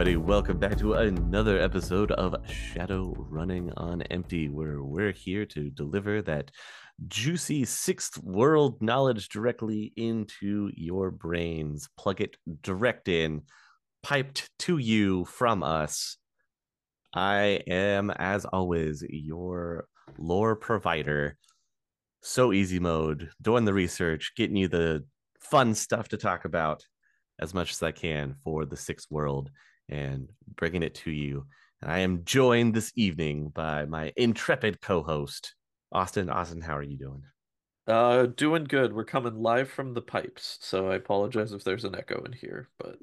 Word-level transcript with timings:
everybody. 0.00 0.16
Welcome 0.16 0.58
back 0.58 0.78
to 0.78 0.94
another 0.94 1.60
episode 1.60 2.10
of 2.12 2.34
Shadow 2.48 3.14
Running 3.28 3.70
on 3.76 4.00
Empty, 4.00 4.48
where 4.48 4.82
we're 4.82 5.12
here 5.12 5.44
to 5.44 5.68
deliver 5.68 6.22
that 6.22 6.50
juicy 7.06 7.66
sixth 7.66 8.16
world 8.22 8.80
knowledge 8.80 9.28
directly 9.28 9.92
into 9.96 10.70
your 10.74 11.10
brains. 11.10 11.86
Plug 11.98 12.22
it 12.22 12.38
direct 12.62 13.08
in, 13.08 13.42
piped 14.02 14.48
to 14.60 14.78
you 14.78 15.26
from 15.26 15.62
us. 15.62 16.16
I 17.14 17.60
am, 17.66 18.08
as 18.10 18.46
always, 18.46 19.04
your 19.06 19.86
lore 20.16 20.56
provider. 20.56 21.36
So 22.22 22.54
easy 22.54 22.78
mode, 22.78 23.28
doing 23.42 23.66
the 23.66 23.74
research, 23.74 24.32
getting 24.34 24.56
you 24.56 24.68
the 24.68 25.04
fun 25.40 25.74
stuff 25.74 26.08
to 26.08 26.16
talk 26.16 26.46
about 26.46 26.86
as 27.38 27.52
much 27.52 27.72
as 27.72 27.82
I 27.82 27.92
can 27.92 28.36
for 28.42 28.64
the 28.64 28.78
sixth 28.78 29.10
world 29.10 29.50
and 29.90 30.28
bringing 30.56 30.82
it 30.82 30.94
to 30.94 31.10
you. 31.10 31.46
And 31.82 31.90
I 31.90 31.98
am 31.98 32.24
joined 32.24 32.74
this 32.74 32.92
evening 32.94 33.48
by 33.48 33.84
my 33.84 34.12
intrepid 34.16 34.80
co-host, 34.80 35.54
Austin. 35.92 36.30
Austin, 36.30 36.60
how 36.60 36.76
are 36.76 36.82
you 36.82 36.96
doing? 36.96 37.22
Uh, 37.86 38.26
doing 38.26 38.64
good. 38.64 38.92
We're 38.92 39.04
coming 39.04 39.34
live 39.34 39.70
from 39.70 39.94
the 39.94 40.02
pipes, 40.02 40.58
so 40.60 40.88
I 40.90 40.94
apologize 40.94 41.52
if 41.52 41.64
there's 41.64 41.84
an 41.84 41.96
echo 41.96 42.22
in 42.24 42.32
here, 42.32 42.68
but 42.78 42.96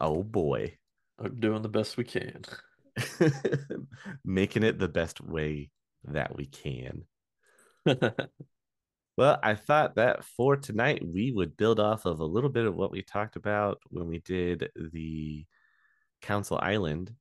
Oh 0.00 0.22
boy. 0.22 0.76
I'm 1.18 1.40
doing 1.40 1.62
the 1.62 1.68
best 1.68 1.96
we 1.96 2.04
can. 2.04 2.42
Making 4.24 4.64
it 4.64 4.78
the 4.78 4.88
best 4.88 5.20
way 5.20 5.70
that 6.04 6.36
we 6.36 6.46
can. 6.46 7.04
Well, 9.18 9.38
I 9.42 9.54
thought 9.56 9.96
that 9.96 10.24
for 10.24 10.56
tonight 10.56 11.02
we 11.06 11.32
would 11.32 11.56
build 11.56 11.78
off 11.78 12.06
of 12.06 12.20
a 12.20 12.24
little 12.24 12.48
bit 12.48 12.64
of 12.64 12.74
what 12.74 12.90
we 12.90 13.02
talked 13.02 13.36
about 13.36 13.78
when 13.90 14.06
we 14.06 14.20
did 14.20 14.70
the 14.74 15.44
Council 16.22 16.58
Island 16.62 17.12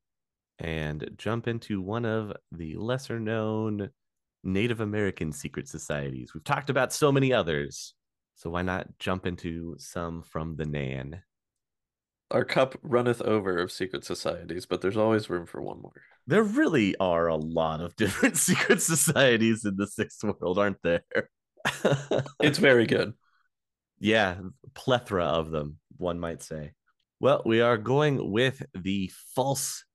and 0.59 1.09
jump 1.17 1.47
into 1.47 1.81
one 1.81 2.05
of 2.05 2.33
the 2.51 2.75
lesser 2.75 3.19
known 3.19 3.89
Native 4.43 4.79
American 4.79 5.31
secret 5.31 5.67
societies. 5.67 6.33
We've 6.33 6.43
talked 6.43 6.69
about 6.69 6.93
so 6.93 7.11
many 7.11 7.33
others, 7.33 7.93
so 8.35 8.49
why 8.51 8.61
not 8.61 8.87
jump 8.99 9.25
into 9.25 9.75
some 9.77 10.21
from 10.23 10.55
the 10.55 10.65
Nan? 10.65 11.21
Our 12.31 12.45
cup 12.45 12.77
runneth 12.81 13.21
over 13.21 13.59
of 13.59 13.71
secret 13.71 14.05
societies, 14.05 14.65
but 14.65 14.81
there's 14.81 14.97
always 14.97 15.29
room 15.29 15.45
for 15.45 15.61
one 15.61 15.81
more. 15.81 16.01
There 16.27 16.43
really 16.43 16.95
are 16.97 17.27
a 17.27 17.35
lot 17.35 17.81
of 17.81 17.95
different 17.97 18.37
secret 18.37 18.81
societies 18.81 19.65
in 19.65 19.75
the 19.75 19.87
sixth 19.87 20.23
world, 20.23 20.57
aren't 20.57 20.81
there? 20.81 21.03
It's 22.41 22.57
very 22.57 22.87
good. 22.87 23.13
yeah, 23.99 24.37
plethora 24.73 25.25
of 25.25 25.51
them, 25.51 25.77
one 25.97 26.19
might 26.19 26.41
say. 26.41 26.71
Well, 27.21 27.43
we 27.45 27.61
are 27.61 27.77
going 27.77 28.31
with 28.31 28.63
the 28.73 29.11
False 29.35 29.85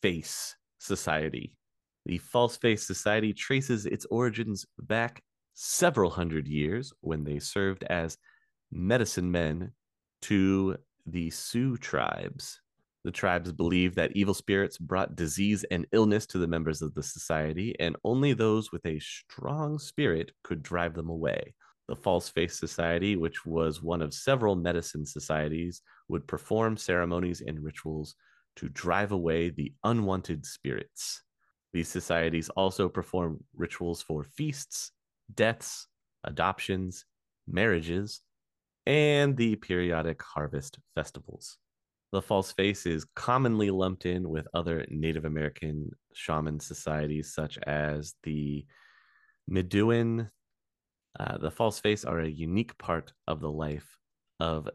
Face 0.00 0.56
Society. 0.78 1.58
The 2.06 2.16
False 2.16 2.56
Face 2.56 2.86
Society 2.86 3.34
traces 3.34 3.84
its 3.84 4.06
origins 4.06 4.64
back 4.78 5.22
several 5.52 6.08
hundred 6.08 6.48
years 6.48 6.90
when 7.02 7.22
they 7.22 7.38
served 7.38 7.84
as 7.90 8.16
medicine 8.72 9.30
men 9.30 9.72
to 10.22 10.78
the 11.04 11.28
Sioux 11.28 11.76
tribes. 11.76 12.62
The 13.04 13.10
tribes 13.10 13.52
believed 13.52 13.96
that 13.96 14.16
evil 14.16 14.32
spirits 14.32 14.78
brought 14.78 15.16
disease 15.16 15.66
and 15.70 15.86
illness 15.92 16.26
to 16.28 16.38
the 16.38 16.48
members 16.48 16.80
of 16.80 16.94
the 16.94 17.02
society, 17.02 17.76
and 17.78 17.94
only 18.04 18.32
those 18.32 18.72
with 18.72 18.86
a 18.86 18.98
strong 19.00 19.78
spirit 19.78 20.32
could 20.44 20.62
drive 20.62 20.94
them 20.94 21.10
away. 21.10 21.52
The 21.88 21.96
False 21.96 22.28
Face 22.28 22.58
Society, 22.58 23.16
which 23.16 23.46
was 23.46 23.82
one 23.82 24.02
of 24.02 24.12
several 24.12 24.54
medicine 24.54 25.06
societies, 25.06 25.80
would 26.08 26.26
perform 26.26 26.76
ceremonies 26.76 27.40
and 27.40 27.64
rituals 27.64 28.14
to 28.56 28.68
drive 28.68 29.12
away 29.12 29.50
the 29.50 29.72
unwanted 29.84 30.44
spirits. 30.44 31.22
These 31.72 31.88
societies 31.88 32.48
also 32.50 32.88
perform 32.88 33.42
rituals 33.56 34.02
for 34.02 34.24
feasts, 34.24 34.92
deaths, 35.34 35.86
adoptions, 36.24 37.04
marriages, 37.46 38.20
and 38.86 39.36
the 39.36 39.56
periodic 39.56 40.22
harvest 40.22 40.78
festivals. 40.94 41.58
The 42.10 42.22
false 42.22 42.52
face 42.52 42.86
is 42.86 43.04
commonly 43.14 43.70
lumped 43.70 44.06
in 44.06 44.28
with 44.28 44.48
other 44.54 44.86
Native 44.88 45.26
American 45.26 45.90
shaman 46.14 46.58
societies, 46.58 47.34
such 47.34 47.58
as 47.58 48.14
the 48.22 48.64
Midewiwin. 49.50 50.30
Uh, 51.18 51.38
the 51.38 51.50
false 51.50 51.80
face 51.80 52.04
are 52.04 52.20
a 52.20 52.28
unique 52.28 52.76
part 52.78 53.12
of 53.26 53.40
the 53.40 53.50
life 53.50 53.98
of 54.40 54.68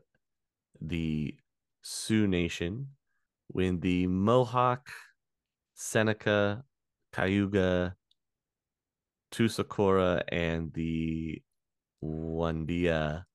the 0.82 1.36
Sioux 1.82 2.28
Nation. 2.28 2.88
When 3.48 3.80
the 3.80 4.08
Mohawk, 4.08 4.90
Seneca, 5.76 6.64
Cayuga, 7.12 7.96
Tuscarora, 9.32 10.24
and 10.30 10.74
the 10.74 11.42
Oneida 12.04 13.26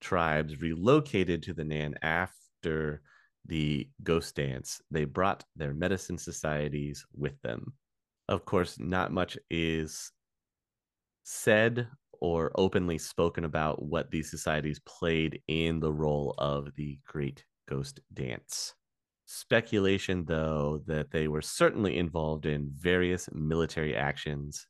tribes 0.00 0.60
relocated 0.60 1.42
to 1.44 1.54
the 1.54 1.64
Nan 1.64 1.94
after 2.02 3.02
the 3.46 3.88
ghost 4.02 4.36
dance, 4.36 4.80
they 4.90 5.04
brought 5.04 5.44
their 5.56 5.74
medicine 5.74 6.18
societies 6.18 7.06
with 7.16 7.40
them. 7.42 7.74
Of 8.28 8.44
course, 8.44 8.78
not 8.78 9.12
much 9.12 9.38
is 9.50 10.12
said 11.22 11.88
or 12.20 12.52
openly 12.56 12.98
spoken 12.98 13.44
about 13.44 13.82
what 13.82 14.10
these 14.10 14.30
societies 14.30 14.80
played 14.80 15.42
in 15.48 15.80
the 15.80 15.92
role 15.92 16.34
of 16.38 16.74
the 16.74 16.98
Great 17.04 17.44
Ghost 17.68 18.00
Dance. 18.12 18.74
Speculation, 19.26 20.24
though, 20.26 20.82
that 20.86 21.10
they 21.12 21.28
were 21.28 21.42
certainly 21.42 21.96
involved 21.96 22.46
in 22.46 22.70
various 22.72 23.28
military 23.32 23.94
actions. 23.96 24.66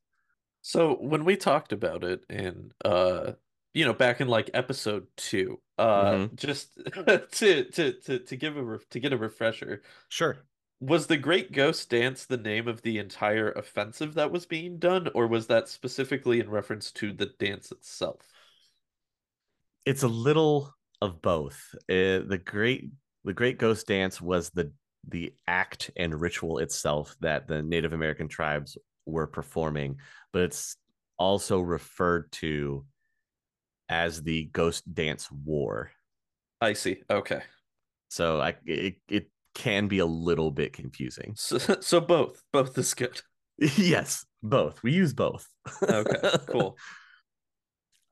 So 0.63 0.97
when 0.97 1.25
we 1.25 1.37
talked 1.37 1.73
about 1.73 2.05
it 2.05 2.25
in 2.29 2.73
uh 2.85 3.35
you 3.75 3.85
know 3.85 3.95
back 3.95 4.21
in 4.21 4.29
like 4.29 4.51
episode 4.55 5.07
2, 5.17 5.61
uh 5.79 6.19
Mhm. 6.19 6.35
just 6.35 6.75
to 6.95 7.65
to 7.71 7.93
to 8.01 8.19
to 8.21 8.37
give 8.37 8.57
a 8.57 8.65
ref- 8.65 8.89
to 8.91 9.01
get 9.01 9.13
a 9.13 9.17
refresher, 9.17 9.83
Sure. 10.09 10.47
Was 10.81 11.07
the 11.07 11.17
Great 11.17 11.53
Ghost 11.53 11.91
Dance 11.91 12.25
the 12.25 12.39
name 12.39 12.67
of 12.67 12.81
the 12.83 12.99
entire 12.99 13.53
offensive 13.53 14.15
that 14.15 14.33
was 14.33 14.47
being 14.47 14.79
done, 14.79 15.09
or 15.15 15.27
was 15.27 15.47
that 15.49 15.69
specifically 15.69 16.41
in 16.41 16.49
reference 16.49 16.91
to 16.93 17.13
the 17.13 17.27
dance 17.39 17.71
itself? 17.71 18.21
It's 19.85 20.03
a 20.03 20.09
little 20.09 20.75
of 21.03 21.21
both. 21.21 21.75
Uh, 21.89 22.25
the 22.27 22.41
great 22.45 22.91
the 23.25 23.35
Great 23.35 23.59
Ghost 23.59 23.87
Dance 23.87 24.21
was 24.21 24.51
the 24.51 24.73
the 25.07 25.35
act 25.47 25.91
and 25.97 26.19
ritual 26.19 26.59
itself 26.59 27.15
that 27.21 27.47
the 27.47 27.63
Native 27.63 27.93
American 27.93 28.29
tribes 28.29 28.79
were 29.07 29.27
performing, 29.27 29.97
but 30.33 30.43
it's 30.43 30.77
also 31.19 31.61
referred 31.61 32.31
to 32.33 32.85
as 33.89 34.23
the 34.23 34.45
Ghost 34.47 34.95
Dance 34.95 35.31
War. 35.31 35.91
I 36.61 36.73
see. 36.73 37.03
Okay. 37.11 37.43
So 38.09 38.41
I 38.41 38.55
it, 38.65 38.97
it 39.09 39.31
can 39.55 39.89
be 39.89 39.99
a 39.99 40.07
little 40.07 40.51
bit 40.51 40.73
confusing. 40.73 41.35
So, 41.37 41.59
so 41.81 42.01
both, 42.01 42.43
both 42.53 42.77
is 42.79 42.95
good. 42.95 43.21
yes, 43.59 44.25
both. 44.43 44.83
We 44.83 44.93
use 44.93 45.13
both. 45.13 45.47
Okay, 45.83 46.39
cool. 46.49 46.77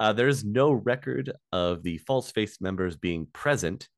Uh, 0.01 0.13
there 0.13 0.29
is 0.29 0.45
no 0.45 0.71
record 0.71 1.33
of 1.51 1.83
the 1.83 1.99
false 1.99 2.31
face 2.31 2.61
members 2.61 2.97
being 2.97 3.27
present 3.33 3.89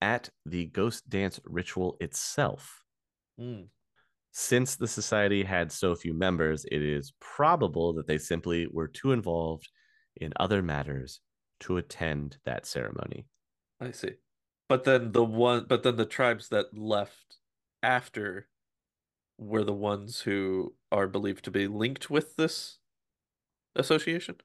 at 0.00 0.30
the 0.46 0.66
ghost 0.66 1.08
dance 1.08 1.40
ritual 1.44 1.96
itself. 2.00 2.84
Mm, 3.40 3.66
Since 4.30 4.76
the 4.76 4.86
society 4.86 5.42
had 5.42 5.72
so 5.72 5.96
few 5.96 6.14
members, 6.14 6.64
it 6.64 6.80
is 6.80 7.12
probable 7.20 7.94
that 7.94 8.06
they 8.06 8.18
simply 8.18 8.68
were 8.70 8.86
too 8.86 9.10
involved 9.10 9.68
in 10.16 10.32
other 10.38 10.62
matters 10.62 11.20
to 11.60 11.78
attend 11.78 12.38
that 12.44 12.64
ceremony. 12.64 13.26
I 13.80 13.90
see. 13.90 14.12
But 14.68 14.84
then 14.84 15.12
the 15.12 15.24
one, 15.24 15.64
but 15.66 15.82
then 15.82 15.96
the 15.96 16.06
tribes 16.06 16.48
that 16.50 16.76
left 16.76 17.38
after 17.82 18.48
were 19.38 19.64
the 19.64 19.72
ones 19.72 20.20
who 20.22 20.74
are 20.92 21.06
believed 21.08 21.44
to 21.44 21.50
be 21.50 21.66
linked 21.68 22.10
with 22.10 22.36
this 22.36 22.78
association, 23.76 24.36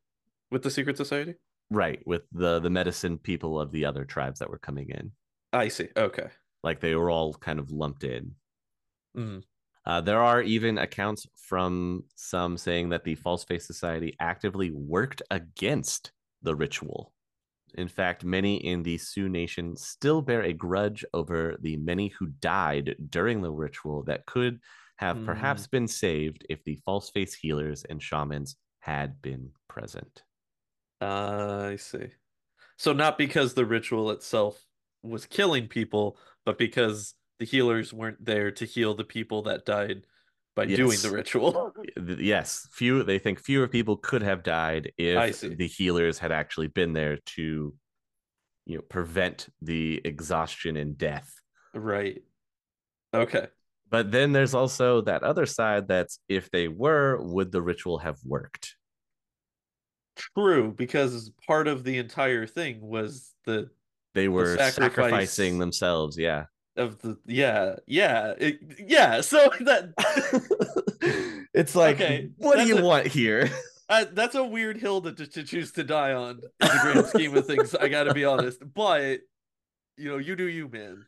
with 0.52 0.64
the 0.64 0.72
secret 0.72 0.98
society. 0.98 1.36
Right, 1.70 2.06
with 2.06 2.24
the 2.32 2.60
the 2.60 2.70
medicine 2.70 3.18
people 3.18 3.60
of 3.60 3.72
the 3.72 3.86
other 3.86 4.06
tribes 4.06 4.40
that 4.40 4.50
were 4.50 4.60
coming 4.60 4.90
in. 4.90 5.12
I 5.52 5.68
see. 5.70 5.90
Okay. 5.98 6.30
Like 6.64 6.80
they 6.80 6.96
were 6.96 7.10
all 7.10 7.34
kind 7.34 7.60
of 7.60 7.72
lumped 7.72 8.04
in. 8.04 8.36
Mm, 9.18 9.44
Uh, 9.86 10.02
there 10.02 10.22
are 10.22 10.42
even 10.42 10.78
accounts 10.78 11.28
from 11.36 12.06
some 12.16 12.58
saying 12.58 12.90
that 12.90 13.04
the 13.04 13.16
False 13.16 13.44
Face 13.44 13.66
Society 13.68 14.16
actively 14.20 14.72
worked 14.72 15.22
against 15.30 16.12
the 16.42 16.56
ritual. 16.56 17.14
In 17.76 17.88
fact, 17.88 18.24
many 18.24 18.58
in 18.58 18.84
the 18.84 18.98
Sioux 18.98 19.30
Nation 19.30 19.76
still 19.76 20.22
bear 20.22 20.42
a 20.44 20.54
grudge 20.54 21.04
over 21.14 21.58
the 21.60 21.78
many 21.78 22.10
who 22.10 22.28
died 22.28 22.96
during 23.10 23.42
the 23.42 23.52
ritual 23.52 24.04
that 24.04 24.26
could 24.26 24.60
have 24.98 25.18
Hmm. 25.18 25.26
perhaps 25.26 25.68
been 25.68 25.88
saved 25.88 26.46
if 26.50 26.64
the 26.64 26.76
False 26.86 27.10
Face 27.10 27.34
healers 27.34 27.84
and 27.86 28.02
shamans 28.02 28.56
had 28.80 29.22
been 29.22 29.54
present. 29.68 30.24
I 31.02 31.76
see. 31.78 32.12
So 32.78 32.94
not 32.94 33.18
because 33.18 33.54
the 33.56 33.66
ritual 33.66 34.12
itself 34.12 34.68
was 35.04 35.26
killing 35.26 35.68
people, 35.70 36.20
but 36.46 36.58
because 36.60 37.16
the 37.40 37.46
healers 37.46 37.94
weren't 37.94 38.24
there 38.26 38.52
to 38.52 38.66
heal 38.66 38.96
the 38.96 39.06
people 39.06 39.44
that 39.44 39.66
died 39.66 40.06
by 40.56 40.66
doing 40.66 40.98
the 41.02 41.10
ritual. 41.12 41.74
Oh, 41.76 41.84
yes, 42.20 42.68
few 42.72 43.04
they 43.04 43.20
think 43.20 43.40
fewer 43.40 43.68
people 43.68 43.98
could 43.98 44.22
have 44.22 44.44
died 44.44 44.92
if 44.98 45.42
the 45.42 45.68
healers 45.68 46.20
had 46.20 46.32
actually 46.32 46.68
been 46.68 46.94
there 46.94 47.18
to 47.36 47.74
you 48.66 48.76
know 48.78 48.82
prevent 48.82 49.48
the 49.62 50.02
exhaustion 50.06 50.78
and 50.78 50.98
death. 50.98 51.34
right. 51.74 52.22
Okay. 53.14 53.48
But 53.90 54.12
then 54.12 54.32
there's 54.32 54.56
also 54.56 55.02
that 55.02 55.22
other 55.22 55.46
side 55.46 55.88
that's 55.88 56.18
if 56.28 56.50
they 56.50 56.68
were, 56.68 57.22
would 57.22 57.52
the 57.52 57.62
ritual 57.62 58.00
have 58.00 58.18
worked? 58.26 58.76
True, 60.16 60.74
because 60.76 61.32
part 61.46 61.68
of 61.68 61.84
the 61.84 61.98
entire 62.00 62.48
thing 62.48 62.82
was 62.82 63.34
the 63.46 63.70
They 64.16 64.28
were 64.30 64.58
sacrifice- 64.58 64.96
sacrificing 64.96 65.60
themselves, 65.60 66.18
yeah. 66.18 66.46
Of 66.76 67.00
the 67.02 67.18
yeah 67.26 67.76
yeah 67.86 68.34
it, 68.38 68.60
yeah. 68.80 69.22
So 69.22 69.50
that 69.62 69.94
it's 71.54 71.76
like 71.76 71.96
Okay, 71.96 72.30
what 72.38 72.58
do 72.58 72.66
you 72.66 72.78
a- 72.80 72.84
want 72.84 73.08
here? 73.08 73.50
uh, 73.90 74.06
that's 74.12 74.36
a 74.36 74.44
weird 74.44 74.78
hill 74.78 75.02
to, 75.02 75.12
to 75.14 75.44
choose 75.44 75.72
to 75.74 75.84
die 75.84 76.14
on 76.14 76.42
in 76.62 76.68
the 76.68 76.80
grand 76.82 77.06
scheme 77.08 77.36
of 77.36 77.46
things. 77.46 77.76
I 77.76 77.88
got 77.90 78.04
to 78.06 78.14
be 78.14 78.26
honest, 78.26 78.60
but 78.74 79.20
you 79.98 80.10
know, 80.10 80.18
you 80.18 80.36
do 80.36 80.48
you, 80.48 80.68
man. 80.68 81.06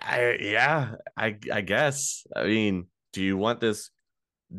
I, 0.00 0.38
yeah, 0.40 0.94
I 1.16 1.36
I 1.52 1.60
guess. 1.60 2.26
I 2.34 2.44
mean, 2.44 2.86
do 3.12 3.22
you 3.22 3.36
want 3.36 3.60
this 3.60 3.90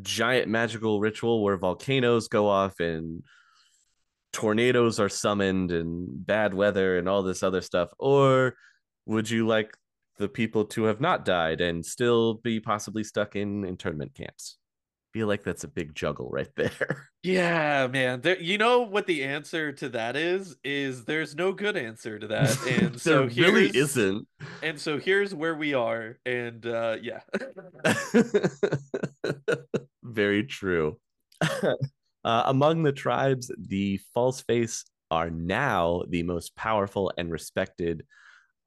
giant 0.02 0.48
magical 0.48 1.00
ritual 1.00 1.42
where 1.44 1.58
volcanoes 1.58 2.28
go 2.28 2.48
off 2.48 2.80
and 2.80 3.24
tornadoes 4.32 5.00
are 5.00 5.10
summoned 5.10 5.72
and 5.72 6.08
bad 6.26 6.54
weather 6.54 7.00
and 7.00 7.10
all 7.10 7.24
this 7.24 7.42
other 7.42 7.62
stuff 7.62 7.90
or 7.98 8.54
would 9.08 9.28
you 9.28 9.48
like 9.48 9.76
the 10.20 10.30
people 10.30 10.66
to 10.66 10.84
have 10.84 11.02
not 11.02 11.26
died 11.26 11.62
and 11.62 11.84
still 11.84 12.36
be 12.36 12.60
possibly 12.60 13.04
stuck 13.04 13.36
in 13.36 13.66
internment 13.66 14.14
camps? 14.14 14.58
Feel 15.12 15.26
like 15.26 15.44
that's 15.44 15.64
a 15.64 15.68
big 15.68 15.96
juggle 15.96 16.30
right 16.32 16.52
there. 16.56 17.10
Yeah, 17.24 17.88
man. 17.88 18.22
There, 18.22 18.40
you 18.40 18.60
know 18.60 18.82
what 18.82 19.08
the 19.08 19.24
answer 19.24 19.72
to 19.72 19.90
that 19.90 20.16
is? 20.16 20.56
Is 20.64 21.04
there's 21.06 21.34
no 21.36 21.52
good 21.52 21.76
answer 21.76 22.20
to 22.20 22.28
that, 22.28 22.56
and 22.68 23.02
so 23.02 23.22
there 23.28 23.46
really 23.52 23.70
here's- 23.70 23.98
isn't. 23.98 24.28
And 24.62 24.80
so 24.80 25.00
here's 25.00 25.34
where 25.34 25.56
we 25.56 25.74
are, 25.74 26.20
and 26.28 26.64
uh, 26.68 26.98
yeah. 27.02 27.22
Very 30.04 30.44
true. 30.44 30.98
uh, 31.42 31.74
among 32.24 32.84
the 32.84 32.92
tribes, 32.92 33.52
the 33.58 34.00
false 34.14 34.42
face 34.42 34.86
are 35.12 35.30
now 35.30 36.04
the 36.10 36.24
most 36.24 36.56
powerful 36.56 37.12
and 37.18 37.32
respected 37.32 38.06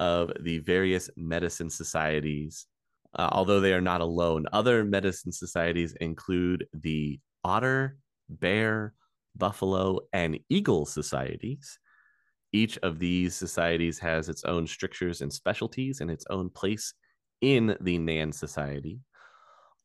of 0.02 0.32
the 0.40 0.58
various 0.58 1.08
medicine 1.16 1.70
societies. 1.70 2.66
Uh, 3.14 3.28
although 3.31 3.60
they 3.60 3.72
are 3.72 3.81
not 3.81 4.00
alone, 4.00 4.46
other 4.52 4.84
medicine 4.84 5.31
societies 5.31 5.94
include 6.00 6.66
the 6.72 7.20
otter, 7.44 7.96
bear, 8.28 8.94
buffalo, 9.37 10.00
and 10.12 10.40
eagle 10.49 10.87
societies. 10.87 11.78
Each 12.52 12.78
of 12.78 12.99
these 12.99 13.37
societies 13.37 14.00
has 14.00 14.28
its 14.28 14.43
own 14.43 14.66
strictures 14.66 15.20
and 15.20 15.32
specialties 15.32 16.00
and 16.00 16.10
its 16.10 16.25
own 16.31 16.50
place 16.50 16.94
in 17.40 17.76
the 17.81 17.96
Nan 17.96 18.32
society. 18.32 18.99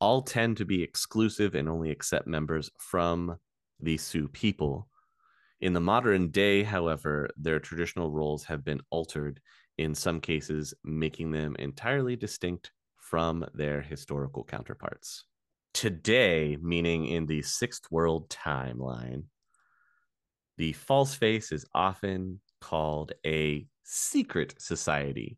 All 0.01 0.23
tend 0.23 0.57
to 0.57 0.65
be 0.65 0.81
exclusive 0.81 1.53
and 1.53 1.69
only 1.69 1.91
accept 1.91 2.25
members 2.25 2.71
from 2.79 3.37
the 3.79 3.97
Sioux 3.97 4.27
people. 4.29 4.87
In 5.61 5.73
the 5.73 5.79
modern 5.79 6.29
day, 6.29 6.63
however, 6.63 7.29
their 7.37 7.59
traditional 7.59 8.11
roles 8.11 8.45
have 8.45 8.65
been 8.65 8.81
altered, 8.89 9.39
in 9.77 9.95
some 9.95 10.19
cases, 10.19 10.73
making 10.83 11.31
them 11.31 11.55
entirely 11.59 12.15
distinct 12.15 12.71
from 12.97 13.45
their 13.53 13.81
historical 13.81 14.43
counterparts. 14.43 15.25
Today, 15.73 16.57
meaning 16.61 17.05
in 17.05 17.25
the 17.25 17.41
sixth 17.41 17.91
world 17.91 18.29
timeline, 18.29 19.23
the 20.57 20.73
false 20.73 21.13
face 21.13 21.51
is 21.51 21.65
often 21.73 22.39
called 22.61 23.11
a 23.25 23.67
secret 23.83 24.55
society. 24.57 25.37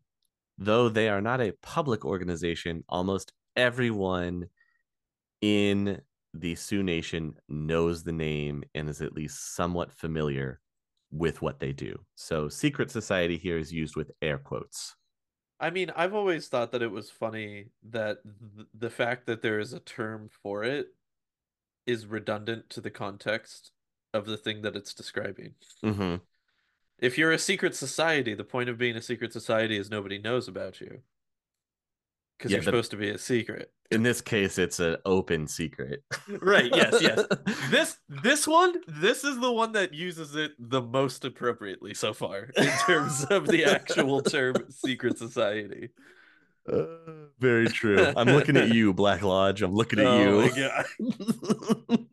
Though 0.56 0.88
they 0.88 1.08
are 1.08 1.20
not 1.20 1.40
a 1.40 1.52
public 1.62 2.04
organization, 2.04 2.84
almost 2.88 3.32
everyone 3.56 4.46
in 5.40 6.00
the 6.34 6.54
Sioux 6.54 6.82
Nation 6.82 7.34
knows 7.48 8.02
the 8.02 8.12
name 8.12 8.64
and 8.74 8.88
is 8.88 9.02
at 9.02 9.12
least 9.12 9.54
somewhat 9.54 9.92
familiar 9.92 10.60
with 11.10 11.42
what 11.42 11.60
they 11.60 11.72
do. 11.72 11.98
So, 12.14 12.48
secret 12.48 12.90
society 12.90 13.36
here 13.36 13.58
is 13.58 13.72
used 13.72 13.96
with 13.96 14.12
air 14.22 14.38
quotes. 14.38 14.94
I 15.58 15.70
mean, 15.70 15.90
I've 15.94 16.14
always 16.14 16.48
thought 16.48 16.72
that 16.72 16.82
it 16.82 16.90
was 16.90 17.10
funny 17.10 17.66
that 17.90 18.18
th- 18.24 18.68
the 18.72 18.90
fact 18.90 19.26
that 19.26 19.42
there 19.42 19.58
is 19.58 19.72
a 19.72 19.80
term 19.80 20.30
for 20.42 20.64
it 20.64 20.88
is 21.86 22.06
redundant 22.06 22.70
to 22.70 22.80
the 22.80 22.90
context 22.90 23.72
of 24.14 24.26
the 24.26 24.36
thing 24.36 24.62
that 24.62 24.76
it's 24.76 24.94
describing. 24.94 25.54
Mm-hmm. 25.84 26.16
If 26.98 27.18
you're 27.18 27.32
a 27.32 27.38
secret 27.38 27.74
society, 27.74 28.34
the 28.34 28.44
point 28.44 28.68
of 28.68 28.78
being 28.78 28.96
a 28.96 29.02
secret 29.02 29.32
society 29.32 29.76
is 29.76 29.90
nobody 29.90 30.18
knows 30.18 30.48
about 30.48 30.80
you. 30.80 31.00
Because 32.40 32.52
Yeah, 32.52 32.56
you're 32.56 32.62
but- 32.62 32.70
supposed 32.70 32.90
to 32.92 32.96
be 32.96 33.10
a 33.10 33.18
secret. 33.18 33.70
In 33.90 34.02
this 34.02 34.22
case, 34.22 34.56
it's 34.56 34.80
an 34.80 34.96
open 35.04 35.46
secret. 35.46 36.02
Right, 36.40 36.70
yes, 36.74 37.02
yes. 37.02 37.26
This 37.70 37.98
this 38.08 38.48
one, 38.48 38.76
this 38.88 39.24
is 39.24 39.38
the 39.40 39.52
one 39.52 39.72
that 39.72 39.92
uses 39.92 40.34
it 40.36 40.52
the 40.58 40.80
most 40.80 41.24
appropriately 41.26 41.92
so 41.92 42.14
far 42.14 42.44
in 42.56 42.70
terms 42.86 43.24
of 43.24 43.46
the 43.46 43.64
actual 43.66 44.22
term 44.22 44.54
secret 44.70 45.18
society. 45.18 45.90
Uh, 46.70 46.84
very 47.40 47.66
true. 47.68 48.12
I'm 48.16 48.28
looking 48.28 48.56
at 48.56 48.72
you, 48.72 48.94
Black 48.94 49.22
Lodge. 49.22 49.60
I'm 49.60 49.74
looking 49.74 49.98
at 49.98 50.06
Oh 50.06 50.44
you. 50.44 50.70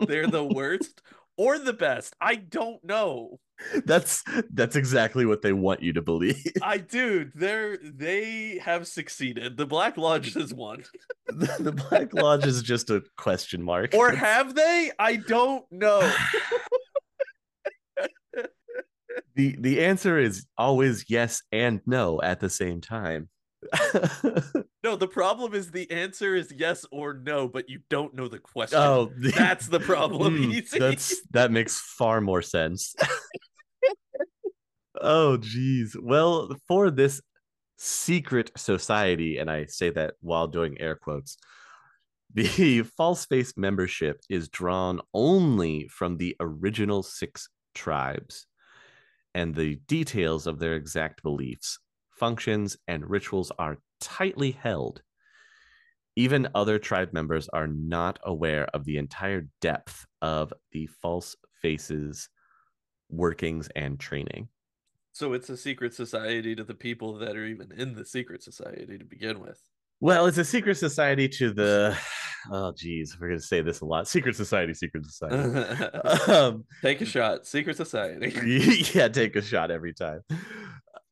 They're 0.05 0.27
the 0.27 0.43
worst 0.43 1.01
or 1.37 1.59
the 1.59 1.73
best. 1.73 2.15
I 2.19 2.35
don't 2.35 2.83
know. 2.83 3.39
that's 3.85 4.23
that's 4.53 4.75
exactly 4.75 5.25
what 5.25 5.41
they 5.41 5.53
want 5.53 5.81
you 5.81 5.93
to 5.93 6.01
believe. 6.01 6.43
I 6.61 6.77
dude, 6.77 7.31
they're 7.33 7.77
they 7.77 8.59
have 8.63 8.87
succeeded. 8.87 9.57
The 9.57 9.65
Black 9.65 9.97
Lodge 9.97 10.33
has 10.35 10.53
won. 10.53 10.83
the, 11.27 11.55
the 11.59 11.71
Black 11.71 12.13
Lodge 12.13 12.45
is 12.45 12.61
just 12.61 12.89
a 12.89 13.03
question 13.17 13.63
mark. 13.63 13.93
Or 13.93 14.11
have 14.11 14.53
they? 14.53 14.91
I 14.99 15.15
don't 15.15 15.65
know. 15.71 15.99
the 19.35 19.55
the 19.59 19.83
answer 19.83 20.19
is 20.19 20.45
always 20.57 21.05
yes 21.09 21.41
and 21.51 21.81
no 21.85 22.21
at 22.21 22.39
the 22.39 22.49
same 22.49 22.81
time. 22.81 23.29
No, 24.83 24.95
the 24.95 25.07
problem 25.07 25.53
is 25.53 25.71
the 25.71 25.89
answer 25.91 26.33
is 26.33 26.53
yes 26.55 26.85
or 26.91 27.13
no, 27.13 27.49
but 27.49 27.69
you 27.69 27.79
don't 27.89 28.13
know 28.13 28.29
the 28.29 28.39
question. 28.39 28.79
oh, 28.79 29.11
That's 29.17 29.67
the 29.67 29.81
problem. 29.81 30.37
Mm, 30.37 30.69
that's 30.79 31.21
that 31.31 31.51
makes 31.51 31.79
far 31.79 32.21
more 32.21 32.41
sense. 32.41 32.95
oh 35.01 35.35
geez. 35.37 35.95
Well, 36.01 36.55
for 36.67 36.89
this 36.89 37.21
secret 37.77 38.51
society, 38.55 39.39
and 39.39 39.49
I 39.51 39.65
say 39.65 39.89
that 39.89 40.13
while 40.21 40.47
doing 40.47 40.79
air 40.79 40.95
quotes, 40.95 41.37
the 42.33 42.83
false 42.97 43.25
face 43.25 43.53
membership 43.57 44.21
is 44.29 44.47
drawn 44.47 45.01
only 45.13 45.87
from 45.89 46.17
the 46.17 46.35
original 46.39 47.03
six 47.03 47.49
tribes, 47.75 48.45
and 49.33 49.53
the 49.53 49.75
details 49.87 50.47
of 50.47 50.59
their 50.59 50.75
exact 50.75 51.23
beliefs, 51.23 51.79
functions, 52.19 52.77
and 52.87 53.09
rituals 53.09 53.51
are 53.59 53.77
tightly 53.99 54.51
held. 54.51 55.01
Even 56.15 56.47
other 56.55 56.79
tribe 56.79 57.13
members 57.13 57.47
are 57.49 57.67
not 57.67 58.19
aware 58.23 58.65
of 58.73 58.85
the 58.85 58.97
entire 58.97 59.47
depth 59.61 60.05
of 60.21 60.51
the 60.71 60.87
false 61.01 61.35
faces 61.61 62.29
workings 63.09 63.69
and 63.75 63.99
training. 63.99 64.49
So 65.11 65.33
it's 65.33 65.49
a 65.49 65.57
secret 65.57 65.93
society 65.93 66.55
to 66.55 66.63
the 66.63 66.73
people 66.75 67.17
that 67.19 67.35
are 67.35 67.45
even 67.45 67.71
in 67.71 67.95
the 67.95 68.05
secret 68.05 68.43
society 68.43 68.97
to 68.97 69.05
begin 69.05 69.39
with. 69.39 69.59
Well, 69.99 70.27
it's 70.27 70.37
a 70.37 70.45
secret 70.45 70.77
society 70.77 71.27
to 71.29 71.53
the 71.53 71.97
oh 72.51 72.71
geez, 72.77 73.17
we're 73.19 73.29
gonna 73.29 73.39
say 73.39 73.61
this 73.61 73.81
a 73.81 73.85
lot. 73.85 74.07
Secret 74.07 74.35
society, 74.35 74.73
secret 74.73 75.05
society. 75.05 75.59
um 76.31 76.65
Take 76.81 77.01
a 77.01 77.05
shot. 77.05 77.47
Secret 77.47 77.77
society. 77.77 78.31
yeah, 78.93 79.07
take 79.07 79.35
a 79.35 79.41
shot 79.41 79.71
every 79.71 79.93
time. 79.93 80.21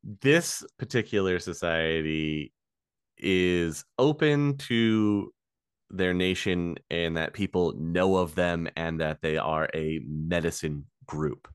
This 0.02 0.64
particular 0.78 1.38
society 1.38 2.52
is 3.18 3.84
open 3.98 4.56
to 4.58 5.32
their 5.90 6.12
nation 6.14 6.76
and 6.90 7.16
that 7.16 7.32
people 7.32 7.72
know 7.76 8.16
of 8.16 8.34
them 8.34 8.68
and 8.76 9.00
that 9.00 9.22
they 9.22 9.36
are 9.36 9.68
a 9.74 10.00
medicine 10.06 10.86
group. 11.06 11.48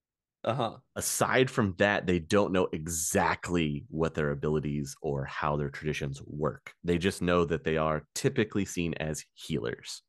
Uh-huh. 0.44 0.78
Aside 0.96 1.52
from 1.52 1.76
that, 1.78 2.08
they 2.08 2.18
don't 2.18 2.52
know 2.52 2.68
exactly 2.72 3.86
what 3.90 4.16
their 4.16 4.32
abilities 4.32 4.96
or 5.02 5.26
how 5.26 5.56
their 5.56 5.70
traditions 5.70 6.22
work. 6.26 6.74
They 6.84 6.98
just 6.98 7.22
know 7.22 7.46
that 7.46 7.64
they 7.64 7.78
are 7.78 8.04
typically 8.16 8.66
seen 8.66 8.96
as 8.96 9.24
healers. 9.34 10.02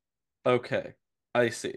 Okay. 0.45 0.93
I 1.35 1.49
see. 1.49 1.75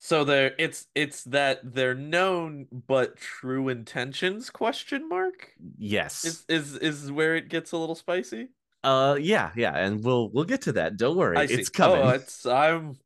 So 0.00 0.24
they're 0.24 0.54
it's 0.58 0.86
it's 0.94 1.24
that 1.24 1.60
they're 1.74 1.94
known 1.94 2.66
but 2.86 3.16
true 3.16 3.68
intentions 3.68 4.48
question 4.50 5.08
mark 5.08 5.50
Yes. 5.76 6.24
is 6.24 6.44
is 6.48 6.76
is 6.76 7.10
where 7.12 7.34
it 7.36 7.48
gets 7.48 7.72
a 7.72 7.76
little 7.76 7.94
spicy. 7.96 8.48
Uh, 8.84 9.16
yeah, 9.20 9.50
yeah, 9.56 9.76
and 9.76 10.04
we'll 10.04 10.28
we'll 10.30 10.44
get 10.44 10.62
to 10.62 10.72
that. 10.72 10.96
Don't 10.96 11.16
worry, 11.16 11.36
I 11.36 11.46
see. 11.46 11.54
it's 11.54 11.68
coming. 11.68 12.00
Oh, 12.00 12.10
it's 12.10 12.46
I'm 12.46 12.96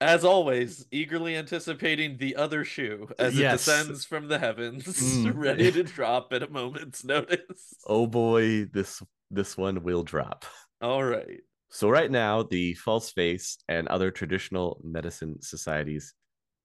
as 0.00 0.24
always 0.24 0.86
eagerly 0.90 1.36
anticipating 1.36 2.16
the 2.16 2.36
other 2.36 2.64
shoe 2.64 3.08
as 3.18 3.38
Yes. 3.38 3.52
it 3.54 3.56
descends 3.70 4.04
from 4.06 4.28
the 4.28 4.38
heavens, 4.38 4.84
Mm. 4.86 5.32
ready 5.36 5.70
to 5.72 5.82
drop 5.82 6.32
at 6.32 6.42
a 6.42 6.48
moment's 6.48 7.04
notice. 7.14 7.74
oh 7.86 8.06
boy, 8.06 8.64
this 8.64 9.02
this 9.30 9.56
one 9.58 9.82
will 9.82 10.02
drop. 10.04 10.46
All 10.80 11.04
right. 11.04 11.40
So 11.74 11.90
right 11.90 12.08
now, 12.08 12.44
the 12.44 12.74
false 12.74 13.10
face 13.10 13.58
and 13.66 13.88
other 13.88 14.12
traditional 14.12 14.80
medicine 14.84 15.42
societies 15.42 16.14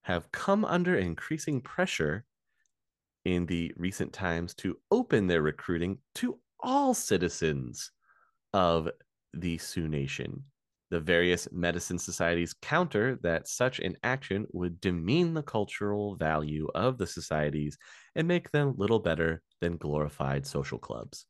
have 0.04 0.32
come 0.32 0.64
under 0.64 0.96
increasing 0.96 1.62
pressure 1.62 2.26
in 3.26 3.48
the 3.48 3.74
recent 3.76 4.14
times 4.14 4.54
to 4.58 4.78
open 4.92 5.26
their 5.26 5.42
recruiting 5.42 5.98
to 6.14 6.40
all 6.60 6.94
citizens 6.94 7.92
of 8.54 8.88
the 9.34 9.58
Sioux 9.58 9.88
Nation. 9.88 10.44
The 10.92 11.00
various 11.00 11.48
medicine 11.52 11.98
societies 11.98 12.54
counter 12.62 13.18
that 13.24 13.48
such 13.48 13.80
an 13.80 13.98
action 14.04 14.46
would 14.52 14.80
demean 14.80 15.34
the 15.34 15.42
cultural 15.42 16.18
value 16.18 16.68
of 16.76 17.00
the 17.00 17.08
societies 17.08 17.80
and 18.14 18.28
make 18.28 18.52
them 18.52 18.76
little 18.78 19.00
better 19.00 19.42
than 19.60 19.78
glorified 19.78 20.46
social 20.46 20.78
clubs. 20.78 21.26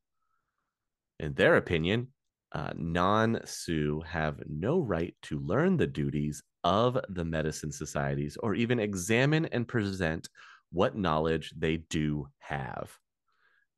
In 1.17 1.33
their 1.33 1.55
opinion, 1.55 2.09
uh, 2.51 2.71
non 2.75 3.39
Sioux 3.45 4.01
have 4.01 4.41
no 4.47 4.79
right 4.79 5.15
to 5.23 5.39
learn 5.39 5.77
the 5.77 5.87
duties 5.87 6.41
of 6.63 6.97
the 7.09 7.25
medicine 7.25 7.71
societies 7.71 8.37
or 8.37 8.55
even 8.55 8.79
examine 8.79 9.45
and 9.47 9.67
present 9.67 10.29
what 10.71 10.95
knowledge 10.95 11.53
they 11.57 11.77
do 11.77 12.27
have. 12.39 12.91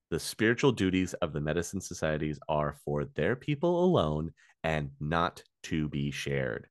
The 0.10 0.20
spiritual 0.20 0.72
duties 0.72 1.14
of 1.16 1.32
the 1.32 1.42
medicine 1.42 1.82
societies 1.82 2.40
are 2.50 2.76
for 2.84 3.06
their 3.06 3.36
people 3.36 3.84
alone 3.84 4.34
and 4.64 4.92
not 5.00 5.44
to 5.64 5.88
be 5.88 6.12
shared. 6.12 6.68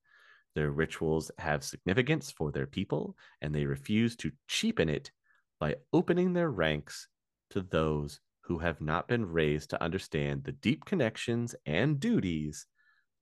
Their 0.54 0.70
rituals 0.70 1.30
have 1.38 1.64
significance 1.64 2.30
for 2.30 2.50
their 2.50 2.66
people, 2.66 3.16
and 3.40 3.54
they 3.54 3.66
refuse 3.66 4.16
to 4.16 4.32
cheapen 4.48 4.88
it 4.88 5.10
by 5.58 5.76
opening 5.92 6.32
their 6.32 6.50
ranks 6.50 7.08
to 7.50 7.62
those 7.62 8.20
who 8.50 8.58
have 8.58 8.80
not 8.80 9.06
been 9.06 9.24
raised 9.24 9.70
to 9.70 9.80
understand 9.80 10.42
the 10.42 10.50
deep 10.50 10.84
connections 10.84 11.54
and 11.66 12.00
duties 12.00 12.66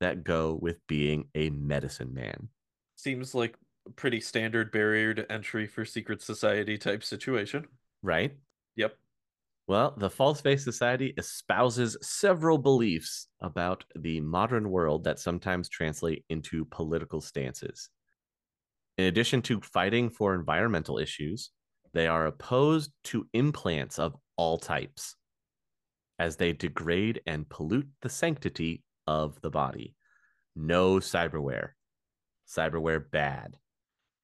that 0.00 0.24
go 0.24 0.58
with 0.62 0.78
being 0.86 1.28
a 1.34 1.50
medicine 1.50 2.14
man. 2.14 2.48
Seems 2.96 3.34
like 3.34 3.54
a 3.86 3.90
pretty 3.90 4.22
standard 4.22 4.72
barrier 4.72 5.12
to 5.12 5.30
entry 5.30 5.66
for 5.66 5.84
secret 5.84 6.22
society 6.22 6.78
type 6.78 7.04
situation. 7.04 7.66
Right? 8.02 8.38
Yep. 8.76 8.96
Well, 9.66 9.92
the 9.98 10.08
False 10.08 10.40
Face 10.40 10.64
Society 10.64 11.12
espouses 11.18 11.98
several 12.00 12.56
beliefs 12.56 13.28
about 13.42 13.84
the 13.94 14.20
modern 14.20 14.70
world 14.70 15.04
that 15.04 15.18
sometimes 15.18 15.68
translate 15.68 16.24
into 16.30 16.64
political 16.64 17.20
stances. 17.20 17.90
In 18.96 19.04
addition 19.04 19.42
to 19.42 19.60
fighting 19.60 20.08
for 20.08 20.34
environmental 20.34 20.96
issues, 20.96 21.50
they 21.92 22.06
are 22.06 22.24
opposed 22.24 22.92
to 23.04 23.28
implants 23.34 23.98
of 23.98 24.16
all 24.38 24.56
types 24.56 25.16
as 26.18 26.36
they 26.36 26.52
degrade 26.52 27.20
and 27.26 27.48
pollute 27.48 27.88
the 28.02 28.08
sanctity 28.08 28.82
of 29.06 29.40
the 29.40 29.50
body. 29.50 29.94
No 30.56 30.96
cyberware. 30.96 31.70
Cyberware 32.48 33.10
bad. 33.10 33.56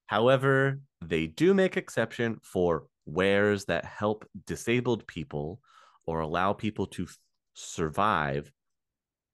However, 0.06 0.80
they 1.04 1.26
do 1.26 1.54
make 1.54 1.76
exception 1.76 2.38
for 2.42 2.86
wares 3.06 3.66
that 3.66 3.84
help 3.84 4.26
disabled 4.46 5.06
people 5.06 5.60
or 6.06 6.20
allow 6.20 6.52
people 6.52 6.86
to 6.86 7.04
f- 7.04 7.18
survive, 7.54 8.50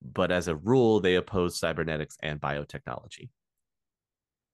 but 0.02 0.30
as 0.30 0.48
a 0.48 0.56
rule, 0.56 1.00
they 1.00 1.16
oppose 1.16 1.58
cybernetics 1.58 2.16
and 2.22 2.40
biotechnology. 2.40 3.30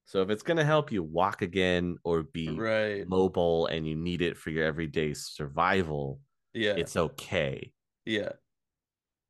So 0.05 0.23
if 0.23 0.31
it's 0.31 0.43
going 0.43 0.57
to 0.59 0.65
help 0.65 0.93
you 0.93 1.03
walk 1.03 1.43
again 1.43 1.97
or 2.05 2.23
be 2.23 2.49
Right. 2.49 3.07
mobile 3.09 3.67
and 3.67 3.87
you 3.87 3.97
need 3.97 4.23
it 4.23 4.37
for 4.37 4.51
your 4.51 4.65
everyday 4.65 5.15
survival, 5.15 6.21
Yeah. 6.55 6.75
it's 6.77 6.97
okay. 6.97 7.73
Yeah. 8.07 8.33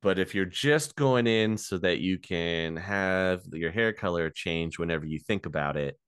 But 0.01 0.19
if 0.19 0.35
you're 0.35 0.45
just 0.45 0.95
going 0.95 1.27
in 1.27 1.57
so 1.57 1.77
that 1.79 1.99
you 1.99 2.19
can 2.19 2.77
have 2.77 3.41
your 3.51 3.71
hair 3.71 3.91
color 3.91 4.29
change 4.29 4.77
whenever 4.77 5.05
you 5.05 5.19
think 5.19 5.45
about 5.45 5.75
it, 5.75 5.99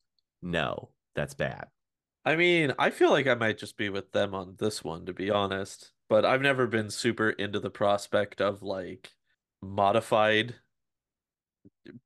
no, 0.41 0.91
that's 1.15 1.33
bad. 1.33 1.67
I 2.23 2.35
mean, 2.35 2.73
I 2.77 2.91
feel 2.91 3.09
like 3.09 3.27
I 3.27 3.33
might 3.33 3.57
just 3.57 3.77
be 3.77 3.89
with 3.89 4.11
them 4.11 4.35
on 4.35 4.55
this 4.59 4.83
one, 4.83 5.05
to 5.07 5.13
be 5.13 5.31
honest. 5.31 5.91
But 6.07 6.25
I've 6.25 6.41
never 6.41 6.67
been 6.67 6.89
super 6.89 7.29
into 7.31 7.59
the 7.59 7.69
prospect 7.69 8.41
of 8.41 8.61
like 8.61 9.09
modified 9.61 10.55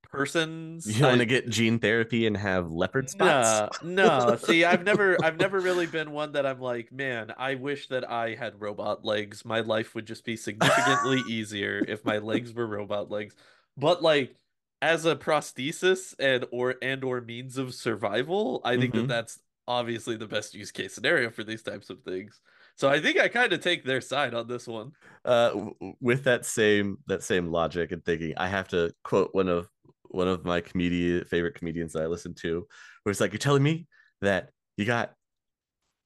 persons. 0.02 0.86
You 0.88 1.06
want 1.06 1.20
to 1.20 1.26
get 1.26 1.50
gene 1.50 1.80
therapy 1.80 2.28
and 2.28 2.36
have 2.38 2.72
leopard 2.72 3.10
spots? 3.10 3.78
No, 3.82 4.30
no. 4.30 4.36
See, 4.38 4.64
I've 4.66 4.84
never 4.84 5.24
I've 5.24 5.38
never 5.38 5.60
really 5.62 5.88
been 5.88 6.12
one 6.12 6.34
that 6.34 6.46
I'm 6.46 6.60
like, 6.60 6.92
man, 6.92 7.34
I 7.38 7.56
wish 7.56 7.88
that 7.90 8.10
I 8.10 8.36
had 8.36 8.62
robot 8.62 9.04
legs. 9.06 9.46
My 9.46 9.62
life 9.62 9.96
would 9.96 10.06
just 10.06 10.26
be 10.26 10.36
significantly 10.38 11.20
easier 11.30 11.84
if 11.88 12.06
my 12.06 12.18
legs 12.20 12.54
were 12.54 12.68
robot 12.68 13.10
legs. 13.10 13.36
But 13.78 14.02
like 14.04 14.36
as 14.82 15.06
a 15.06 15.16
prosthesis 15.16 16.14
and 16.20 16.46
or 16.52 16.76
and 16.82 17.04
or 17.04 17.22
means 17.22 17.58
of 17.58 17.74
survival, 17.74 18.62
I 18.66 18.78
think 18.78 18.94
Mhm. 18.94 18.98
that 19.00 19.08
that's 19.08 19.40
obviously 19.68 20.18
the 20.18 20.28
best 20.28 20.54
use 20.54 20.72
case 20.72 20.94
scenario 20.94 21.30
for 21.32 21.44
these 21.44 21.64
types 21.64 21.90
of 21.90 22.02
things. 22.04 22.42
So 22.76 22.90
I 22.90 23.00
think 23.00 23.18
I 23.18 23.28
kind 23.30 23.54
of 23.54 23.62
take 23.62 23.86
their 23.86 24.02
side 24.02 24.34
on 24.34 24.48
this 24.48 24.68
one. 24.68 24.92
uh 25.26 25.70
with 26.02 26.26
that 26.26 26.46
same 26.46 26.98
that 27.08 27.24
same 27.24 27.48
logic 27.48 27.92
and 27.94 28.04
thinking 28.04 28.34
i 28.38 28.48
have 28.48 28.68
to 28.68 28.92
quote 29.06 29.30
one 29.34 29.48
of 29.48 29.70
one 30.14 30.28
of 30.28 30.46
my 30.46 30.62
comedian 30.62 31.26
favorite 31.26 31.56
comedians 31.56 31.94
that 31.94 32.04
i 32.04 32.06
listen 32.06 32.34
to 32.34 32.68
where 33.04 33.12
it's 33.12 33.20
like 33.20 33.32
you're 33.32 33.40
telling 33.40 33.64
me 33.64 33.88
that 34.22 34.50
you 34.78 34.86
got 34.86 35.14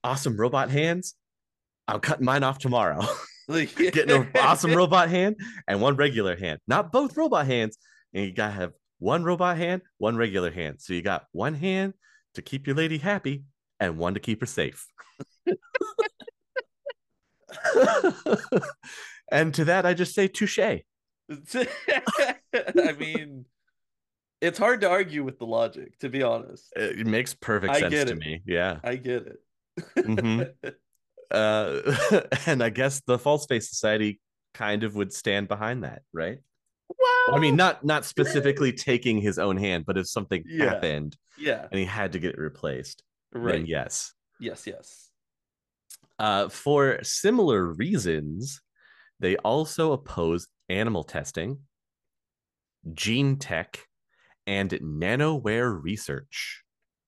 awesome 0.03 0.37
robot 0.37 0.69
hands? 0.69 1.15
I'm 1.87 1.99
cutting 1.99 2.25
mine 2.25 2.43
off 2.43 2.59
tomorrow. 2.59 3.01
Like 3.49 3.73
getting 3.77 4.11
an 4.11 4.29
awesome 4.35 4.73
robot 4.73 5.07
hand 5.07 5.37
and 5.69 5.79
one 5.81 5.95
regular 5.95 6.35
hand. 6.35 6.59
Not 6.67 6.91
both 6.91 7.15
robot 7.15 7.45
hands. 7.45 7.77
And 8.13 8.25
you 8.25 8.33
gotta 8.33 8.51
have 8.51 8.73
one 8.99 9.23
robot 9.23 9.55
hand 9.55 9.83
one 9.99 10.17
regular 10.17 10.51
hand. 10.51 10.81
So 10.81 10.91
you 10.91 11.01
got 11.01 11.27
one 11.31 11.53
hand 11.53 11.93
to 12.33 12.41
keep 12.41 12.67
your 12.67 12.75
lady 12.75 12.97
happy 12.97 13.45
and 13.79 13.97
one 13.97 14.15
to 14.15 14.19
keep 14.19 14.41
her 14.41 14.45
safe. 14.45 14.85
And 19.31 19.53
to 19.53 19.63
that 19.63 19.85
i 19.85 19.93
just 19.93 20.13
say 20.13 20.27
touche. 20.27 20.59
I 20.59 20.81
mean, 22.99 23.45
it's 24.41 24.59
hard 24.59 24.81
to 24.81 24.89
argue 24.89 25.23
with 25.23 25.39
the 25.39 25.45
logic, 25.45 25.97
to 25.99 26.09
be 26.09 26.21
honest. 26.23 26.71
it 26.75 27.07
makes 27.07 27.33
perfect 27.33 27.73
I 27.73 27.79
sense 27.79 28.09
to 28.11 28.15
me 28.15 28.41
yeah 28.45 28.79
I 28.83 28.95
get 28.95 29.27
it. 29.27 29.39
Mhm. 29.97 30.51
uh 31.31 32.21
and 32.45 32.63
i 32.63 32.69
guess 32.69 33.01
the 33.05 33.19
false 33.19 33.45
face 33.47 33.69
society 33.69 34.21
kind 34.53 34.83
of 34.83 34.95
would 34.95 35.11
stand 35.11 35.47
behind 35.49 35.83
that 35.83 36.01
right 36.13 36.39
well, 36.87 37.35
i 37.35 37.39
mean 37.39 37.55
not 37.57 37.83
not 37.83 38.05
specifically 38.05 38.71
taking 38.71 39.17
his 39.19 39.37
own 39.37 39.57
hand 39.57 39.85
but 39.85 39.97
if 39.97 40.07
something 40.07 40.41
Yeah. 40.47 40.65
happened 40.69 41.17
yeah, 41.37 41.67
and 41.69 41.77
he 41.79 41.85
had 41.85 42.13
to 42.13 42.19
get 42.19 42.35
it 42.35 42.39
replaced 42.39 43.03
right. 43.33 43.51
then 43.57 43.65
yes 43.65 44.13
Yes, 44.39 44.65
yes. 44.65 45.09
uh 46.17 46.47
for 46.47 46.99
similar 47.03 47.65
reasons 47.65 48.61
they 49.19 49.35
also 49.37 49.91
oppose 49.91 50.47
animal 50.69 51.03
testing 51.03 51.59
gene 52.93 53.35
tech 53.35 53.86
and 54.47 54.71
nanoware 54.71 55.77
research 55.81 56.63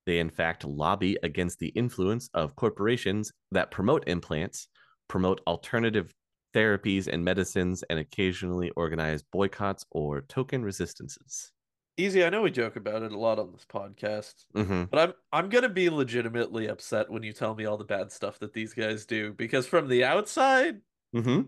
they 0.05 0.19
in 0.19 0.29
fact 0.29 0.63
lobby 0.65 1.17
against 1.23 1.59
the 1.59 1.69
influence 1.69 2.29
of 2.33 2.55
corporations 2.55 3.31
that 3.51 3.71
promote 3.71 4.03
implants 4.07 4.67
promote 5.07 5.41
alternative 5.47 6.13
therapies 6.55 7.07
and 7.07 7.23
medicines 7.23 7.83
and 7.89 7.99
occasionally 7.99 8.69
organize 8.75 9.23
boycotts 9.31 9.85
or 9.91 10.21
token 10.21 10.63
resistances 10.63 11.51
Easy. 11.97 12.23
I 12.23 12.29
know 12.29 12.43
we 12.43 12.49
joke 12.51 12.77
about 12.77 13.03
it 13.03 13.11
a 13.11 13.19
lot 13.19 13.39
on 13.39 13.51
this 13.51 13.65
podcast, 13.65 14.33
Mhm. 14.55 14.89
but 14.89 14.99
I'm 15.01 15.13
I'm 15.33 15.49
gonna 15.49 15.67
be 15.67 15.89
legitimately 15.89 16.67
upset 16.67 17.09
when 17.09 17.23
you 17.23 17.33
tell 17.33 17.53
me 17.53 17.65
all 17.65 17.75
the 17.75 17.83
bad 17.83 18.09
stuff 18.09 18.39
that 18.39 18.53
these 18.53 18.73
guys 18.73 19.05
do 19.05 19.33
because 19.33 19.67
from 19.67 19.89
the 19.89 20.05
outside, 20.05 20.79
mm-hmm. 21.13 21.41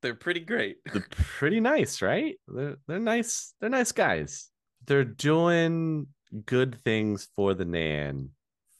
they're 0.00 0.14
pretty 0.14 0.40
great. 0.40 0.78
they're 0.94 1.04
pretty 1.10 1.60
nice, 1.60 2.00
right? 2.00 2.36
They're 2.48 2.76
they're 2.88 2.98
nice. 2.98 3.52
They're 3.60 3.68
nice 3.68 3.92
guys. 3.92 4.50
They're 4.86 5.04
doing 5.04 6.08
good 6.44 6.74
things 6.82 7.28
for 7.36 7.54
the 7.54 7.64
Nan, 7.64 8.30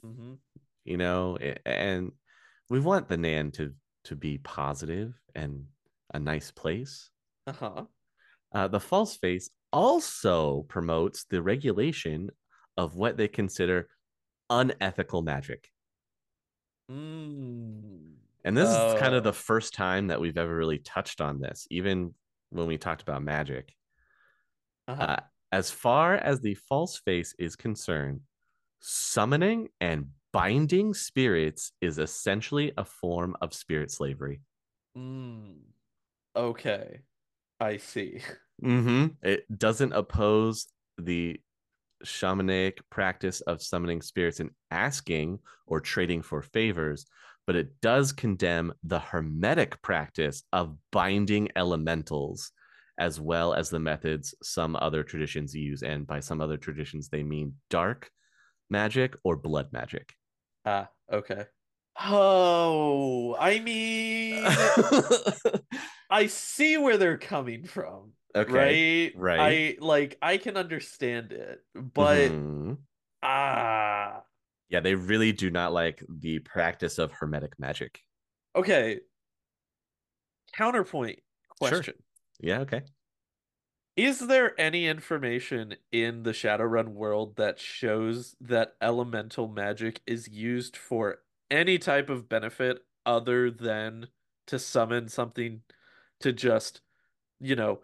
hmm 0.03 0.35
you 0.85 0.97
know, 0.97 1.37
and 1.65 2.13
we 2.71 2.79
want 2.79 3.09
the 3.09 3.17
Nan 3.17 3.51
to 3.53 3.75
to 4.05 4.15
be 4.15 4.39
positive 4.39 5.19
and 5.35 5.67
a 6.15 6.19
nice 6.21 6.53
place. 6.53 7.11
Uh-huh. 7.49 7.87
Uh, 8.53 8.69
the 8.69 8.79
false 8.79 9.17
face 9.17 9.51
also 9.73 10.63
promotes 10.69 11.25
the 11.25 11.43
regulation 11.43 12.31
of 12.77 12.95
what 12.95 13.17
they 13.17 13.27
consider 13.27 13.89
unethical 14.49 15.23
magic. 15.23 15.69
Mm. 16.89 18.15
And 18.45 18.57
this 18.57 18.69
is 18.71 19.01
kind 19.01 19.15
Oh. 19.15 19.19
of 19.19 19.25
the 19.25 19.33
first 19.33 19.75
time 19.75 20.07
that 20.07 20.21
we've 20.21 20.39
ever 20.39 20.55
really 20.55 20.79
touched 20.79 21.21
on 21.21 21.41
this. 21.41 21.67
Even 21.71 22.15
when 22.51 22.69
we 22.69 22.79
talked 22.79 23.03
about 23.03 23.25
magic. 23.25 23.75
Uh-huh. 24.87 25.03
Uh, 25.03 25.17
as 25.53 25.71
far 25.71 26.17
as 26.17 26.41
the 26.41 26.55
false 26.55 26.99
face 26.99 27.35
is 27.39 27.57
concerned, 27.57 28.21
summoning 28.81 29.69
and 29.81 30.07
binding 30.33 30.93
spirits 30.93 31.73
is 31.81 31.99
essentially 31.99 32.73
a 32.77 32.85
form 32.85 33.37
of 33.41 33.55
spirit 33.55 33.91
slavery. 33.91 34.41
Mm. 34.97 35.57
Okay. 36.35 37.01
I 37.61 37.79
see. 37.79 38.21
Mm-hmm. 38.63 39.07
It 39.23 39.45
doesn't 39.59 39.93
oppose 39.93 40.67
the 40.99 41.41
shamanic 42.05 42.79
practice 42.91 43.41
of 43.43 43.63
summoning 43.63 44.03
spirits 44.03 44.41
and 44.41 44.51
asking 44.71 45.39
or 45.67 45.81
trading 45.81 46.23
for 46.23 46.43
favors, 46.43 47.07
but 47.47 47.57
it 47.57 47.81
does 47.81 48.13
condemn 48.13 48.73
the 48.85 48.99
hermetic 48.99 49.81
practice 49.83 50.43
of 50.53 50.77
binding 50.91 51.49
elementals 51.57 52.53
as 52.99 53.21
well 53.21 53.55
as 53.55 53.71
the 53.71 53.79
methods 53.79 54.35
some 54.43 54.77
other 54.77 55.03
traditions 55.03 55.55
use. 55.55 55.83
And 55.83 56.07
by 56.07 56.21
some 56.21 56.41
other 56.41 56.57
traditions, 56.57 57.09
they 57.09 57.23
mean 57.23 57.55
dark 57.71 58.11
magic 58.71 59.15
or 59.25 59.37
blood 59.37 59.73
magic. 59.73 60.15
Ah, 60.65 60.89
okay. 61.13 61.45
Oh, 61.99 63.35
I 63.39 63.59
mean, 63.61 64.45
I 66.11 66.27
see 66.27 66.77
where 66.77 66.97
they're 66.99 67.19
coming 67.19 67.65
from. 67.65 68.13
Okay, 68.35 69.13
Right? 69.15 69.39
right. 69.39 69.41
I 69.41 69.85
like 69.85 70.19
I 70.21 70.37
can 70.37 70.57
understand 70.59 71.33
it, 71.33 71.61
but 71.75 72.31
Mhm. 72.33 72.79
ah, 73.23 74.23
yeah, 74.69 74.81
they 74.81 74.95
really 74.95 75.33
do 75.33 75.49
not 75.51 75.73
like 75.73 76.03
the 76.09 76.41
practice 76.41 76.99
of 76.99 77.13
hermetic 77.13 77.59
magic. 77.59 78.01
okay. 78.55 79.01
Counterpoint 80.53 81.21
Sure. 81.63 81.83
Yeah, 82.41 82.61
okay. 82.61 82.83
Is 83.97 84.21
there 84.21 84.59
any 84.61 84.87
information 84.87 85.77
in 85.91 86.23
the 86.23 86.33
Shadowrun 86.33 86.89
world 86.89 87.37
that 87.37 87.59
shows 87.59 88.37
that 88.43 88.75
elemental 88.83 89.49
magic 89.49 90.03
is 90.07 90.29
used 90.29 90.77
for 90.77 91.21
any 91.51 91.79
type 91.79 92.11
of 92.11 92.29
benefit 92.29 92.79
other 93.07 93.51
than 93.51 94.09
to 94.49 94.59
summon 94.59 95.09
something 95.09 95.63
to 96.21 96.33
just, 96.33 96.83
you 97.41 97.57
know, 97.57 97.81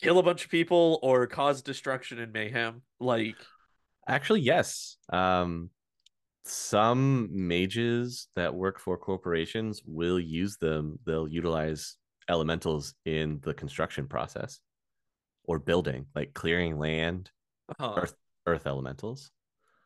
kill 0.00 0.18
a 0.18 0.22
bunch 0.22 0.44
of 0.44 0.50
people 0.50 0.98
or 1.02 1.26
cause 1.26 1.62
destruction 1.62 2.18
and 2.18 2.32
mayhem? 2.32 2.82
Like, 3.00 3.36
Actually, 4.08 4.40
yes. 4.40 4.96
Um, 5.12 5.70
some 6.44 7.28
mages 7.32 8.28
that 8.36 8.54
work 8.54 8.78
for 8.78 8.96
corporations 8.96 9.82
will 9.84 10.20
use 10.20 10.56
them. 10.58 10.98
They'll 11.04 11.28
utilize 11.28 11.96
elementals 12.28 12.94
in 13.04 13.40
the 13.42 13.54
construction 13.54 14.06
process 14.06 14.60
or 15.44 15.58
building, 15.58 16.06
like 16.14 16.34
clearing 16.34 16.78
land, 16.78 17.30
huh. 17.78 17.94
earth 17.96 18.14
earth 18.46 18.66
elementals. 18.66 19.30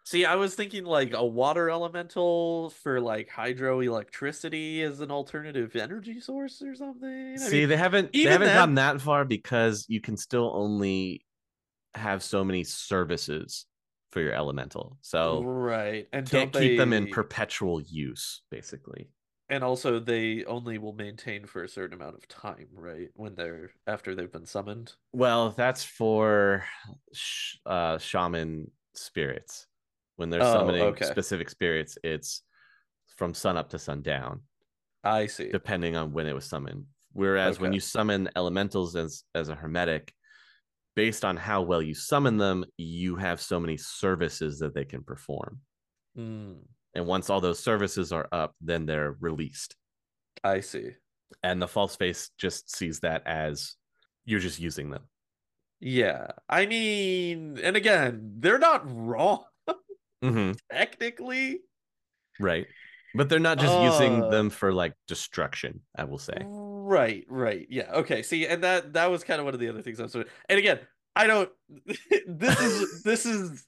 See, 0.04 0.24
I 0.24 0.34
was 0.34 0.54
thinking 0.54 0.84
like 0.84 1.12
a 1.12 1.24
water 1.24 1.70
elemental 1.70 2.70
for 2.82 3.00
like 3.00 3.28
hydroelectricity 3.30 4.82
as 4.82 5.00
an 5.00 5.10
alternative 5.10 5.76
energy 5.76 6.20
source 6.20 6.62
or 6.62 6.74
something. 6.74 7.34
I 7.34 7.36
See, 7.36 7.60
mean, 7.60 7.68
they 7.68 7.76
haven't 7.76 8.12
they 8.12 8.22
haven't 8.22 8.48
then- 8.48 8.56
gotten 8.56 8.74
that 8.76 9.00
far 9.00 9.24
because 9.24 9.84
you 9.88 10.00
can 10.00 10.16
still 10.16 10.50
only 10.54 11.24
have 11.94 12.22
so 12.22 12.44
many 12.44 12.64
services 12.64 13.66
for 14.10 14.20
your 14.20 14.32
elemental. 14.32 14.96
So 15.02 15.42
right, 15.42 16.08
and 16.12 16.28
can't 16.28 16.52
don't 16.52 16.62
keep 16.62 16.78
them 16.78 16.92
in 16.92 17.08
perpetual 17.08 17.80
use, 17.80 18.42
basically. 18.50 19.10
And 19.50 19.64
also, 19.64 19.98
they 19.98 20.44
only 20.44 20.78
will 20.78 20.92
maintain 20.92 21.44
for 21.44 21.64
a 21.64 21.68
certain 21.68 21.94
amount 22.00 22.14
of 22.16 22.28
time, 22.28 22.68
right? 22.72 23.10
When 23.14 23.34
they're 23.34 23.72
after 23.86 24.14
they've 24.14 24.30
been 24.30 24.46
summoned. 24.46 24.94
Well, 25.12 25.50
that's 25.50 25.82
for 25.84 26.64
sh- 27.12 27.56
uh, 27.66 27.98
shaman 27.98 28.70
spirits. 28.94 29.66
When 30.16 30.30
they're 30.30 30.42
Oh, 30.42 30.52
summoning 30.52 30.92
okay. 30.92 31.06
specific 31.06 31.50
spirits, 31.50 31.98
it's 32.04 32.42
from 33.16 33.34
sun 33.34 33.56
up 33.56 33.70
to 33.70 33.78
sundown, 33.78 34.42
I 35.04 35.26
see. 35.26 35.52
depending 35.52 35.96
on 35.96 36.12
when 36.12 36.26
it 36.26 36.34
was 36.34 36.44
summoned. 36.44 36.86
Whereas 37.12 37.58
when 37.58 37.72
you 37.72 37.80
summon 37.80 38.28
elementals 38.36 38.94
as 38.94 39.24
as 39.34 39.48
a 39.48 39.54
hermetic, 39.54 40.14
based 40.96 41.24
on 41.24 41.36
how 41.36 41.62
well 41.62 41.82
you 41.82 41.94
summon 41.94 42.38
them, 42.38 42.64
you 42.76 43.16
have 43.16 43.40
so 43.40 43.60
many 43.60 43.76
services 43.76 44.60
that 44.60 44.74
they 44.74 44.84
can 44.84 45.04
perform. 45.04 45.60
Hmm, 46.14 46.62
And 46.94 47.06
once 47.06 47.30
all 47.30 47.40
those 47.40 47.60
services 47.60 48.12
are 48.12 48.28
up, 48.32 48.54
then 48.60 48.86
they're 48.86 49.16
released. 49.20 49.76
I 50.44 50.60
see. 50.60 50.92
And 51.42 51.60
the 51.60 51.68
false 51.68 51.96
face 51.96 52.30
just 52.38 52.74
sees 52.74 53.00
that 53.00 53.22
as 53.26 53.76
you're 54.24 54.40
just 54.40 54.58
using 54.60 54.90
them. 54.90 55.08
Yeah, 55.80 56.32
I 56.48 56.66
mean, 56.66 57.58
and 57.62 57.76
again, 57.76 58.34
they're 58.38 58.58
not 58.58 58.82
wrong 58.84 59.44
hmm 60.22 60.52
technically. 60.72 61.60
Right. 62.38 62.66
But 63.14 63.28
they're 63.28 63.38
not 63.40 63.58
just 63.58 63.76
using 63.76 64.24
Uh, 64.24 64.28
them 64.28 64.50
for 64.50 64.72
like 64.72 64.94
destruction, 65.08 65.80
I 65.96 66.04
will 66.04 66.18
say. 66.18 66.46
Right, 66.46 67.24
right. 67.28 67.66
Yeah. 67.70 67.90
Okay. 67.92 68.22
See, 68.22 68.46
and 68.46 68.62
that 68.64 68.92
that 68.94 69.10
was 69.10 69.24
kind 69.24 69.40
of 69.40 69.44
one 69.44 69.54
of 69.54 69.60
the 69.60 69.68
other 69.68 69.82
things 69.82 70.00
I 70.00 70.04
was 70.04 70.12
sort 70.12 70.26
of, 70.26 70.32
and 70.48 70.58
again, 70.58 70.80
I 71.16 71.26
don't 71.26 71.50
this 72.26 72.60
is 72.60 72.86
this 73.02 73.26
is 73.26 73.66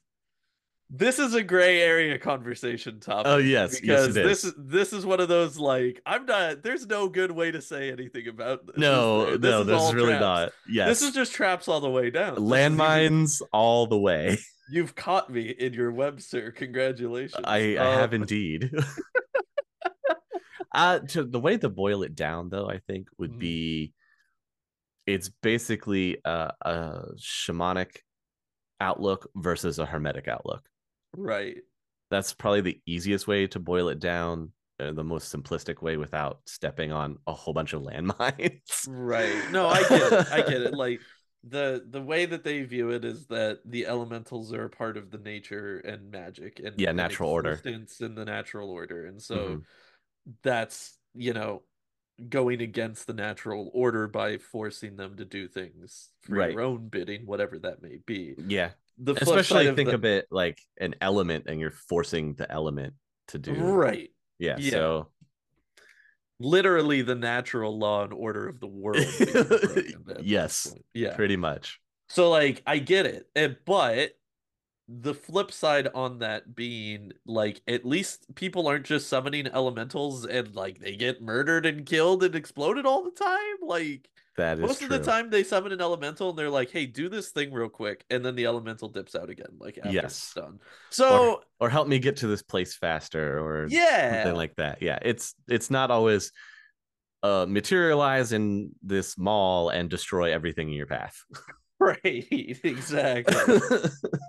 this 0.89 1.17
is 1.19 1.33
a 1.33 1.41
gray 1.43 1.81
area 1.81 2.17
conversation 2.19 2.99
topic. 2.99 3.25
Oh, 3.27 3.37
yes. 3.37 3.81
Yes, 3.83 4.07
because 4.07 4.17
it 4.17 4.23
this 4.23 4.43
is. 4.43 4.53
is 4.53 4.53
this 4.57 4.93
is 4.93 5.05
one 5.05 5.19
of 5.19 5.27
those 5.27 5.57
like 5.57 6.01
I'm 6.05 6.25
not 6.25 6.61
there's 6.63 6.85
no 6.85 7.07
good 7.09 7.31
way 7.31 7.51
to 7.51 7.61
say 7.61 7.91
anything 7.91 8.27
about 8.27 8.65
this. 8.67 8.77
No, 8.77 9.37
there? 9.37 9.51
no, 9.51 9.63
there's 9.63 9.81
all 9.81 9.93
really 9.93 10.09
traps. 10.17 10.21
not. 10.21 10.51
Yes. 10.69 10.87
This 10.99 11.09
is 11.09 11.15
just 11.15 11.33
traps 11.33 11.67
all 11.67 11.79
the 11.81 11.89
way 11.89 12.09
down. 12.09 12.35
This 12.35 12.43
is- 12.43 12.49
landmines 12.49 13.41
all 13.51 13.87
the 13.87 13.97
way. 13.97 14.37
You've 14.71 14.95
caught 14.95 15.29
me 15.29 15.49
in 15.49 15.73
your 15.73 15.91
web, 15.91 16.21
sir. 16.21 16.51
Congratulations. 16.51 17.43
I, 17.43 17.75
I 17.75 17.77
Uh, 17.77 17.97
have 17.97 18.13
indeed. 18.13 18.71
uh 20.73 20.99
to 20.99 21.23
the 21.23 21.39
way 21.39 21.57
to 21.57 21.69
boil 21.69 22.03
it 22.03 22.15
down 22.15 22.49
though, 22.49 22.69
I 22.69 22.79
think 22.79 23.07
would 23.17 23.33
Mhm. 23.33 23.39
be 23.39 23.93
it's 25.05 25.29
basically 25.41 26.17
a, 26.23 26.53
a 26.61 27.01
shamanic 27.19 27.97
outlook 28.79 29.29
versus 29.35 29.79
a 29.79 29.85
hermetic 29.85 30.27
outlook. 30.29 30.65
Right. 31.15 31.57
That's 32.09 32.33
probably 32.33 32.61
the 32.61 32.81
easiest 32.85 33.27
way 33.27 33.47
to 33.47 33.59
boil 33.59 33.89
it 33.89 33.99
down, 33.99 34.51
uh, 34.79 34.91
the 34.91 35.03
most 35.03 35.33
simplistic 35.33 35.81
way 35.81 35.97
without 35.97 36.41
stepping 36.45 36.91
on 36.91 37.17
a 37.27 37.33
whole 37.33 37.53
bunch 37.53 37.73
of 37.73 37.81
landmines. 37.81 38.87
Right. 38.87 39.49
No, 39.49 39.67
I 39.67 39.81
get 39.81 40.13
it. 40.13 40.27
I 40.31 40.41
get 40.41 40.61
it. 40.61 40.73
Like 40.77 41.01
the 41.45 41.83
the 41.89 42.01
way 42.01 42.25
that 42.25 42.43
they 42.43 42.61
view 42.63 42.89
it 42.91 43.03
is 43.03 43.25
that 43.27 43.59
the 43.65 43.85
elementals 43.85 44.53
are 44.53 44.65
a 44.65 44.69
part 44.69 44.95
of 44.97 45.11
the 45.11 45.17
nature 45.17 45.79
and 45.79 46.11
magic 46.11 46.59
and 46.63 46.77
Yeah, 46.77 46.91
natural 46.91 47.29
order. 47.29 47.59
in 47.65 48.15
the 48.15 48.25
natural 48.25 48.69
order. 48.69 49.05
And 49.05 49.21
so 49.21 49.37
Mhm. 49.37 49.63
that's, 50.41 50.97
you 51.15 51.33
know, 51.33 51.63
going 52.29 52.61
against 52.61 53.07
the 53.07 53.13
natural 53.13 53.71
order 53.73 54.07
by 54.07 54.37
forcing 54.37 54.95
them 54.95 55.17
to 55.17 55.25
do 55.25 55.47
things 55.47 56.09
for 56.21 56.35
Right. 56.35 56.51
your 56.51 56.61
own 56.61 56.87
bidding, 56.87 57.25
whatever 57.25 57.59
that 57.59 57.81
may 57.81 57.97
be. 58.05 58.35
Yeah, 58.37 58.71
The 58.97 59.13
especially 59.15 59.65
think 59.75 59.89
the, 59.89 59.95
of 59.95 60.05
it 60.05 60.27
like 60.31 60.59
an 60.79 60.95
element 61.01 61.45
and 61.47 61.59
you're 61.59 61.71
forcing 61.89 62.35
the 62.35 62.49
element 62.51 62.93
to 63.29 63.39
do 63.39 63.53
right. 63.53 64.09
yeah, 64.39 64.57
Yeah. 64.57 64.71
so 64.71 65.07
Literally 66.39 67.01
the 67.03 67.15
natural 67.15 67.77
law 67.77 68.03
and 68.03 68.11
order 68.11 68.47
of 68.47 68.59
the 68.59 68.67
world. 68.67 68.97
being 69.17 69.33
broken 69.33 70.09
at 70.09 70.17
this 70.17 70.25
Yes, 70.25 70.67
point. 70.67 70.85
Yeah. 70.93 71.15
pretty 71.15 71.37
much 71.37 71.79
So 72.09 72.29
like 72.29 72.61
I 72.65 72.79
get 72.79 73.05
it. 73.05 73.27
And, 73.35 73.57
but 73.65 74.11
the 74.89 75.13
flip 75.13 75.51
side 75.51 75.87
on 75.95 76.19
that 76.19 76.55
being 76.55 77.13
like 77.25 77.61
at 77.67 77.85
least 77.85 78.25
people 78.35 78.67
aren't 78.67 78.85
just 78.85 79.07
summoning 79.07 79.47
elementals 79.47 80.25
and 80.25 80.53
like 80.55 80.79
they 80.79 80.95
get 80.95 81.21
murdered 81.21 81.65
and 81.65 81.85
killed 81.85 82.23
and 82.23 82.35
exploded 82.35 82.85
all 82.85 83.03
the 83.03 83.11
time. 83.11 83.57
Like 83.61 84.09
that 84.37 84.57
is 84.57 84.61
most 84.61 84.79
true. 84.79 84.85
of 84.85 84.91
the 84.91 84.99
time 85.11 85.29
they 85.29 85.43
summon 85.43 85.71
an 85.71 85.81
elemental 85.81 86.29
and 86.29 86.37
they're 86.37 86.49
like, 86.49 86.71
"Hey, 86.71 86.85
do 86.85 87.09
this 87.09 87.29
thing 87.29 87.51
real 87.53 87.69
quick." 87.69 88.03
And 88.09 88.25
then 88.25 88.35
the 88.35 88.45
elemental 88.45 88.89
dips 88.89 89.15
out 89.15 89.29
again 89.29 89.57
like 89.59 89.77
after 89.77 89.91
Yes. 89.91 90.05
it's 90.05 90.33
done. 90.33 90.59
So, 90.89 91.41
or 91.59 91.69
help 91.69 91.87
me 91.87 91.99
get 91.99 92.17
to 92.17 92.27
this 92.27 92.41
place 92.41 92.75
faster 92.75 93.39
or 93.39 93.67
yeah. 93.69 94.23
something 94.23 94.35
like 94.35 94.55
that 94.57 94.81
yeah 94.81 94.99
it's 95.01 95.33
it's 95.47 95.69
not 95.71 95.91
always 95.91 96.31
uh 97.23 97.45
materialize 97.47 98.33
in 98.33 98.71
this 98.81 99.17
mall 99.17 99.69
and 99.69 99.89
destroy 99.89 100.33
everything 100.33 100.67
in 100.69 100.73
your 100.75 100.85
path 100.87 101.15
right. 101.79 102.27
Exactly. 102.63 103.59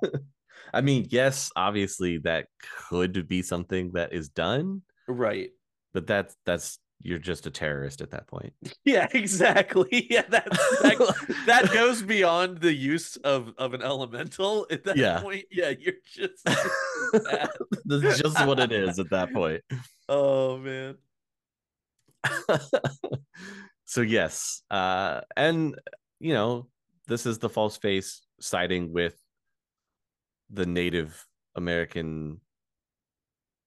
i 0.72 0.80
mean 0.80 1.06
yes 1.10 1.50
obviously 1.56 2.18
that 2.18 2.46
could 2.88 3.26
be 3.28 3.42
something 3.42 3.90
that 3.94 4.12
is 4.12 4.28
done 4.28 4.82
right. 5.08 5.50
but 5.92 6.06
that's 6.06 6.36
that's 6.46 6.78
you're 7.00 7.18
just 7.18 7.46
a 7.46 7.50
terrorist 7.50 8.00
at 8.00 8.10
that 8.12 8.26
point 8.26 8.52
Yeah, 8.84 9.08
exactly. 9.12 10.06
Yeah, 10.10 10.22
that 10.30 10.46
that, 10.50 11.36
that 11.46 11.72
goes 11.72 12.02
beyond 12.02 12.58
the 12.58 12.72
use 12.72 13.16
of 13.16 13.52
of 13.58 13.74
an 13.74 13.82
elemental 13.82 14.66
at 14.70 14.84
that 14.84 14.96
Yeah. 14.96 15.20
point. 15.20 15.44
Yeah, 15.50 15.70
you're 15.78 15.94
just 16.06 16.44
that's 16.44 18.18
just 18.20 18.46
what 18.46 18.58
it 18.60 18.72
is 18.72 18.98
at 18.98 19.10
that 19.10 19.32
point 19.32 19.62
Oh 20.08 20.58
man. 20.58 20.96
So 23.86 24.00
yes, 24.00 24.62
uh, 24.70 25.20
and 25.36 25.78
you 26.20 26.32
know, 26.32 26.68
this 27.06 27.26
is 27.26 27.38
the 27.38 27.50
false 27.50 27.76
face 27.76 28.22
siding 28.40 28.92
with 28.92 29.14
the 30.50 30.64
Native 30.66 31.26
American 31.54 32.40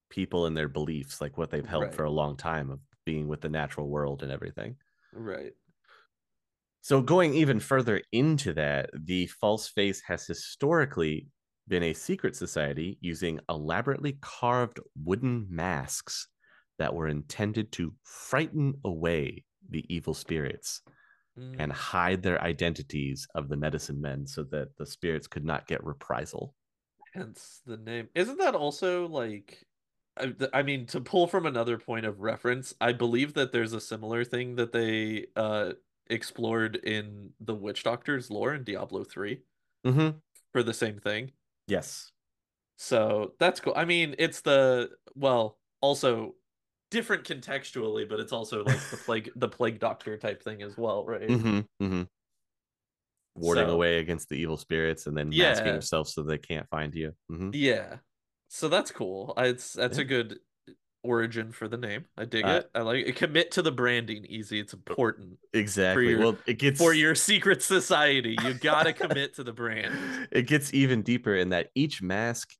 people 0.09 0.47
and 0.47 0.57
their 0.57 0.67
beliefs, 0.69 1.21
like 1.21 1.37
what 1.37 1.51
they've 1.51 1.65
held 1.67 1.83
Right. 1.85 1.93
for 1.93 2.03
a 2.03 2.09
long 2.09 2.35
time 2.35 2.71
of 2.71 2.79
being 3.07 3.27
with 3.29 3.41
the 3.41 3.49
natural 3.49 3.89
world 3.89 4.23
and 4.23 4.31
everything. 4.31 4.77
Right. 5.11 5.55
So, 6.81 7.01
going 7.03 7.33
even 7.35 7.59
further 7.59 8.01
into 8.11 8.51
that, 8.53 8.89
the 8.93 9.27
false 9.27 9.67
face 9.67 10.01
has 10.01 10.25
historically 10.25 11.29
been 11.67 11.83
a 11.83 11.93
secret 11.93 12.35
society 12.35 12.97
using 13.01 13.39
elaborately 13.49 14.13
carved 14.21 14.79
wooden 14.95 15.45
masks 15.53 16.29
that 16.79 16.95
were 16.95 17.07
intended 17.07 17.71
to 17.73 17.95
frighten 18.03 18.79
away 18.85 19.45
the 19.69 19.85
evil 19.93 20.13
spirits 20.15 20.81
and 21.59 21.71
Mm, 21.71 21.73
hide 21.73 22.23
their 22.23 22.41
identities 22.43 23.27
of 23.35 23.49
the 23.49 23.57
medicine 23.57 24.01
men 24.01 24.27
so 24.27 24.43
that 24.45 24.77
the 24.77 24.85
spirits 24.87 25.27
could 25.27 25.45
not 25.45 25.67
get 25.67 25.83
reprisal. 25.83 26.55
hence 27.13 27.61
the 27.65 27.77
name. 27.77 28.09
Isn't 28.15 28.37
that 28.37 28.55
also 28.55 29.07
like 29.07 29.66
I, 30.19 30.59
I 30.59 30.63
mean 30.63 30.85
to 30.87 31.01
pull 31.01 31.27
from 31.27 31.45
another 31.45 31.77
point 31.77 32.05
of 32.05 32.19
reference, 32.21 32.73
I 32.81 32.93
believe 32.93 33.33
that 33.35 33.51
there's 33.51 33.73
a 33.73 33.81
similar 33.81 34.23
thing 34.23 34.55
that 34.55 34.71
they 34.71 35.27
uh 35.35 35.73
explored 36.09 36.75
in 36.77 37.31
the 37.39 37.53
Witch 37.55 37.83
Doctor's 37.83 38.29
lore 38.31 38.53
in 38.53 38.63
Diablo 38.63 39.03
3 39.03 39.41
Mm-hmm. 39.85 40.17
for 40.53 40.63
the 40.63 40.73
same 40.73 40.99
thing. 40.99 41.31
Yes. 41.67 42.11
So 42.77 43.33
that's 43.39 43.59
cool. 43.59 43.73
I 43.75 43.85
mean, 43.85 44.15
it's 44.19 44.41
the 44.41 44.89
well, 45.15 45.57
also 45.81 46.35
different 46.91 47.23
contextually, 47.25 48.07
but 48.07 48.19
it's 48.19 48.31
also 48.31 48.63
like 48.63 48.79
the 48.91 48.97
plague 49.05 49.31
the 49.35 49.49
plague 49.49 49.79
doctor 49.79 50.17
type 50.17 50.41
thing 50.43 50.61
as 50.61 50.77
well, 50.77 51.05
right? 51.05 51.27
Mm-hmm. 51.27 51.59
Mm-hmm. 51.85 52.03
Warding 53.35 53.67
So- 53.67 53.73
away 53.73 53.99
against 53.99 54.29
the 54.29 54.35
evil 54.35 54.57
spirits 54.57 55.05
and 55.07 55.15
then 55.15 55.29
masking 55.29 55.67
Yeah. 55.67 55.73
yourself 55.75 56.07
so 56.09 56.23
they 56.23 56.37
can't 56.37 56.67
find 56.69 56.93
you. 56.95 57.13
Mhm. 57.31 57.51
Yeah. 57.53 57.97
So 58.49 58.69
that's 58.69 58.91
cool. 58.91 59.33
I- 59.37 59.47
It's 59.47 59.73
that's 59.73 59.97
Yeah. 59.97 60.03
a 60.03 60.05
good 60.07 60.39
origin 61.03 61.51
for 61.51 61.67
the 61.67 61.77
name. 61.77 62.05
I 62.17 62.25
dig 62.25 62.43
Uh, 62.45 62.49
it. 62.63 62.71
I 62.75 62.81
like 62.81 63.05
it. 63.05 63.15
Commit 63.15 63.51
to 63.51 63.61
the 63.61 63.71
branding, 63.71 64.25
easy. 64.25 64.59
It's 64.59 64.73
important 64.73 65.39
Exactly. 65.53 66.09
your- 66.09 66.19
well, 66.19 66.37
it 66.47 66.55
gets 66.59 66.77
for 66.79 66.93
your 66.93 67.15
secret 67.15 67.61
society. 67.61 68.35
You 68.43 68.53
gotta 68.55 68.93
commit 68.93 69.35
to 69.35 69.43
the 69.43 69.53
brand. 69.53 69.93
it 70.31 70.47
gets 70.47 70.73
even 70.73 71.03
deeper 71.03 71.35
in 71.35 71.49
that 71.49 71.69
each 71.75 72.01
mask 72.01 72.53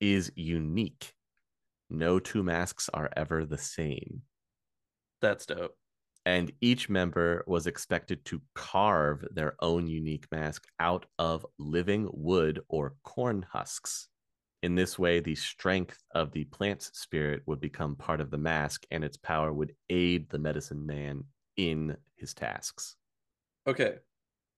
is 0.00 0.32
unique. 0.34 1.14
No 1.90 2.18
two 2.20 2.42
masks 2.42 2.88
are 2.94 3.10
ever 3.16 3.44
the 3.44 3.58
same. 3.58 4.22
That's 5.20 5.44
dope. 5.44 5.76
And 6.24 6.52
each 6.60 6.88
member 6.88 7.44
was 7.46 7.66
expected 7.66 8.24
to 8.26 8.40
carve 8.54 9.26
their 9.32 9.56
own 9.60 9.88
unique 9.88 10.30
mask 10.30 10.64
out 10.78 11.06
of 11.18 11.44
living 11.58 12.08
wood 12.12 12.60
or 12.68 12.94
corn 13.02 13.42
husks. 13.42 14.08
In 14.62 14.74
this 14.74 14.98
way, 14.98 15.20
the 15.20 15.34
strength 15.34 16.02
of 16.14 16.32
the 16.32 16.44
plant's 16.44 16.98
spirit 16.98 17.42
would 17.46 17.60
become 17.60 17.96
part 17.96 18.20
of 18.20 18.30
the 18.30 18.38
mask, 18.38 18.86
and 18.90 19.02
its 19.02 19.16
power 19.16 19.52
would 19.52 19.74
aid 19.88 20.28
the 20.28 20.38
medicine 20.38 20.84
man 20.84 21.24
in 21.56 21.96
his 22.16 22.34
tasks. 22.34 22.96
Okay. 23.66 23.98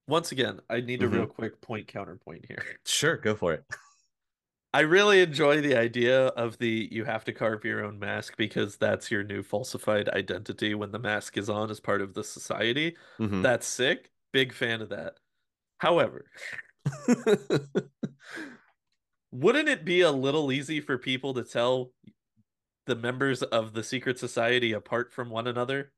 Once 0.09 0.33
again, 0.33 0.61
I 0.71 0.81
need 0.81 1.03
a 1.03 1.07
Mhm. 1.07 1.13
real 1.13 1.27
quick 1.27 1.61
point 1.61 1.89
counterpoint 1.89 2.47
here. 2.47 2.65
Sure, 2.87 3.17
go 3.17 3.35
for 3.37 3.55
it. 3.55 3.65
I 4.75 4.81
really 4.81 5.21
enjoy 5.21 5.61
the 5.61 5.77
idea 5.77 6.29
of 6.29 6.57
the 6.59 6.89
you 6.91 7.05
have 7.05 7.25
to 7.27 7.33
carve 7.33 7.65
your 7.65 7.85
own 7.85 7.99
mask 7.99 8.37
because 8.39 8.79
that's 8.79 9.11
your 9.11 9.23
new 9.23 9.43
falsified 9.43 10.09
identity 10.09 10.75
when 10.75 10.93
the 10.93 10.99
mask 10.99 11.37
is 11.37 11.51
on 11.51 11.71
as 11.71 11.79
part 11.79 12.01
of 12.01 12.15
the 12.15 12.25
society. 12.25 12.97
Mhm. 13.19 13.43
That's 13.43 13.67
sick. 13.67 14.13
Big 14.33 14.53
fan 14.55 14.81
of 14.81 14.89
that. 14.89 15.19
However, 15.81 16.31
wouldn't 19.33 19.69
it 19.69 19.85
be 19.85 20.03
a 20.03 20.11
little 20.13 20.53
easy 20.53 20.81
for 20.81 20.99
people 20.99 21.35
to 21.35 21.43
tell 21.43 21.91
the 22.87 22.95
members 22.95 23.43
of 23.43 23.73
the 23.73 23.83
secret 23.83 24.19
society 24.19 24.73
apart 24.73 25.13
from 25.13 25.31
one 25.31 25.47
another 25.47 25.93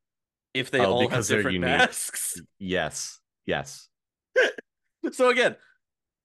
if 0.54 0.70
they 0.70 0.80
Oh, 0.80 0.92
all 0.92 1.08
have 1.08 1.26
different 1.26 1.60
masks? 1.60 2.40
yes, 2.58 3.20
yes. 3.46 3.88
So 5.12 5.28
again, 5.28 5.56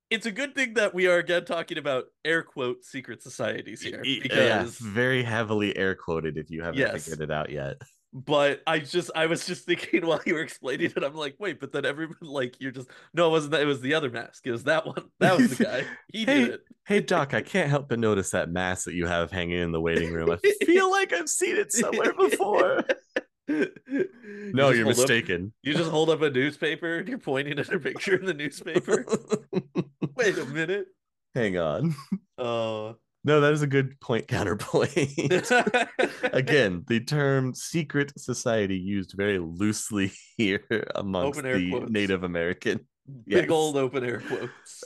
it's 0.09 0.25
a 0.25 0.31
good 0.31 0.55
thing 0.55 0.75
that 0.75 0.93
we 0.93 1.05
are 1.07 1.17
again 1.17 1.43
talking 1.43 1.77
about 1.77 2.05
air 2.23 2.43
quote 2.43 2.83
secret 2.85 3.21
societies 3.21 3.81
here 3.81 4.01
because 4.03 4.79
yeah, 4.79 4.89
very 4.93 5.21
heavily 5.21 5.75
air 5.75 5.95
quoted 5.95 6.37
if 6.37 6.49
you 6.49 6.63
haven't 6.63 6.79
Yes. 6.79 7.03
figured 7.03 7.21
it 7.21 7.31
out 7.31 7.49
yet. 7.49 7.75
But 8.13 8.61
I 8.65 8.79
just 8.79 9.11
I 9.15 9.27
was 9.27 9.45
just 9.45 9.65
thinking 9.65 10.05
while 10.07 10.21
you 10.25 10.33
were 10.33 10.41
explaining 10.41 10.91
it, 10.95 11.03
I'm 11.03 11.13
like, 11.15 11.35
wait, 11.39 11.59
but 11.59 11.71
then 11.71 11.85
everyone 11.85 12.15
like 12.21 12.55
you're 12.59 12.71
just 12.71 12.87
no, 13.13 13.27
it 13.27 13.31
wasn't 13.31 13.51
that 13.51 13.61
it 13.61 13.65
was 13.65 13.81
the 13.81 13.93
other 13.93 14.09
mask. 14.09 14.45
It 14.47 14.51
was 14.51 14.63
that 14.65 14.85
one. 14.85 15.03
That 15.19 15.37
was 15.37 15.57
the 15.57 15.63
guy. 15.65 15.83
He 16.11 16.25
Hey, 16.25 16.45
did 16.45 16.59
Hey 16.85 16.99
Doc, 17.01 17.33
I 17.33 17.41
can't 17.41 17.69
help 17.69 17.89
but 17.89 17.99
notice 17.99 18.31
that 18.31 18.49
mask 18.49 18.85
that 18.85 18.93
you 18.95 19.05
have 19.05 19.31
hanging 19.31 19.59
in 19.59 19.71
the 19.71 19.81
waiting 19.81 20.11
room. 20.11 20.31
I 20.31 20.37
feel 20.65 20.89
like 20.89 21.13
I've 21.13 21.29
seen 21.29 21.55
it 21.57 21.71
somewhere 21.71 22.13
before. 22.13 22.83
No, 23.47 23.65
just 23.65 23.87
you're 24.55 24.61
hold 24.61 24.77
up- 24.77 24.85
mistaken. 24.87 25.53
you 25.63 25.73
just 25.73 25.89
hold 25.89 26.09
up 26.09 26.21
a 26.21 26.29
newspaper 26.29 26.97
and 26.97 27.07
you're 27.07 27.17
pointing 27.17 27.57
at 27.59 27.69
a 27.71 27.79
picture 27.79 28.15
in 28.15 28.25
the 28.25 28.33
newspaper. 28.33 29.05
Wait 30.15 30.37
a 30.37 30.45
minute. 30.45 30.87
Hang 31.35 31.57
on. 31.57 31.95
Uh 32.37 32.93
No, 33.23 33.41
that 33.41 33.53
is 33.53 33.61
a 33.61 33.67
good 33.67 33.99
point 33.99 34.27
counterpoint. 34.29 34.91
Again, 36.23 36.83
the 36.87 37.01
term 37.05 37.53
secret 37.53 38.13
society 38.17 38.77
used 38.77 39.13
very 39.15 39.39
loosely 39.39 40.11
here 40.37 40.87
amongst 40.95 41.41
the 41.41 41.69
quotes. 41.69 41.91
Native 41.91 42.23
American. 42.23 42.87
big 43.25 43.51
old 43.51 43.75
open 43.75 44.03
air 44.03 44.21
quotes. 44.21 44.83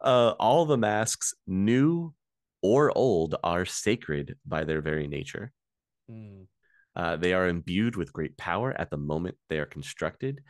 uh, 0.00 0.34
all 0.40 0.66
the 0.66 0.78
masks, 0.78 1.34
new 1.46 2.14
or 2.62 2.96
old, 2.96 3.36
are 3.44 3.64
sacred 3.64 4.36
by 4.46 4.64
their 4.64 4.80
very 4.80 5.06
nature. 5.06 5.52
Hmm. 6.08 6.42
Uh, 6.96 7.16
they 7.16 7.32
are 7.32 7.46
imbued 7.46 7.94
with 7.94 8.12
great 8.12 8.36
power 8.36 8.74
at 8.76 8.90
the 8.90 8.96
moment 8.96 9.36
they 9.48 9.60
are 9.60 9.66
constructed. 9.66 10.40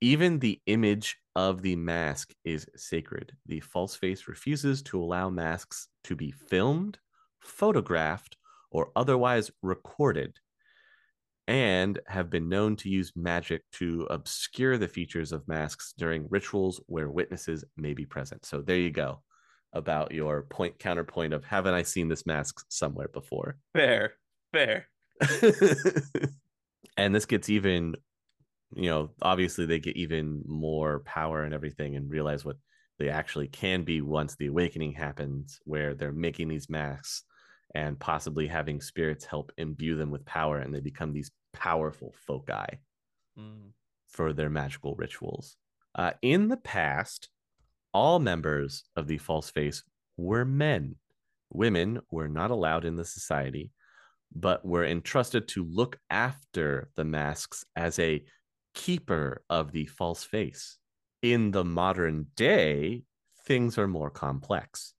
Even 0.00 0.38
the 0.38 0.58
image 0.64 1.18
of 1.48 1.62
the 1.62 1.74
mask 1.74 2.34
is 2.44 2.66
sacred. 2.76 3.32
The 3.46 3.60
false 3.60 3.96
face 3.96 4.28
refuses 4.28 4.82
to 4.82 5.02
allow 5.02 5.30
masks 5.30 5.88
to 6.04 6.14
be 6.14 6.30
filmed, 6.30 6.98
photographed, 7.40 8.36
or 8.70 8.92
otherwise 8.94 9.50
recorded, 9.62 10.38
and 11.48 11.98
have 12.06 12.28
been 12.28 12.50
known 12.50 12.76
to 12.76 12.90
use 12.90 13.12
magic 13.16 13.62
to 13.72 14.06
obscure 14.10 14.76
the 14.76 14.86
features 14.86 15.32
of 15.32 15.48
masks 15.48 15.94
during 15.96 16.28
rituals 16.28 16.78
where 16.86 17.10
witnesses 17.10 17.64
may 17.74 17.94
be 17.94 18.04
present. 18.04 18.44
So 18.44 18.60
there 18.60 18.76
you 18.76 18.90
go 18.90 19.22
about 19.72 20.12
your 20.12 20.42
point 20.42 20.78
counterpoint 20.78 21.32
of 21.32 21.44
haven't 21.44 21.74
I 21.74 21.82
seen 21.82 22.08
this 22.08 22.26
mask 22.26 22.66
somewhere 22.68 23.08
before? 23.08 23.56
Fair. 23.72 24.12
Fair. 24.52 24.88
and 26.98 27.14
this 27.14 27.24
gets 27.24 27.48
even 27.48 27.94
you 28.74 28.88
know 28.88 29.10
obviously 29.22 29.66
they 29.66 29.78
get 29.78 29.96
even 29.96 30.42
more 30.46 31.00
power 31.00 31.42
and 31.42 31.54
everything 31.54 31.96
and 31.96 32.10
realize 32.10 32.44
what 32.44 32.56
they 32.98 33.08
actually 33.08 33.48
can 33.48 33.82
be 33.82 34.00
once 34.00 34.36
the 34.36 34.46
awakening 34.46 34.92
happens 34.92 35.60
where 35.64 35.94
they're 35.94 36.12
making 36.12 36.48
these 36.48 36.68
masks 36.70 37.24
and 37.74 37.98
possibly 37.98 38.46
having 38.46 38.80
spirits 38.80 39.24
help 39.24 39.52
imbue 39.56 39.96
them 39.96 40.10
with 40.10 40.24
power 40.24 40.58
and 40.58 40.74
they 40.74 40.80
become 40.80 41.12
these 41.12 41.30
powerful 41.52 42.14
foci 42.26 42.78
Hmm. 43.36 43.68
for 44.08 44.32
their 44.32 44.50
magical 44.50 44.94
rituals 44.96 45.56
uh, 45.94 46.12
in 46.20 46.48
the 46.48 46.56
past 46.56 47.28
all 47.92 48.18
members 48.18 48.84
of 48.96 49.06
the 49.06 49.18
false 49.18 49.50
face 49.50 49.82
were 50.16 50.44
men 50.44 50.96
women 51.52 52.00
were 52.10 52.28
not 52.28 52.50
allowed 52.50 52.84
in 52.84 52.96
the 52.96 53.04
society 53.04 53.70
but 54.34 54.64
were 54.64 54.84
entrusted 54.84 55.48
to 55.48 55.64
look 55.64 55.98
after 56.08 56.90
the 56.96 57.04
masks 57.04 57.64
as 57.74 57.98
a 57.98 58.22
keeper 58.74 59.42
of 59.50 59.72
the 59.72 59.86
false 59.86 60.24
face. 60.24 60.78
In 61.22 61.50
the 61.50 61.64
modern 61.64 62.26
day, 62.36 63.04
things 63.46 63.78
are 63.78 63.88
more 63.88 64.10
complex. 64.10 64.94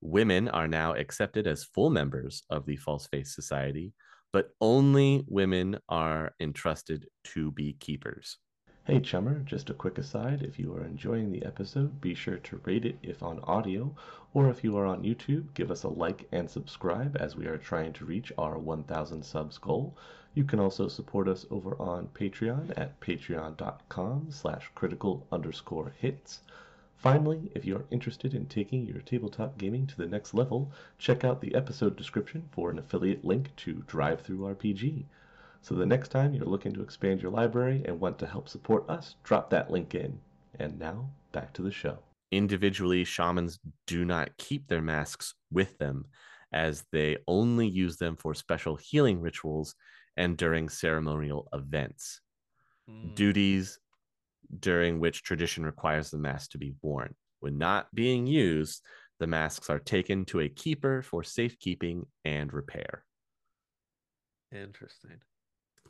Women 0.00 0.48
are 0.48 0.68
now 0.68 0.94
accepted 0.94 1.46
as 1.46 1.64
full 1.64 1.90
members 1.90 2.42
of 2.50 2.66
the 2.66 2.76
False 2.76 3.06
Face 3.08 3.34
Society, 3.34 3.92
but 4.32 4.50
only 4.60 5.24
women 5.26 5.78
are 5.88 6.32
entrusted 6.38 7.06
to 7.24 7.50
be 7.50 7.72
keepers. 7.74 8.38
Hey, 8.84 9.00
Chummer, 9.00 9.40
just 9.40 9.68
a 9.68 9.74
quick 9.74 9.98
aside. 9.98 10.42
If 10.42 10.58
you 10.58 10.72
are 10.74 10.84
enjoying 10.84 11.30
the 11.30 11.44
episode, 11.44 12.00
be 12.00 12.14
sure 12.14 12.38
to 12.38 12.60
rate 12.64 12.86
it 12.86 12.96
if 13.02 13.22
on 13.22 13.40
audio, 13.40 13.94
or 14.32 14.48
if 14.48 14.64
you 14.64 14.78
are 14.78 14.86
on 14.86 15.02
YouTube, 15.02 15.52
give 15.52 15.70
us 15.70 15.82
a 15.82 15.88
like 15.88 16.26
and 16.32 16.48
subscribe 16.48 17.16
as 17.20 17.36
we 17.36 17.46
are 17.46 17.58
trying 17.58 17.92
to 17.94 18.06
reach 18.06 18.32
our 18.38 18.58
1,000 18.58 19.22
subs 19.22 19.58
goal. 19.58 19.94
You 20.38 20.44
can 20.44 20.60
also 20.60 20.86
support 20.86 21.26
us 21.26 21.46
over 21.50 21.74
on 21.82 22.10
Patreon 22.14 22.72
at 22.76 23.00
patreon.com 23.00 24.28
slash 24.30 24.70
critical 24.76 25.26
underscore 25.32 25.92
hits. 25.98 26.42
Finally, 26.94 27.50
if 27.56 27.64
you 27.64 27.74
are 27.74 27.84
interested 27.90 28.34
in 28.34 28.46
taking 28.46 28.86
your 28.86 29.00
tabletop 29.00 29.58
gaming 29.58 29.84
to 29.88 29.96
the 29.96 30.06
next 30.06 30.34
level, 30.34 30.70
check 30.96 31.24
out 31.24 31.40
the 31.40 31.56
episode 31.56 31.96
description 31.96 32.48
for 32.52 32.70
an 32.70 32.78
affiliate 32.78 33.24
link 33.24 33.50
to 33.56 33.82
DriveThruRPG. 33.88 35.06
So 35.60 35.74
the 35.74 35.84
next 35.84 36.10
time 36.10 36.34
you're 36.34 36.46
looking 36.46 36.72
to 36.74 36.82
expand 36.82 37.20
your 37.20 37.32
library 37.32 37.82
and 37.84 37.98
want 37.98 38.20
to 38.20 38.26
help 38.28 38.48
support 38.48 38.88
us, 38.88 39.16
drop 39.24 39.50
that 39.50 39.72
link 39.72 39.96
in. 39.96 40.20
And 40.60 40.78
now 40.78 41.10
back 41.32 41.52
to 41.54 41.62
the 41.62 41.72
show. 41.72 41.98
Individually, 42.30 43.02
shamans 43.02 43.58
do 43.88 44.04
not 44.04 44.36
keep 44.36 44.68
their 44.68 44.82
masks 44.82 45.34
with 45.50 45.76
them, 45.78 46.04
as 46.52 46.84
they 46.92 47.16
only 47.26 47.66
use 47.66 47.96
them 47.96 48.14
for 48.14 48.34
special 48.34 48.76
healing 48.76 49.20
rituals 49.20 49.74
and 50.18 50.36
during 50.36 50.68
ceremonial 50.68 51.48
events. 51.54 52.20
Mm. 52.90 53.14
Duties 53.14 53.78
during 54.60 54.98
which 54.98 55.22
tradition 55.22 55.64
requires 55.64 56.10
the 56.10 56.18
mask 56.18 56.50
to 56.50 56.58
be 56.58 56.74
worn. 56.82 57.14
When 57.40 57.56
not 57.56 57.94
being 57.94 58.26
used, 58.26 58.82
the 59.20 59.28
masks 59.28 59.70
are 59.70 59.78
taken 59.78 60.24
to 60.26 60.40
a 60.40 60.48
keeper 60.48 61.02
for 61.02 61.22
safekeeping 61.22 62.04
and 62.24 62.52
repair. 62.52 63.04
Interesting. 64.52 65.20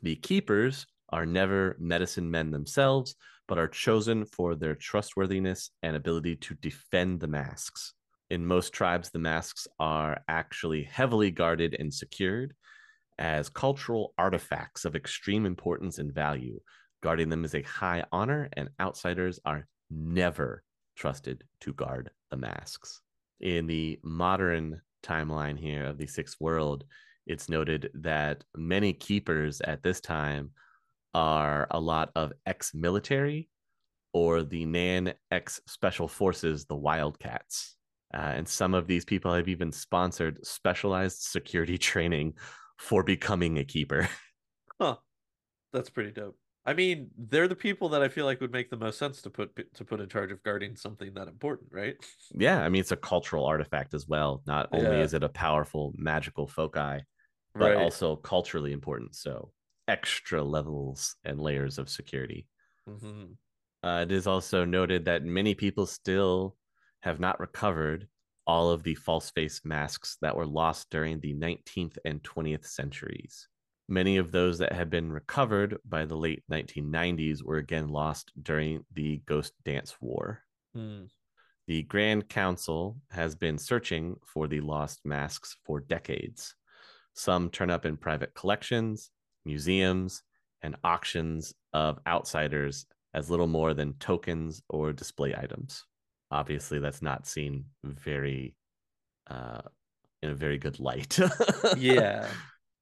The 0.03 0.15
keepers 0.15 0.85
are 1.09 1.25
never 1.25 1.75
medicine 1.79 2.29
men 2.29 2.51
themselves, 2.51 3.15
but 3.47 3.57
are 3.57 3.67
chosen 3.67 4.25
for 4.25 4.55
their 4.55 4.75
trustworthiness 4.75 5.71
and 5.81 5.95
ability 5.95 6.35
to 6.35 6.53
defend 6.55 7.19
the 7.19 7.27
masks. 7.27 7.93
In 8.29 8.45
most 8.45 8.73
tribes, 8.73 9.09
the 9.09 9.17
masks 9.17 9.67
are 9.79 10.21
actually 10.27 10.83
heavily 10.83 11.31
guarded 11.31 11.75
and 11.79 11.91
secured 11.91 12.53
as 13.19 13.49
cultural 13.49 14.13
artifacts 14.17 14.85
of 14.85 14.95
extreme 14.95 15.45
importance 15.45 15.99
and 15.99 16.11
value. 16.13 16.59
Guarding 17.03 17.29
them 17.29 17.45
is 17.45 17.53
a 17.53 17.61
high 17.61 18.03
honor, 18.11 18.49
and 18.53 18.69
outsiders 18.79 19.39
are 19.45 19.67
never 19.91 20.63
trusted 20.95 21.43
to 21.61 21.73
guard 21.73 22.09
the 22.31 22.37
masks. 22.37 23.01
In 23.41 23.67
the 23.67 23.99
modern 24.03 24.81
timeline 25.03 25.57
here 25.57 25.85
of 25.85 25.97
the 25.97 26.07
sixth 26.07 26.37
world, 26.39 26.85
it's 27.27 27.49
noted 27.49 27.91
that 27.93 28.43
many 28.55 28.93
keepers 28.93 29.61
at 29.61 29.83
this 29.83 30.01
time 30.01 30.51
are 31.13 31.67
a 31.71 31.79
lot 31.79 32.11
of 32.15 32.33
ex 32.45 32.73
military 32.73 33.49
or 34.13 34.43
the 34.43 34.65
Nan 34.65 35.13
ex 35.31 35.61
special 35.67 36.07
forces, 36.07 36.65
the 36.65 36.75
Wildcats. 36.75 37.75
Uh, 38.13 38.33
and 38.35 38.47
some 38.47 38.73
of 38.73 38.87
these 38.87 39.05
people 39.05 39.31
have 39.33 39.47
even 39.47 39.71
sponsored 39.71 40.45
specialized 40.45 41.21
security 41.21 41.77
training 41.91 42.33
for 42.79 43.03
becoming 43.03 43.57
a 43.59 43.65
keeper. 43.65 44.09
Huh. 44.79 44.97
That's 45.73 45.89
pretty 45.91 46.11
dope. 46.11 46.37
I 46.65 46.73
mean, 46.73 47.11
they're 47.17 47.47
the 47.49 47.55
people 47.55 47.89
that 47.89 48.01
I 48.03 48.09
feel 48.09 48.25
like 48.25 48.41
would 48.41 48.51
make 48.51 48.69
the 48.69 48.77
most 48.77 48.99
sense 48.99 49.21
to 49.23 49.29
put 49.31 49.73
to 49.75 49.85
put 49.85 50.01
in 50.01 50.09
charge 50.09 50.31
of 50.31 50.43
guarding 50.43 50.75
something 50.75 51.13
that 51.15 51.27
important, 51.29 51.71
right? 51.73 51.97
yeah, 52.35 52.61
I 52.63 52.69
mean 52.69 52.81
it's 52.81 52.91
a 52.91 52.97
cultural 52.97 53.45
artifact 53.45 53.93
as 53.93 54.07
well. 54.07 54.43
Not 54.45 54.69
only 54.71 54.99
Yeah. 54.99 55.03
is 55.03 55.13
it 55.13 55.23
a 55.23 55.29
powerful 55.29 55.93
magical 55.97 56.47
foci, 56.47 57.03
but 57.57 57.71
right. 57.71 57.75
also 57.75 58.15
culturally 58.15 58.71
important. 58.71 59.15
So 59.15 59.51
extra 59.87 60.43
levels 60.43 61.15
and 61.23 61.39
layers 61.41 61.77
of 61.79 61.89
security. 61.89 62.47
Mhm. 62.85 63.37
Uh, 63.81 64.05
it 64.07 64.11
is 64.11 64.27
also 64.27 64.65
noted 64.65 65.05
that 65.05 65.23
many 65.23 65.55
people 65.55 65.85
still 65.85 66.57
have 67.01 67.19
not 67.19 67.39
recovered 67.39 68.07
all 68.49 68.71
of 68.71 68.81
the 68.81 68.95
false 68.95 69.29
face 69.29 69.61
masks 69.63 70.17
that 70.23 70.35
were 70.35 70.47
lost 70.47 70.89
during 70.89 71.19
the 71.19 71.35
19th 71.35 71.99
and 72.03 72.23
20th 72.23 72.65
centuries. 72.65 73.47
Many 73.87 74.17
of 74.17 74.31
those 74.31 74.57
that 74.57 74.73
had 74.73 74.89
been 74.89 75.11
recovered 75.11 75.77
by 75.87 76.05
the 76.05 76.17
late 76.17 76.41
1990s 76.51 77.43
were 77.43 77.57
again 77.57 77.89
lost 77.89 78.31
during 78.41 78.83
the 78.95 79.21
Ghost 79.27 79.53
Dance 79.65 79.95
War. 80.01 80.39
Mm. 80.75 81.09
The 81.67 81.83
Grand 81.83 82.27
Council 82.27 82.97
has 83.11 83.35
been 83.35 83.59
searching 83.59 84.15
for 84.25 84.47
the 84.47 84.61
lost 84.61 85.01
masks 85.05 85.55
for 85.63 85.79
decades. 85.79 86.55
Some 87.13 87.51
turn 87.51 87.69
up 87.69 87.85
in 87.85 87.97
private 87.97 88.33
collections, 88.33 89.11
museums, 89.45 90.23
and 90.63 90.75
auctions 90.83 91.53
of 91.71 91.99
outsiders 92.07 92.87
as 93.13 93.29
little 93.29 93.45
more 93.45 93.75
than 93.75 93.93
tokens 93.99 94.63
or 94.69 94.91
display 94.91 95.35
items. 95.35 95.85
Obviously, 96.31 96.79
that's 96.79 97.01
not 97.01 97.27
seen 97.27 97.65
very 97.83 98.55
uh, 99.27 99.61
in 100.21 100.29
a 100.29 100.35
very 100.35 100.57
good 100.57 100.79
light. 100.79 101.19
Yeah. 101.77 102.27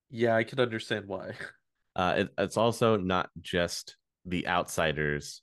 Yeah, 0.10 0.38
I 0.38 0.46
can 0.46 0.60
understand 0.60 1.06
why. 1.08 1.32
Uh, 1.98 2.14
it, 2.16 2.30
it's 2.38 2.58
also 2.58 2.96
not 2.96 3.28
just 3.42 3.98
the 4.24 4.48
outsiders, 4.48 5.42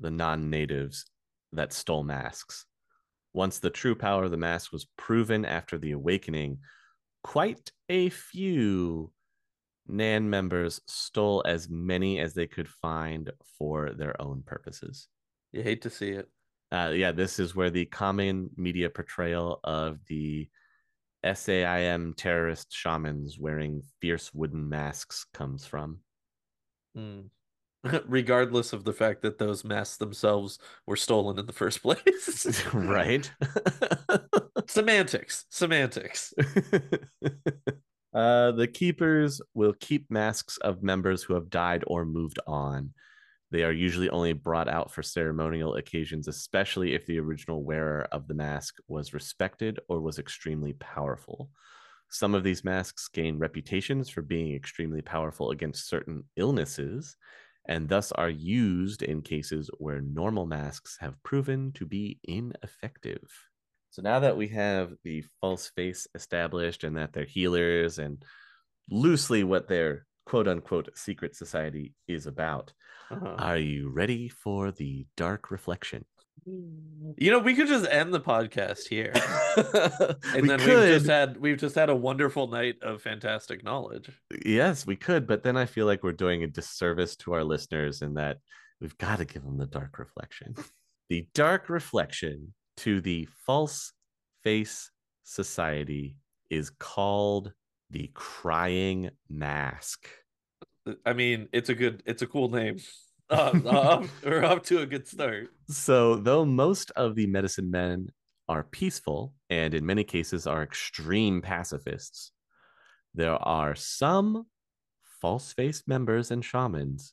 the 0.00 0.10
non 0.10 0.50
natives 0.50 1.06
that 1.54 1.72
stole 1.72 2.04
masks. 2.04 2.66
Once 3.32 3.58
the 3.58 3.70
true 3.70 3.94
power 3.94 4.24
of 4.24 4.30
the 4.30 4.36
mask 4.36 4.70
was 4.70 4.86
proven 4.98 5.46
after 5.46 5.78
the 5.78 5.92
awakening, 5.92 6.58
quite 7.24 7.72
a 7.88 8.10
few 8.10 9.10
Nan 9.86 10.28
members 10.28 10.80
stole 10.86 11.42
as 11.46 11.70
many 11.70 12.20
as 12.20 12.34
they 12.34 12.46
could 12.46 12.68
find 12.68 13.32
for 13.58 13.94
their 13.94 14.20
own 14.20 14.42
purposes. 14.44 15.08
You 15.52 15.62
hate 15.62 15.80
to 15.82 15.90
see 15.90 16.10
it. 16.10 16.28
Uh, 16.70 16.92
yeah, 16.94 17.12
this 17.12 17.38
is 17.38 17.54
where 17.54 17.70
the 17.70 17.86
common 17.86 18.50
media 18.56 18.90
portrayal 18.90 19.60
of 19.64 19.98
the 20.06 20.48
SAIM 21.24 22.14
terrorist 22.14 22.72
shamans 22.72 23.38
wearing 23.38 23.82
fierce 24.00 24.32
wooden 24.34 24.68
masks 24.68 25.26
comes 25.32 25.64
from. 25.64 25.98
Mm. 26.96 27.30
Regardless 28.06 28.72
of 28.72 28.84
the 28.84 28.92
fact 28.92 29.22
that 29.22 29.38
those 29.38 29.64
masks 29.64 29.96
themselves 29.96 30.58
were 30.86 30.96
stolen 30.96 31.38
in 31.38 31.46
the 31.46 31.52
first 31.52 31.82
place. 31.82 32.64
right? 32.74 33.30
semantics. 34.66 35.46
Semantics. 35.48 36.34
uh, 38.14 38.52
the 38.52 38.68
keepers 38.72 39.40
will 39.54 39.74
keep 39.80 40.10
masks 40.10 40.58
of 40.58 40.82
members 40.82 41.22
who 41.22 41.34
have 41.34 41.50
died 41.50 41.84
or 41.86 42.04
moved 42.04 42.38
on. 42.46 42.92
They 43.50 43.62
are 43.62 43.72
usually 43.72 44.10
only 44.10 44.34
brought 44.34 44.68
out 44.68 44.92
for 44.92 45.02
ceremonial 45.02 45.76
occasions, 45.76 46.28
especially 46.28 46.94
if 46.94 47.06
the 47.06 47.18
original 47.18 47.64
wearer 47.64 48.06
of 48.12 48.28
the 48.28 48.34
mask 48.34 48.76
was 48.88 49.14
respected 49.14 49.80
or 49.88 50.00
was 50.00 50.18
extremely 50.18 50.74
powerful. 50.74 51.50
Some 52.10 52.34
of 52.34 52.44
these 52.44 52.64
masks 52.64 53.08
gain 53.08 53.38
reputations 53.38 54.10
for 54.10 54.22
being 54.22 54.54
extremely 54.54 55.02
powerful 55.02 55.50
against 55.50 55.88
certain 55.88 56.24
illnesses, 56.36 57.16
and 57.66 57.88
thus 57.88 58.12
are 58.12 58.30
used 58.30 59.02
in 59.02 59.22
cases 59.22 59.70
where 59.78 60.00
normal 60.00 60.46
masks 60.46 60.96
have 61.00 61.22
proven 61.22 61.72
to 61.72 61.86
be 61.86 62.18
ineffective. 62.24 63.28
So 63.90 64.02
now 64.02 64.20
that 64.20 64.36
we 64.36 64.48
have 64.48 64.92
the 65.04 65.24
false 65.40 65.68
face 65.74 66.06
established 66.14 66.84
and 66.84 66.96
that 66.96 67.12
they're 67.12 67.24
healers 67.24 67.98
and 67.98 68.22
loosely 68.90 69.44
what 69.44 69.68
their 69.68 70.06
quote 70.24 70.48
unquote 70.48 70.90
secret 70.94 71.34
society 71.34 71.94
is 72.06 72.26
about, 72.26 72.72
Uh-huh. 73.10 73.34
are 73.38 73.56
you 73.56 73.90
ready 73.90 74.28
for 74.28 74.70
the 74.70 75.06
dark 75.16 75.50
reflection? 75.50 76.04
You 76.46 77.30
know, 77.30 77.40
we 77.40 77.54
could 77.54 77.68
just 77.68 77.88
end 77.90 78.12
the 78.14 78.20
podcast 78.20 78.86
here. 78.88 79.12
And 79.58 80.42
we 80.42 80.48
then 80.48 80.58
could, 80.60 80.68
we've 80.68 80.94
just 80.94 81.06
had 81.06 81.36
we've 81.36 81.58
just 81.58 81.74
had 81.74 81.90
a 81.90 81.96
wonderful 81.96 82.46
night 82.46 82.76
of 82.82 83.02
fantastic 83.02 83.64
knowledge. 83.64 84.08
yes, 84.44 84.86
we 84.86 84.94
could, 84.94 85.26
but 85.26 85.42
then 85.42 85.56
I 85.56 85.66
feel 85.66 85.84
like 85.84 86.04
we're 86.04 86.12
doing 86.12 86.44
a 86.44 86.46
disservice 86.46 87.16
to 87.16 87.32
our 87.32 87.42
listeners 87.42 88.02
in 88.02 88.14
that 88.14 88.38
we've 88.80 88.96
got 88.98 89.18
to 89.18 89.24
give 89.24 89.42
them 89.42 89.58
the 89.58 89.66
dark 89.66 89.98
reflection. 89.98 90.54
the 91.08 91.26
dark 91.34 91.68
reflection 91.68 92.54
to 92.78 93.00
the 93.00 93.28
false 93.46 93.92
face 94.44 94.90
society 95.24 96.16
is 96.50 96.70
called 96.70 97.52
the 97.90 98.10
crying 98.14 99.10
mask. 99.28 100.08
I 101.04 101.12
mean, 101.12 101.48
it's 101.52 101.68
a 101.68 101.74
good 101.74 102.02
it's 102.06 102.22
a 102.22 102.26
cool 102.26 102.48
name. 102.50 102.78
Uh, 103.30 103.52
uh, 103.66 104.06
we're 104.24 104.42
up 104.42 104.64
to 104.64 104.80
a 104.80 104.86
good 104.86 105.06
start. 105.06 105.50
So, 105.68 106.16
though 106.16 106.46
most 106.46 106.90
of 106.92 107.14
the 107.14 107.26
medicine 107.26 107.70
men 107.70 108.08
are 108.48 108.62
peaceful 108.62 109.34
and 109.50 109.74
in 109.74 109.84
many 109.84 110.02
cases 110.02 110.46
are 110.46 110.62
extreme 110.62 111.42
pacifists, 111.42 112.32
there 113.14 113.34
are 113.34 113.74
some 113.74 114.46
false 115.20 115.52
faced 115.52 115.86
members 115.86 116.30
and 116.30 116.42
shamans 116.42 117.12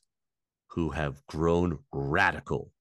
who 0.68 0.88
have 0.88 1.20
grown 1.26 1.80
radical 1.92 2.72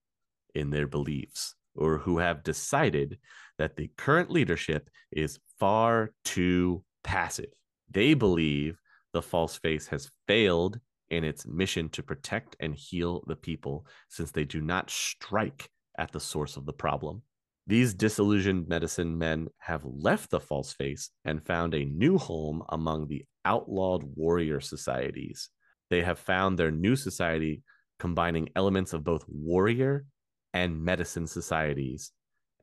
in 0.54 0.70
their 0.70 0.88
beliefs 0.88 1.56
or 1.76 1.98
who 1.98 2.20
have 2.20 2.44
decided 2.44 3.18
that 3.58 3.76
the 3.76 3.92
current 3.98 4.32
leadership 4.32 4.90
is 5.12 5.40
far 5.60 6.12
too 6.24 6.84
passive. 7.04 7.52
They 7.90 8.14
believe 8.14 8.80
the 9.16 9.22
false 9.22 9.56
face 9.56 9.88
has 9.88 10.12
failed 10.28 10.78
in 11.10 11.24
its 11.24 11.48
mission 11.48 11.88
to 11.88 12.04
protect 12.04 12.58
and 12.60 12.76
heal 12.76 13.24
the 13.28 13.36
people 13.38 13.86
since 14.10 14.30
they 14.30 14.44
do 14.44 14.60
not 14.60 14.90
strike 14.90 15.70
at 15.98 16.12
the 16.12 16.20
source 16.20 16.58
of 16.58 16.66
the 16.66 16.74
problem. 16.74 17.22
These 17.66 17.94
disillusioned 17.94 18.68
medicine 18.68 19.18
men 19.18 19.48
have 19.60 19.86
left 19.86 20.32
the 20.32 20.42
false 20.42 20.74
face 20.74 21.12
and 21.24 21.42
found 21.42 21.74
a 21.74 21.86
new 21.86 22.18
home 22.18 22.62
among 22.68 23.08
the 23.08 23.24
outlawed 23.46 24.04
warrior 24.18 24.60
societies. 24.60 25.50
They 25.90 26.02
have 26.02 26.20
found 26.20 26.60
their 26.60 26.72
new 26.72 26.98
society 26.98 27.64
combining 27.98 28.50
elements 28.54 28.92
of 28.92 29.06
both 29.06 29.24
warrior 29.30 30.04
and 30.54 30.84
medicine 30.84 31.28
societies 31.28 32.12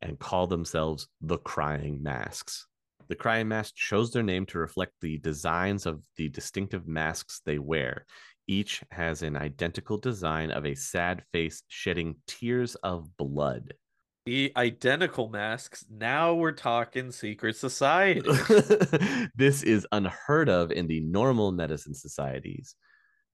and 0.02 0.18
call 0.18 0.48
themselves 0.48 1.08
the 1.22 1.38
Crying 1.38 2.02
Masks. 2.02 2.66
The 3.08 3.16
crying 3.16 3.48
mask 3.48 3.74
chose 3.74 4.12
their 4.12 4.22
name 4.22 4.46
to 4.46 4.58
reflect 4.58 4.92
the 5.00 5.18
designs 5.18 5.86
of 5.86 6.02
the 6.16 6.28
distinctive 6.28 6.86
masks 6.86 7.40
they 7.44 7.58
wear. 7.58 8.06
Each 8.46 8.82
has 8.90 9.22
an 9.22 9.36
identical 9.36 9.98
design 9.98 10.50
of 10.50 10.66
a 10.66 10.74
sad 10.74 11.22
face 11.32 11.62
shedding 11.68 12.16
tears 12.26 12.74
of 12.76 13.16
blood. 13.16 13.74
The 14.26 14.52
identical 14.56 15.28
masks. 15.28 15.84
Now 15.90 16.34
we're 16.34 16.52
talking 16.52 17.10
secret 17.10 17.56
society. 17.56 18.22
this 19.34 19.62
is 19.62 19.86
unheard 19.90 20.48
of 20.48 20.70
in 20.70 20.86
the 20.86 21.00
normal 21.00 21.50
medicine 21.50 21.94
societies. 21.94 22.76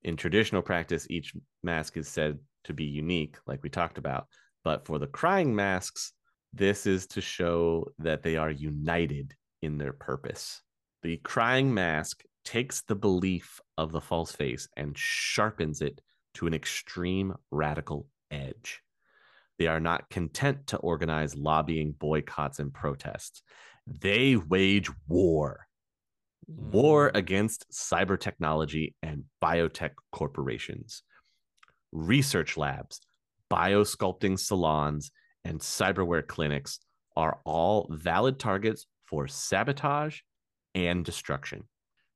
In 0.02 0.16
traditional 0.16 0.62
practice, 0.62 1.06
each 1.10 1.34
mask 1.62 1.96
is 1.96 2.08
said 2.08 2.38
to 2.64 2.72
be 2.72 2.84
unique, 2.84 3.36
like 3.46 3.62
we 3.62 3.68
talked 3.68 3.98
about. 3.98 4.28
But 4.64 4.86
for 4.86 4.98
the 4.98 5.06
crying 5.06 5.54
masks, 5.54 6.12
this 6.52 6.86
is 6.86 7.06
to 7.08 7.20
show 7.20 7.88
that 7.98 8.22
they 8.22 8.36
are 8.36 8.50
united 8.50 9.34
in 9.62 9.78
their 9.78 9.92
purpose. 9.92 10.62
The 11.02 11.18
crying 11.18 11.72
mask 11.72 12.22
takes 12.44 12.82
the 12.82 12.94
belief 12.94 13.60
of 13.76 13.92
the 13.92 14.00
false 14.00 14.32
face 14.32 14.68
and 14.76 14.96
sharpens 14.96 15.80
it 15.80 16.00
to 16.34 16.46
an 16.46 16.54
extreme 16.54 17.34
radical 17.50 18.06
edge. 18.30 18.82
They 19.58 19.66
are 19.66 19.80
not 19.80 20.08
content 20.10 20.68
to 20.68 20.76
organize 20.78 21.34
lobbying, 21.34 21.92
boycotts, 21.92 22.58
and 22.58 22.72
protests. 22.72 23.42
They 23.86 24.36
wage 24.36 24.90
war 25.06 25.68
war 26.48 27.10
Mm. 27.12 27.16
against 27.16 27.66
cyber 27.70 28.18
technology 28.18 28.94
and 29.02 29.24
biotech 29.42 29.92
corporations. 30.12 31.02
Research 31.92 32.56
labs, 32.56 33.00
biosculpting 33.50 34.38
salons, 34.38 35.10
and 35.44 35.60
cyberware 35.60 36.26
clinics 36.26 36.80
are 37.16 37.40
all 37.44 37.88
valid 37.90 38.38
targets 38.38 38.86
for 39.08 39.26
sabotage 39.26 40.20
and 40.74 41.04
destruction. 41.04 41.64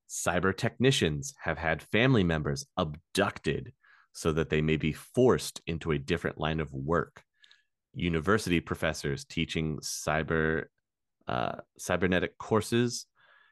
Cyber 0.09 0.57
technicians 0.57 1.35
have 1.43 1.59
had 1.59 1.83
family 1.83 2.23
members 2.23 2.67
abducted 2.77 3.73
so 4.13 4.33
that 4.33 4.51
they 4.51 4.61
may 4.61 4.77
be 4.77 4.93
forced 4.93 5.61
into 5.67 5.93
a 5.93 5.99
different 5.99 6.39
line 6.39 6.61
of 6.61 6.73
work. 6.73 7.23
University 7.95 8.61
professors 8.61 9.25
teaching 9.25 9.79
cyber 9.79 10.65
uh, 11.29 11.57
cybernetic 11.79 12.37
courses 12.39 13.07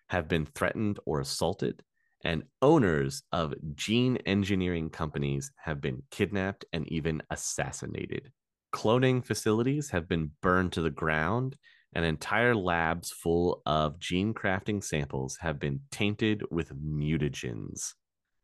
have 0.09 0.29
been 0.29 0.45
threatened 0.45 0.99
or 1.07 1.21
assaulted, 1.21 1.83
and 2.25 2.43
owners 2.61 3.23
of 3.33 3.55
gene 3.75 4.17
engineering 4.27 4.91
companies 4.91 5.53
have 5.57 5.81
been 5.81 6.03
kidnapped 6.11 6.65
and 6.73 6.87
even 6.93 7.23
assassinated. 7.31 8.31
Cloning 8.75 9.25
facilities 9.25 9.91
have 9.91 10.09
been 10.09 10.31
burned 10.43 10.73
to 10.73 10.83
the 10.83 10.91
ground, 10.91 11.57
and 11.95 12.05
entire 12.05 12.55
labs 12.55 13.11
full 13.11 13.63
of 13.67 13.99
gene 13.99 14.33
crafting 14.33 14.83
samples 14.83 15.39
have 15.41 15.59
been 15.59 15.81
tainted 15.91 16.43
with 16.51 16.73
mutagens. 16.75 17.95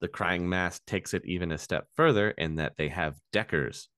The 0.00 0.08
Crying 0.08 0.48
Mask 0.48 0.84
takes 0.86 1.14
it 1.14 1.24
even 1.24 1.52
a 1.52 1.58
step 1.58 1.86
further 1.94 2.30
in 2.32 2.56
that 2.56 2.74
they 2.76 2.88
have 2.88 3.20
deckers 3.32 3.88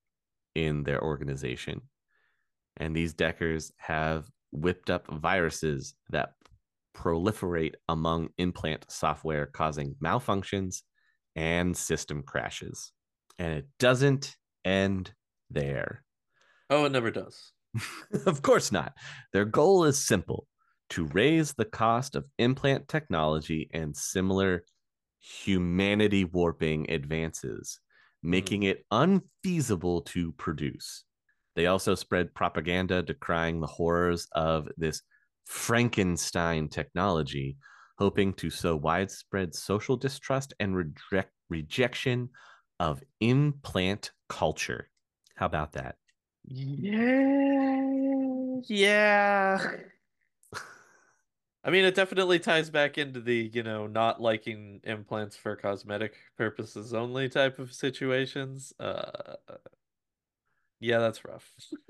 in 0.55 0.85
their 0.85 1.03
organization. 1.03 1.81
And 2.77 2.95
these 2.95 3.15
deckers 3.15 3.73
have 3.79 4.29
whipped 4.53 4.91
up 4.91 5.07
viruses 5.13 5.95
that 6.11 6.35
proliferate 6.97 7.75
among 7.89 8.29
implant 8.39 8.85
software, 8.89 9.47
causing 9.47 9.95
malfunctions 10.03 10.83
and 11.37 11.77
system 11.77 12.23
crashes. 12.23 12.93
And 13.39 13.53
it 13.55 13.67
doesn't 13.79 14.37
end 14.65 15.13
there. 15.51 16.05
Oh, 16.71 16.85
it 16.85 16.93
never 16.93 17.11
does. 17.11 17.53
of 18.27 18.43
course 18.43 18.73
not. 18.73 18.95
Their 19.33 19.45
goal 19.45 19.85
is 19.85 19.99
simple 20.05 20.47
to 20.91 21.07
raise 21.07 21.53
the 21.53 21.65
cost 21.65 22.17
of 22.17 22.25
implant 22.39 22.89
technology 22.89 23.69
and 23.73 23.97
similar 23.97 24.65
humanity 25.21 26.25
warping 26.25 26.91
advances, 26.91 27.81
hmm. 28.23 28.31
making 28.31 28.63
it 28.65 28.85
unfeasible 28.91 30.03
to 30.03 30.33
produce. 30.33 31.05
They 31.57 31.67
also 31.67 31.95
spread 31.95 32.35
propaganda 32.35 33.03
decrying 33.03 33.61
the 33.61 33.67
horrors 33.67 34.29
of 34.33 34.69
this 34.77 35.03
Frankenstein 35.45 36.69
technology, 36.69 37.57
hoping 37.99 38.33
to 38.35 38.51
sow 38.51 38.77
widespread 38.77 39.55
social 39.55 39.97
distrust 39.97 40.55
and 40.61 40.77
reject, 40.77 41.33
rejection 41.49 42.29
of 42.79 43.03
implant 43.21 44.13
culture. 44.29 44.89
How 45.35 45.47
about 45.47 45.73
that? 45.73 45.97
Yeah. 46.51 47.85
Yeah. 48.67 49.73
I 51.63 51.71
mean, 51.71 51.85
it 51.85 51.95
definitely 51.95 52.39
ties 52.39 52.71
back 52.71 52.97
into 52.97 53.21
the, 53.21 53.51
you 53.53 53.63
know, 53.63 53.87
not 53.87 54.23
liking 54.23 54.81
implants 54.85 55.37
for 55.37 55.57
cosmetic 55.57 56.15
purposes 56.39 56.95
only 56.95 57.29
type 57.29 57.59
of 57.59 57.75
situations. 57.75 58.73
Uh, 58.81 59.35
yeah, 60.81 60.99
that's 60.99 61.25
rough. 61.25 61.53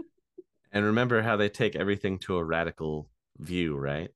And 0.70 0.84
remember 0.84 1.22
how 1.22 1.36
they 1.36 1.48
take 1.48 1.76
everything 1.76 2.18
to 2.18 2.36
a 2.36 2.44
radical 2.44 3.08
view, 3.38 3.74
right? 3.74 4.10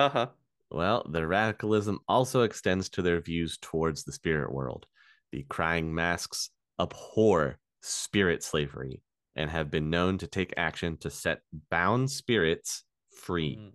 Uh-huh. 0.00 0.26
Well, 0.68 1.06
their 1.08 1.28
radicalism 1.28 2.00
also 2.08 2.42
extends 2.42 2.88
to 2.88 3.02
their 3.02 3.20
views 3.20 3.56
towards 3.62 4.02
the 4.02 4.10
spirit 4.10 4.52
world. 4.52 4.86
The 5.30 5.44
crying 5.48 5.94
masks 5.94 6.50
abhor 6.80 7.60
spirit 7.82 8.42
slavery 8.42 9.00
and 9.36 9.50
have 9.50 9.70
been 9.70 9.90
known 9.90 10.18
to 10.18 10.26
take 10.26 10.54
action 10.56 10.96
to 10.98 11.10
set 11.10 11.40
bound 11.70 12.10
spirits 12.10 12.84
free. 13.16 13.56
Mm. 13.60 13.72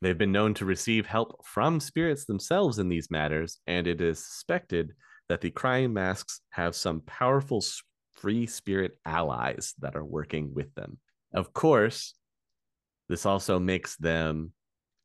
They've 0.00 0.18
been 0.18 0.32
known 0.32 0.54
to 0.54 0.64
receive 0.64 1.06
help 1.06 1.44
from 1.46 1.78
spirits 1.78 2.24
themselves 2.24 2.78
in 2.78 2.88
these 2.88 3.10
matters, 3.10 3.60
and 3.66 3.86
it 3.86 4.00
is 4.00 4.24
suspected 4.24 4.92
that 5.28 5.40
the 5.40 5.50
crying 5.50 5.92
masks 5.92 6.40
have 6.50 6.74
some 6.74 7.00
powerful 7.02 7.64
free 8.12 8.46
spirit 8.46 8.98
allies 9.06 9.74
that 9.78 9.96
are 9.96 10.04
working 10.04 10.54
with 10.54 10.74
them. 10.74 10.98
Of 11.32 11.52
course, 11.52 12.14
this 13.08 13.26
also 13.26 13.58
makes 13.58 13.96
them 13.96 14.52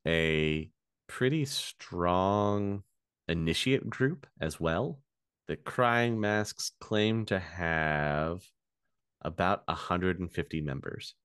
a 0.05 0.71
pretty 1.07 1.45
strong 1.45 2.83
initiate 3.27 3.89
group 3.89 4.27
as 4.39 4.59
well. 4.59 4.99
The 5.47 5.57
crying 5.57 6.19
masks 6.19 6.71
claim 6.81 7.25
to 7.27 7.39
have 7.39 8.41
about 9.21 9.63
150 9.67 10.61
members. 10.61 11.15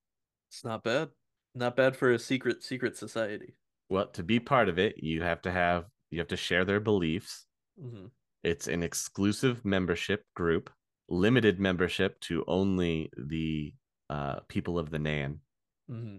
It's 0.50 0.64
not 0.64 0.82
bad. 0.84 1.10
Not 1.54 1.76
bad 1.76 1.96
for 1.96 2.12
a 2.12 2.18
secret 2.18 2.62
secret 2.62 2.96
society. 2.96 3.54
Well, 3.88 4.06
to 4.08 4.22
be 4.22 4.40
part 4.40 4.68
of 4.68 4.78
it, 4.78 5.02
you 5.02 5.22
have 5.22 5.42
to 5.42 5.50
have 5.50 5.84
you 6.10 6.18
have 6.18 6.28
to 6.28 6.36
share 6.36 6.64
their 6.64 6.80
beliefs. 6.80 7.46
hmm 7.78 8.06
It's 8.42 8.68
an 8.68 8.82
exclusive 8.82 9.64
membership 9.64 10.24
group, 10.34 10.70
limited 11.08 11.60
membership 11.60 12.18
to 12.20 12.44
only 12.46 13.10
the 13.16 13.74
uh, 14.10 14.40
people 14.48 14.78
of 14.78 14.90
the 14.90 14.98
Nan. 14.98 15.40
hmm 15.88 16.16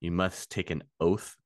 You 0.00 0.10
must 0.12 0.50
take 0.50 0.70
an 0.70 0.84
oath 1.00 1.36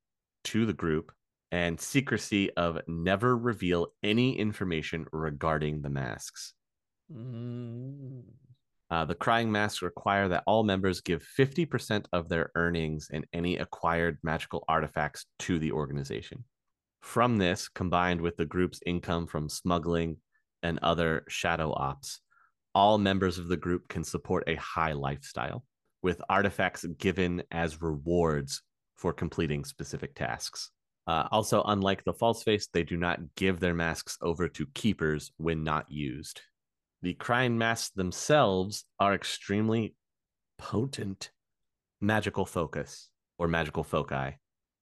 to 0.45 0.65
the 0.65 0.73
group 0.73 1.11
and 1.51 1.79
secrecy 1.79 2.51
of 2.53 2.81
never 2.87 3.37
reveal 3.37 3.93
any 4.01 4.37
information 4.37 5.05
regarding 5.11 5.81
the 5.81 5.89
masks. 5.89 6.53
mm 7.11 8.23
Uh, 8.93 9.03
the 9.03 9.15
crying 9.15 9.51
masks 9.51 9.81
require 9.81 10.27
that 10.27 10.43
all 10.45 10.61
members 10.61 11.01
give 11.01 11.25
50% 11.35 12.05
of 12.13 12.29
their 12.29 12.51
earnings 12.53 13.09
and 13.11 13.25
any 13.33 13.57
acquired 13.57 14.19
magical 14.21 14.63
artifacts 14.67 15.25
to 15.39 15.57
the 15.57 15.71
organization. 15.71 16.43
From 17.01 17.39
this, 17.39 17.67
combined 17.69 18.21
with 18.21 18.37
the 18.37 18.45
group's 18.45 18.81
income 18.85 19.25
from 19.25 19.49
smuggling 19.49 20.17
and 20.61 20.77
other 20.83 21.25
shadow 21.27 21.73
ops, 21.75 22.19
all 22.75 22.99
members 22.99 23.39
of 23.39 23.47
the 23.47 23.57
group 23.57 23.87
can 23.87 24.03
support 24.03 24.43
a 24.45 24.53
high 24.57 24.93
lifestyle, 24.93 25.65
with 26.03 26.21
artifacts 26.29 26.85
given 26.99 27.41
as 27.49 27.81
rewards 27.81 28.61
for 28.95 29.11
completing 29.11 29.65
specific 29.65 30.13
tasks. 30.13 30.69
Uh, 31.07 31.27
also, 31.31 31.63
unlike 31.63 32.03
the 32.03 32.13
false 32.13 32.43
face, 32.43 32.67
they 32.71 32.83
do 32.83 32.97
not 32.97 33.19
give 33.37 33.59
their 33.59 33.73
masks 33.73 34.19
over 34.21 34.47
to 34.49 34.67
keepers 34.75 35.31
when 35.37 35.63
not 35.63 35.91
used 35.91 36.41
the 37.03 37.13
crying 37.15 37.57
masks 37.57 37.89
themselves 37.89 38.85
are 38.97 39.13
extremely 39.13 39.93
potent 40.57 41.31
magical 41.99 42.45
focus 42.45 43.09
or 43.37 43.49
magical 43.49 43.83
foci. 43.83 44.37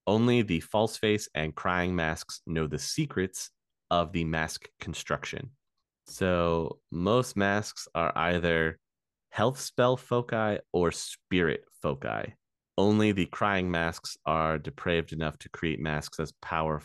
Only 0.05 0.43
the 0.43 0.59
false 0.59 0.97
face 0.97 1.27
and 1.33 1.55
crying 1.55 1.95
masks 1.95 2.41
know 2.45 2.67
the 2.67 2.77
secrets 2.77 3.49
of 3.89 4.11
the 4.11 4.23
mask 4.23 4.69
construction. 4.79 5.49
So 6.05 6.77
most 6.91 7.35
masks 7.35 7.87
are 7.95 8.15
either 8.15 8.77
health 9.31 9.59
spell 9.59 9.97
foci 9.97 10.59
or 10.71 10.91
spirit 10.91 11.63
foci. 11.81 12.35
Only 12.77 13.13
the 13.13 13.25
crying 13.25 13.71
masks 13.71 14.15
are 14.27 14.59
depraved 14.59 15.11
enough 15.11 15.39
to 15.39 15.49
create 15.49 15.79
masks 15.79 16.19
as 16.19 16.33
power 16.39 16.83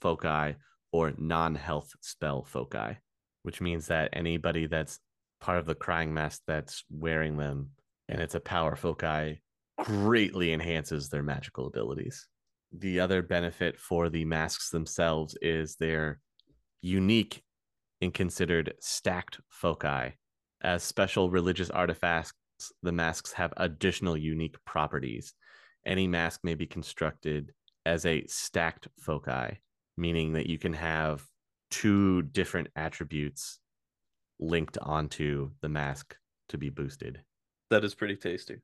foci 0.00 0.56
or 0.90 1.12
non 1.18 1.54
health 1.54 1.92
spell 2.00 2.42
foci 2.42 2.96
which 3.42 3.60
means 3.60 3.86
that 3.86 4.10
anybody 4.12 4.66
that's 4.66 4.98
part 5.40 5.58
of 5.58 5.66
the 5.66 5.74
crying 5.74 6.14
mask 6.14 6.42
that's 6.46 6.84
wearing 6.90 7.36
them 7.36 7.70
and 8.08 8.20
it's 8.20 8.34
a 8.34 8.40
power 8.40 8.76
foci 8.76 9.40
greatly 9.78 10.52
enhances 10.52 11.08
their 11.08 11.22
magical 11.22 11.66
abilities. 11.66 12.26
the 12.72 13.00
other 13.00 13.20
benefit 13.22 13.78
for 13.78 14.08
the 14.08 14.24
masks 14.24 14.70
themselves 14.70 15.36
is 15.42 15.76
they're 15.76 16.18
unique 16.80 17.42
and 18.00 18.12
considered 18.12 18.74
stacked 18.80 19.40
foci. 19.48 20.14
As 20.62 20.82
special 20.82 21.30
religious 21.30 21.70
artifacts, 21.70 22.32
the 22.82 22.92
masks 22.92 23.32
have 23.32 23.52
additional 23.56 24.16
unique 24.16 24.56
properties. 24.64 25.34
Any 25.86 26.06
mask 26.06 26.40
may 26.42 26.54
be 26.54 26.66
constructed 26.66 27.52
as 27.84 28.06
a 28.06 28.24
stacked 28.26 28.88
foci, 29.00 29.60
meaning 29.96 30.32
that 30.34 30.46
you 30.46 30.58
can 30.58 30.72
have 30.72 31.24
two 31.72 32.22
different 32.22 32.68
attributes 32.76 33.58
linked 34.38 34.78
onto 34.78 35.50
the 35.62 35.68
mask 35.68 36.14
to 36.50 36.58
be 36.58 36.68
boosted. 36.68 37.22
That 37.70 37.82
is 37.82 37.94
pretty 37.94 38.16
tasty. 38.16 38.58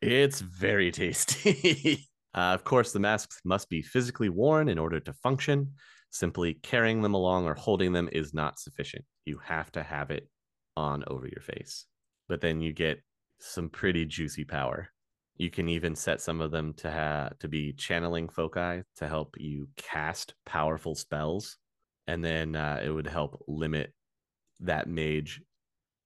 It's 0.00 0.40
very 0.40 0.90
tasty. 0.92 2.08
uh, 2.34 2.54
of 2.54 2.64
course, 2.64 2.92
the 2.92 3.00
masks 3.00 3.40
must 3.44 3.68
be 3.68 3.82
physically 3.82 4.28
worn 4.28 4.68
in 4.68 4.78
order 4.78 5.00
to 5.00 5.12
function. 5.12 5.72
Simply 6.10 6.54
carrying 6.54 7.02
them 7.02 7.14
along 7.14 7.46
or 7.46 7.54
holding 7.54 7.92
them 7.92 8.08
is 8.12 8.32
not 8.32 8.60
sufficient. 8.60 9.04
You 9.24 9.40
have 9.42 9.72
to 9.72 9.82
have 9.82 10.12
it 10.12 10.28
on 10.76 11.02
over 11.08 11.26
your 11.26 11.42
face. 11.42 11.86
But 12.28 12.40
then 12.40 12.60
you 12.60 12.72
get 12.72 13.02
some 13.40 13.68
pretty 13.68 14.04
juicy 14.04 14.44
power. 14.44 14.90
You 15.36 15.50
can 15.50 15.68
even 15.68 15.96
set 15.96 16.20
some 16.20 16.40
of 16.40 16.52
them 16.52 16.74
to 16.74 16.90
have 16.90 17.36
to 17.40 17.48
be 17.48 17.72
channeling 17.72 18.28
foci 18.28 18.82
to 18.96 19.08
help 19.08 19.34
you 19.38 19.68
cast 19.76 20.34
powerful 20.46 20.94
spells, 20.94 21.56
and 22.06 22.24
then 22.24 22.56
uh, 22.56 22.80
it 22.84 22.90
would 22.90 23.06
help 23.06 23.42
limit 23.48 23.92
that 24.60 24.88
mage 24.88 25.40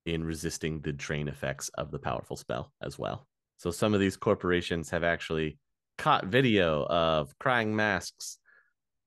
in 0.06 0.24
resisting 0.24 0.80
the 0.80 0.92
drain 0.92 1.28
effects 1.28 1.68
of 1.76 1.90
the 1.90 1.98
powerful 1.98 2.36
spell 2.36 2.72
as 2.82 2.98
well. 2.98 3.26
So 3.58 3.70
some 3.70 3.94
of 3.94 4.00
these 4.00 4.16
corporations 4.16 4.90
have 4.90 5.04
actually 5.04 5.58
caught 5.98 6.26
video 6.26 6.84
of 6.86 7.36
crying 7.38 7.74
masks 7.74 8.38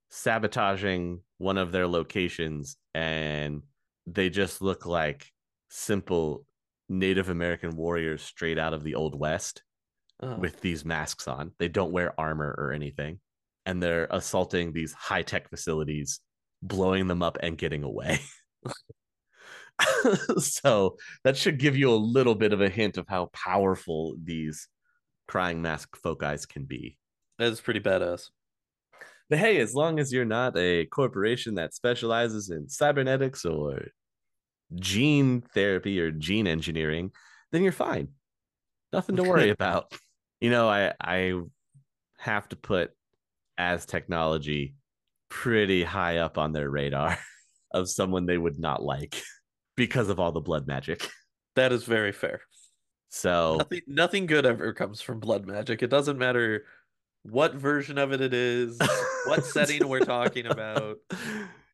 sabotaging 0.10 1.22
one 1.38 1.58
of 1.58 1.72
their 1.72 1.88
locations 1.88 2.76
and 2.94 3.64
they 4.06 4.30
just 4.30 4.62
look 4.62 4.86
like 4.86 5.28
simple 5.70 6.46
Native 6.90 7.30
American 7.30 7.78
warriors 7.78 8.22
straight 8.22 8.60
out 8.60 8.74
of 8.74 8.84
the 8.84 8.96
old 8.96 9.18
west 9.18 9.64
Oh. 10.24 10.36
with 10.36 10.62
these 10.62 10.86
masks 10.86 11.28
on. 11.28 11.52
They 11.58 11.68
don't 11.68 11.92
wear 11.92 12.14
armor 12.20 12.54
or 12.56 12.74
anything 12.74 13.20
and 13.66 13.82
they're 13.82 14.08
assaulting 14.12 14.72
these 14.72 14.94
high-tech 14.94 15.50
facilities, 15.50 16.20
blowing 16.62 17.08
them 17.08 17.22
up 17.22 17.38
and 17.42 17.58
getting 17.58 17.84
away. 17.84 18.20
so 20.40 20.98
that 21.24 21.38
should 21.38 21.60
give 21.60 21.76
you 21.76 21.90
a 21.90 21.96
little 21.96 22.36
bit 22.36 22.54
of 22.54 22.62
a 22.62 22.70
hint 22.70 22.98
of 22.98 23.08
how 23.08 23.30
powerful 23.34 24.16
these 24.24 24.68
crying 25.28 25.62
mask 25.62 25.96
foci 25.96 26.46
can 26.50 26.66
be. 26.66 26.98
that 27.40 27.52
is 27.52 27.62
pretty 27.62 27.80
badass. 27.80 28.30
But 29.30 29.40
hey, 29.40 29.60
as 29.60 29.74
long 29.74 30.00
as 30.00 30.12
you're 30.12 30.26
not 30.26 30.58
a 30.58 30.86
corporation 30.88 31.56
that 31.56 31.74
specializes 31.74 32.50
in 32.50 32.68
cybernetics 32.68 33.46
or 33.46 33.88
gene 34.76 35.42
therapy 35.54 36.02
or 36.02 36.12
gene 36.12 36.48
engineering, 36.48 37.12
then 37.52 37.64
you're 37.64 37.72
fine. 37.72 38.10
Nothing 38.92 39.16
to 39.16 39.24
worry 39.24 39.50
about. 39.50 39.94
You 40.42 40.50
know, 40.50 40.68
I 40.68 40.94
I 41.00 41.34
have 42.18 42.50
to 42.50 42.56
put 42.58 42.92
Aztechnology 43.58 44.74
pretty 45.32 45.84
high 45.84 46.18
up 46.18 46.38
on 46.38 46.52
their 46.52 46.70
radar 46.70 47.18
of 47.74 47.90
someone 47.90 48.28
they 48.28 48.38
would 48.38 48.60
not 48.60 48.84
like 48.84 49.20
because 49.76 50.10
of 50.10 50.20
all 50.20 50.32
the 50.32 50.42
blood 50.42 50.68
magic. 50.68 51.10
That 51.56 51.72
is 51.72 51.86
very 51.86 52.12
fair. 52.12 52.42
So 53.10 53.56
Nothing, 53.58 53.82
nothing 53.88 54.26
good 54.28 54.46
ever 54.46 54.74
comes 54.74 55.02
from 55.02 55.20
blood 55.20 55.48
magic. 55.48 55.82
It 55.82 55.90
doesn't 55.90 56.18
matter 56.18 56.66
what 57.24 57.56
version 57.56 57.98
of 57.98 58.14
it 58.14 58.22
it 58.22 58.34
is, 58.34 58.78
what 59.26 59.46
setting 59.46 59.88
we're 59.88 60.00
talking 60.00 60.46
about. 60.46 60.98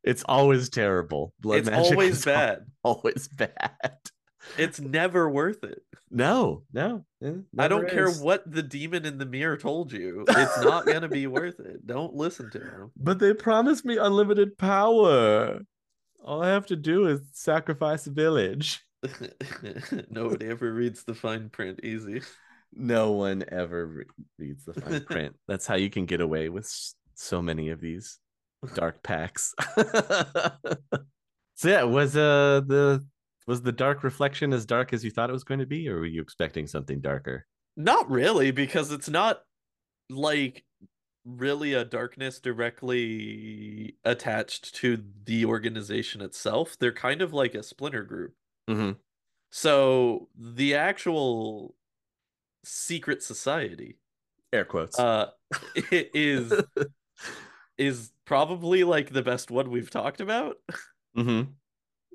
It's 0.04 0.24
always 0.24 0.70
terrible. 0.70 1.34
Blood 1.40 1.60
it's 1.60 1.70
magic 1.70 1.92
always 1.92 2.26
bad. 2.26 2.66
always 2.84 3.28
bad. 3.28 3.98
It's 4.58 4.80
never 4.80 5.30
worth 5.30 5.64
it. 5.64 5.82
No, 6.10 6.64
no. 6.72 7.06
I 7.58 7.68
don't 7.68 7.84
never 7.84 7.86
care 7.86 8.12
what 8.12 8.50
the 8.50 8.64
demon 8.64 9.06
in 9.06 9.18
the 9.18 9.26
mirror 9.26 9.58
told 9.58 9.92
you. 9.92 10.26
It's 10.28 10.62
not 10.62 10.86
going 10.86 11.02
to 11.02 11.10
be 11.10 11.28
worth 11.28 11.60
it. 11.60 11.86
Don't 11.86 12.14
listen 12.14 12.50
to 12.52 12.60
him. 12.60 12.92
But 12.98 13.20
they 13.20 13.34
promised 13.34 13.86
me 13.86 13.98
unlimited 13.98 14.58
power. 14.58 15.60
All 16.24 16.44
I 16.44 16.50
have 16.50 16.66
to 16.68 16.76
do 16.76 17.08
is 17.08 17.22
sacrifice 17.34 18.08
a 18.08 18.12
village. 18.12 18.84
Nobody 20.10 20.48
ever 20.48 20.72
reads 20.74 21.04
the 21.04 21.14
fine 21.14 21.50
print 21.50 21.82
easy. 21.84 22.22
No 22.74 23.12
one 23.12 23.44
ever 23.50 23.86
re- 23.86 24.06
reads 24.38 24.66
the 24.66 24.74
fine 24.74 25.04
print. 25.06 25.36
That's 25.48 25.68
how 25.68 25.76
you 25.76 25.90
can 25.90 26.06
get 26.06 26.22
away 26.22 26.50
with 26.50 26.70
so 27.16 27.42
many 27.42 27.70
of 27.70 27.80
these 27.80 28.20
dark 28.74 29.04
packs. 29.04 29.54
so 31.56 31.70
yeah, 31.70 31.84
was 31.84 32.18
uh 32.18 32.62
the 32.66 33.06
was 33.48 33.62
the 33.62 33.72
dark 33.72 34.04
reflection 34.04 34.54
as 34.54 34.66
dark 34.66 34.94
as 34.94 35.04
you 35.04 35.12
thought 35.12 35.30
it 35.30 35.34
was 35.34 35.44
going 35.44 35.60
to 35.60 35.66
be, 35.66 35.90
or 35.90 36.00
were 36.00 36.06
you 36.06 36.22
expecting 36.22 36.68
something 36.68 37.00
darker? 37.00 37.48
Not 37.76 38.10
really, 38.10 38.52
because 38.52 38.92
it's 38.92 39.10
not 39.10 39.42
like 40.10 40.64
really 41.26 41.74
a 41.74 41.86
darkness 41.86 42.40
directly 42.40 43.96
attached 44.06 44.76
to 44.76 45.04
the 45.26 45.46
organization 45.46 46.22
itself. 46.22 46.78
They're 46.80 46.92
kind 46.92 47.22
of 47.22 47.34
like 47.34 47.56
a 47.56 47.64
splinter 47.64 48.04
group. 48.04 48.34
Mm-hmm. 48.70 48.92
So 49.52 50.30
the 50.38 50.76
actual 50.76 51.76
secret 52.64 53.24
society 53.24 53.98
Air 54.52 54.66
quotes. 54.66 55.00
uh 55.00 55.28
is 55.92 56.54
is 57.78 58.12
probably 58.26 58.84
like 58.84 59.12
the 59.12 59.22
best 59.22 59.52
one 59.52 59.70
we've 59.70 59.90
talked 59.90 60.22
about. 60.22 60.58
mm-hmm. 61.18 61.52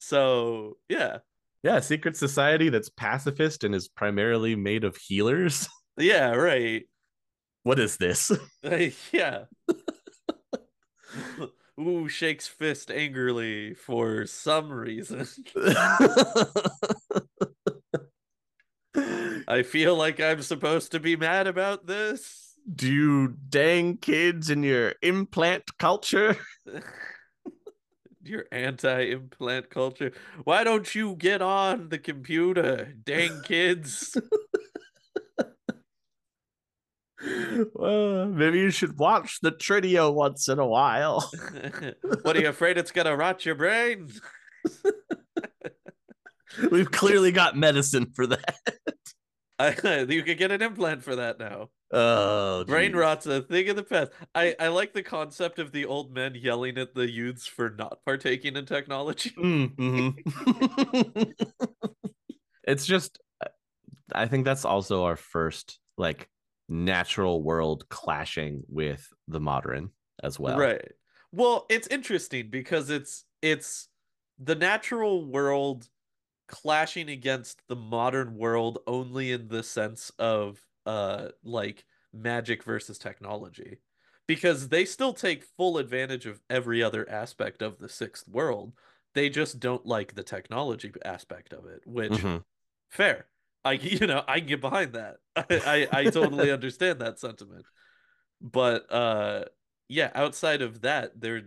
So, 0.03 0.79
yeah. 0.89 1.19
Yeah, 1.63 1.79
secret 1.79 2.17
society 2.17 2.71
that's 2.71 2.89
pacifist 2.89 3.63
and 3.63 3.73
is 3.73 3.87
primarily 3.87 4.57
made 4.57 4.85
of 4.85 4.97
healers. 4.97 5.69
Yeah, 5.99 6.31
right. 6.31 6.85
What 7.65 7.79
is 7.79 7.99
this? 7.99 8.33
yeah. 9.13 9.45
Ooh, 11.79 12.09
shakes 12.09 12.49
fist 12.49 12.91
angrily 12.91 13.75
for 13.75 14.25
some 14.25 14.73
reason. 14.73 15.29
I 19.47 19.65
feel 19.67 19.97
like 19.97 20.19
I'm 20.19 20.41
supposed 20.41 20.93
to 20.93 20.99
be 20.99 21.15
mad 21.15 21.47
about 21.47 21.87
this. 21.87 22.55
Do 22.75 22.91
you 22.91 23.35
dang 23.51 23.99
kids 23.99 24.49
in 24.49 24.63
your 24.63 24.95
implant 25.03 25.65
culture? 25.79 26.39
Your 28.25 28.45
anti-implant 28.53 29.71
culture. 29.71 30.13
Why 30.45 30.63
don't 30.65 30.95
you 30.95 31.17
get 31.17 31.43
on 31.43 31.89
the 31.89 31.99
computer, 31.99 32.95
dang 33.05 33.43
kids? 33.43 34.17
well, 37.75 38.27
maybe 38.27 38.59
you 38.59 38.71
should 38.71 38.99
watch 38.99 39.41
the 39.43 39.53
Trideo 39.53 40.13
once 40.13 40.49
in 40.49 40.59
a 40.59 40.67
while. 40.67 41.31
what 42.23 42.37
are 42.37 42.41
you 42.41 42.49
afraid 42.49 42.79
it's 42.79 42.93
gonna 42.93 43.17
rot 43.17 43.45
your 43.45 43.55
brain? 43.55 44.09
We've 46.71 46.91
clearly 46.91 47.33
got 47.33 47.57
medicine 47.57 48.13
for 48.15 48.27
that. 48.27 48.57
I, 49.59 50.07
you 50.09 50.23
could 50.23 50.39
get 50.39 50.51
an 50.51 50.63
implant 50.63 51.03
for 51.03 51.17
that 51.17 51.39
now. 51.39 51.69
Oh, 51.93 52.65
Brain 52.65 52.93
geez. 52.93 52.99
rot's 52.99 53.27
a 53.27 53.43
thing 53.43 53.69
of 53.69 53.77
the 53.77 53.83
past. 53.83 54.13
I, 54.35 54.57
I 54.59 54.69
like 54.69 54.95
the 54.95 55.03
concept 55.03 55.59
of 55.59 55.73
the 55.73 55.85
old 55.85 56.13
men 56.15 56.35
yelling 56.35 56.79
at 56.79 56.95
the 56.95 57.11
youths 57.11 57.47
for 57.47 57.71
not 57.71 57.99
partaking 58.05 58.57
in 58.57 58.67
technology. 58.67 59.33
Mm, 59.39 59.75
mhm. 59.77 61.33
it's 62.65 62.87
just, 62.87 63.19
I 64.15 64.27
think 64.27 64.45
that's 64.45 64.65
also 64.65 65.05
our 65.05 65.17
first 65.17 65.79
like 65.99 66.29
natural 66.69 67.43
world 67.43 67.89
clashing 67.89 68.63
with 68.69 69.07
the 69.29 69.41
modern 69.41 69.91
as 70.23 70.39
well. 70.39 70.59
Right. 70.59 70.93
Well, 71.33 71.67
it's 71.69 71.89
interesting 71.89 72.49
because 72.51 72.91
it's 72.91 73.25
it's 73.43 73.89
the 74.39 74.55
natural 74.55 75.25
world 75.25 75.89
clashing 76.49 77.09
against 77.09 77.61
the 77.69 77.77
modern 77.77 78.37
world 78.37 78.79
only 78.87 79.33
in 79.33 79.49
the 79.49 79.63
sense 79.63 80.11
of 80.19 80.61
uh 80.87 81.29
like 81.43 81.85
magic 82.13 82.65
versus 82.65 82.99
technology. 82.99 83.79
Because 84.27 84.69
they 84.69 84.85
still 84.85 85.13
take 85.13 85.45
full 85.45 85.79
advantage 85.79 86.27
of 86.27 86.41
every 86.49 86.83
other 86.83 87.09
aspect 87.11 87.61
of 87.61 87.79
the 87.79 87.89
sixth 87.89 88.29
world. 88.29 88.73
They 89.15 89.29
just 89.29 89.61
don't 89.61 89.85
like 89.85 90.15
the 90.15 90.23
technology 90.23 90.93
aspect 91.05 91.53
of 91.53 91.67
it, 91.67 91.83
which 91.87 92.13
Mhm. 92.15 92.45
fair. 92.91 93.27
I 93.65 93.73
you 93.75 94.07
know, 94.07 94.25
I 94.29 94.41
can 94.41 94.49
get 94.49 94.61
behind 94.61 94.95
that. 94.95 95.19
I 95.37 95.89
I, 95.93 96.01
I 96.03 96.07
totally 96.07 96.51
understand 96.53 97.01
that 97.01 97.19
sentiment. 97.21 97.67
But 98.41 98.93
uh 98.93 99.47
yeah, 99.89 100.11
outside 100.15 100.63
of 100.63 100.83
that, 100.83 101.21
they're 101.21 101.45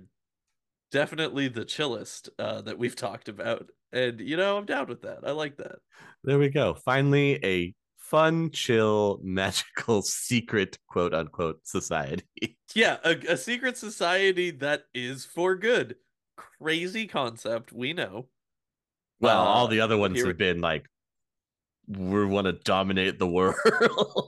definitely 0.91 1.47
the 1.47 1.65
chillest 1.65 2.29
uh, 2.39 2.61
that 2.61 2.77
we've 2.77 2.95
talked 2.95 3.27
about. 3.29 3.69
And, 3.91 4.19
you 4.19 4.37
know, 4.37 4.57
I'm 4.57 4.65
down 4.65 4.87
with 4.87 5.01
that. 5.03 5.19
I 5.25 5.31
like 5.31 5.57
that. 5.57 5.77
There 6.23 6.39
we 6.39 6.49
go. 6.49 6.73
Finally, 6.73 7.39
a 7.43 7.73
fun, 8.09 8.49
chill, 8.51 9.19
magical, 9.23 10.01
secret 10.03 10.77
quote 10.87 11.13
unquote 11.13 11.65
society. 11.65 12.23
Yeah, 12.73 12.97
a, 13.03 13.11
a 13.29 13.37
secret 13.37 13.77
society 13.77 14.51
that 14.51 14.83
is 14.93 15.25
for 15.25 15.55
good. 15.55 15.95
Crazy 16.59 17.07
concept, 17.07 17.71
we 17.73 17.93
know. 17.93 18.27
Well, 19.19 19.41
Uh, 19.41 19.45
all 19.45 19.67
the 19.67 19.79
other 19.81 19.97
ones 19.97 20.17
here 20.17 20.27
have 20.27 20.37
been 20.37 20.59
like 20.61 20.87
we 21.87 22.25
want 22.25 22.45
to 22.45 22.53
dominate 22.53 23.19
the 23.19 23.27
world. 23.27 23.55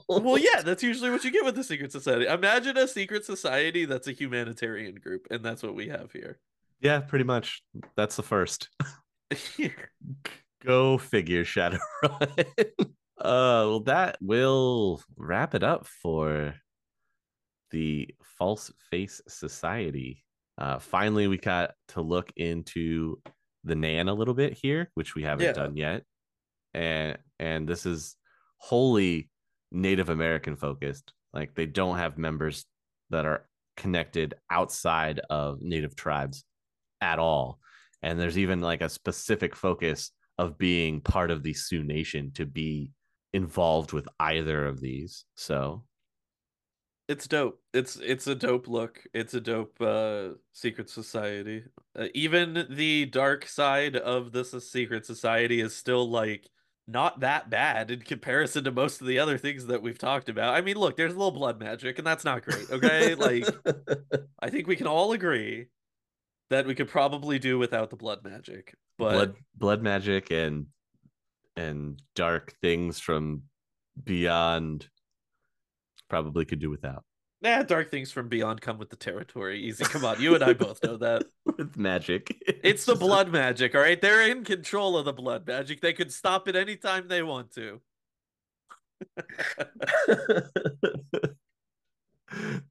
Well, 0.08 0.38
yeah, 0.38 0.62
that's 0.64 0.82
usually 0.82 1.10
what 1.10 1.24
you 1.24 1.30
get 1.32 1.44
with 1.44 1.58
a 1.58 1.64
secret 1.64 1.90
society. 1.92 2.26
Imagine 2.26 2.76
a 2.76 2.86
secret 2.86 3.24
society 3.24 3.84
that's 3.84 4.06
a 4.06 4.12
humanitarian 4.12 4.94
group, 4.94 5.26
and 5.30 5.44
that's 5.44 5.62
what 5.62 5.74
we 5.74 5.88
have 5.88 6.12
here. 6.12 6.38
yeah, 6.80 7.00
pretty 7.00 7.24
much. 7.24 7.62
That's 7.96 8.14
the 8.16 8.22
first. 8.22 8.68
Go 10.64 10.98
figure, 10.98 11.44
Shadowrun. 11.44 11.78
Uh, 13.20 13.64
well, 13.66 13.80
that 13.80 14.18
will 14.20 15.02
wrap 15.16 15.54
it 15.54 15.62
up 15.62 15.86
for 15.86 16.54
the 17.70 18.08
False 18.38 18.72
Face 18.90 19.20
Society. 19.28 20.24
Uh, 20.56 20.78
finally, 20.78 21.28
we 21.28 21.38
got 21.38 21.72
to 21.88 22.00
look 22.00 22.32
into 22.36 23.20
the 23.64 23.74
Nan 23.74 24.08
a 24.08 24.14
little 24.14 24.34
bit 24.34 24.54
here, 24.60 24.90
which 24.94 25.14
we 25.14 25.22
haven't 25.22 25.46
Yeah. 25.46 25.52
done 25.52 25.76
yet, 25.76 26.04
and 26.74 27.18
and 27.38 27.68
this 27.68 27.86
is 27.86 28.16
wholly 28.58 29.30
Native 29.70 30.08
American 30.08 30.56
focused. 30.56 31.12
Like 31.32 31.54
they 31.54 31.66
don't 31.66 31.98
have 31.98 32.18
members 32.18 32.64
that 33.10 33.24
are 33.26 33.46
connected 33.76 34.34
outside 34.50 35.20
of 35.30 35.60
Native 35.60 35.94
tribes 35.94 36.44
at 37.00 37.18
all, 37.18 37.60
and 38.02 38.18
there's 38.18 38.38
even 38.38 38.60
like 38.60 38.80
a 38.80 38.88
specific 38.88 39.54
focus 39.54 40.10
of 40.38 40.56
being 40.58 41.00
part 41.00 41.30
of 41.30 41.42
the 41.42 41.52
Sioux 41.52 41.82
Nation 41.84 42.32
to 42.32 42.46
be 42.46 42.92
involved 43.32 43.92
with 43.92 44.08
either 44.20 44.66
of 44.66 44.80
these. 44.80 45.24
So 45.34 45.84
It's 47.08 47.26
dope. 47.26 47.60
It's 47.72 47.96
it's 47.96 48.26
a 48.26 48.34
dope 48.34 48.68
look. 48.68 49.02
It's 49.14 49.34
a 49.34 49.40
dope 49.40 49.80
uh 49.80 50.30
secret 50.52 50.90
society. 50.90 51.64
Uh, 51.98 52.06
even 52.14 52.66
the 52.70 53.06
dark 53.06 53.46
side 53.46 53.96
of 53.96 54.32
this 54.32 54.52
secret 54.70 55.06
society 55.06 55.60
is 55.60 55.74
still 55.74 56.08
like 56.08 56.48
not 56.86 57.20
that 57.20 57.50
bad 57.50 57.90
in 57.90 58.00
comparison 58.00 58.64
to 58.64 58.72
most 58.72 59.02
of 59.02 59.06
the 59.06 59.18
other 59.18 59.36
things 59.36 59.66
that 59.66 59.82
we've 59.82 59.98
talked 59.98 60.30
about. 60.30 60.54
I 60.54 60.62
mean, 60.62 60.76
look, 60.76 60.96
there's 60.96 61.12
a 61.12 61.16
little 61.16 61.30
blood 61.30 61.60
magic 61.60 61.98
and 61.98 62.06
that's 62.06 62.24
not 62.24 62.44
great, 62.44 62.70
okay? 62.70 63.14
like 63.14 63.44
I 64.40 64.48
think 64.48 64.66
we 64.66 64.76
can 64.76 64.86
all 64.86 65.12
agree 65.12 65.66
that 66.50 66.66
we 66.66 66.74
could 66.74 66.88
probably 66.88 67.38
do 67.38 67.58
without 67.58 67.90
the 67.90 67.96
blood 67.96 68.24
magic. 68.24 68.74
But 68.96 69.12
blood 69.12 69.34
blood 69.54 69.82
magic 69.82 70.30
and 70.30 70.66
and 71.58 72.00
dark 72.14 72.54
things 72.60 73.00
from 73.00 73.42
beyond 74.04 74.88
probably 76.08 76.44
could 76.44 76.60
do 76.60 76.70
without 76.70 77.04
nah, 77.40 77.62
dark 77.62 77.90
things 77.90 78.10
from 78.10 78.28
beyond 78.28 78.60
come 78.60 78.78
with 78.78 78.90
the 78.90 78.96
territory. 78.96 79.60
Easy, 79.60 79.84
come 79.84 80.04
on. 80.04 80.20
You 80.20 80.34
and 80.34 80.42
I 80.42 80.52
both 80.52 80.82
know 80.82 80.96
that. 80.98 81.24
with 81.44 81.76
magic. 81.76 82.36
It's 82.64 82.84
the 82.84 82.92
just- 82.92 83.00
blood 83.00 83.30
magic, 83.30 83.74
all 83.74 83.80
right? 83.80 84.00
They're 84.00 84.28
in 84.28 84.44
control 84.44 84.96
of 84.96 85.04
the 85.04 85.12
blood 85.12 85.46
magic. 85.46 85.80
They 85.80 85.92
could 85.92 86.12
stop 86.12 86.48
it 86.48 86.56
anytime 86.56 87.08
they 87.08 87.22
want 87.22 87.52
to. 87.52 87.80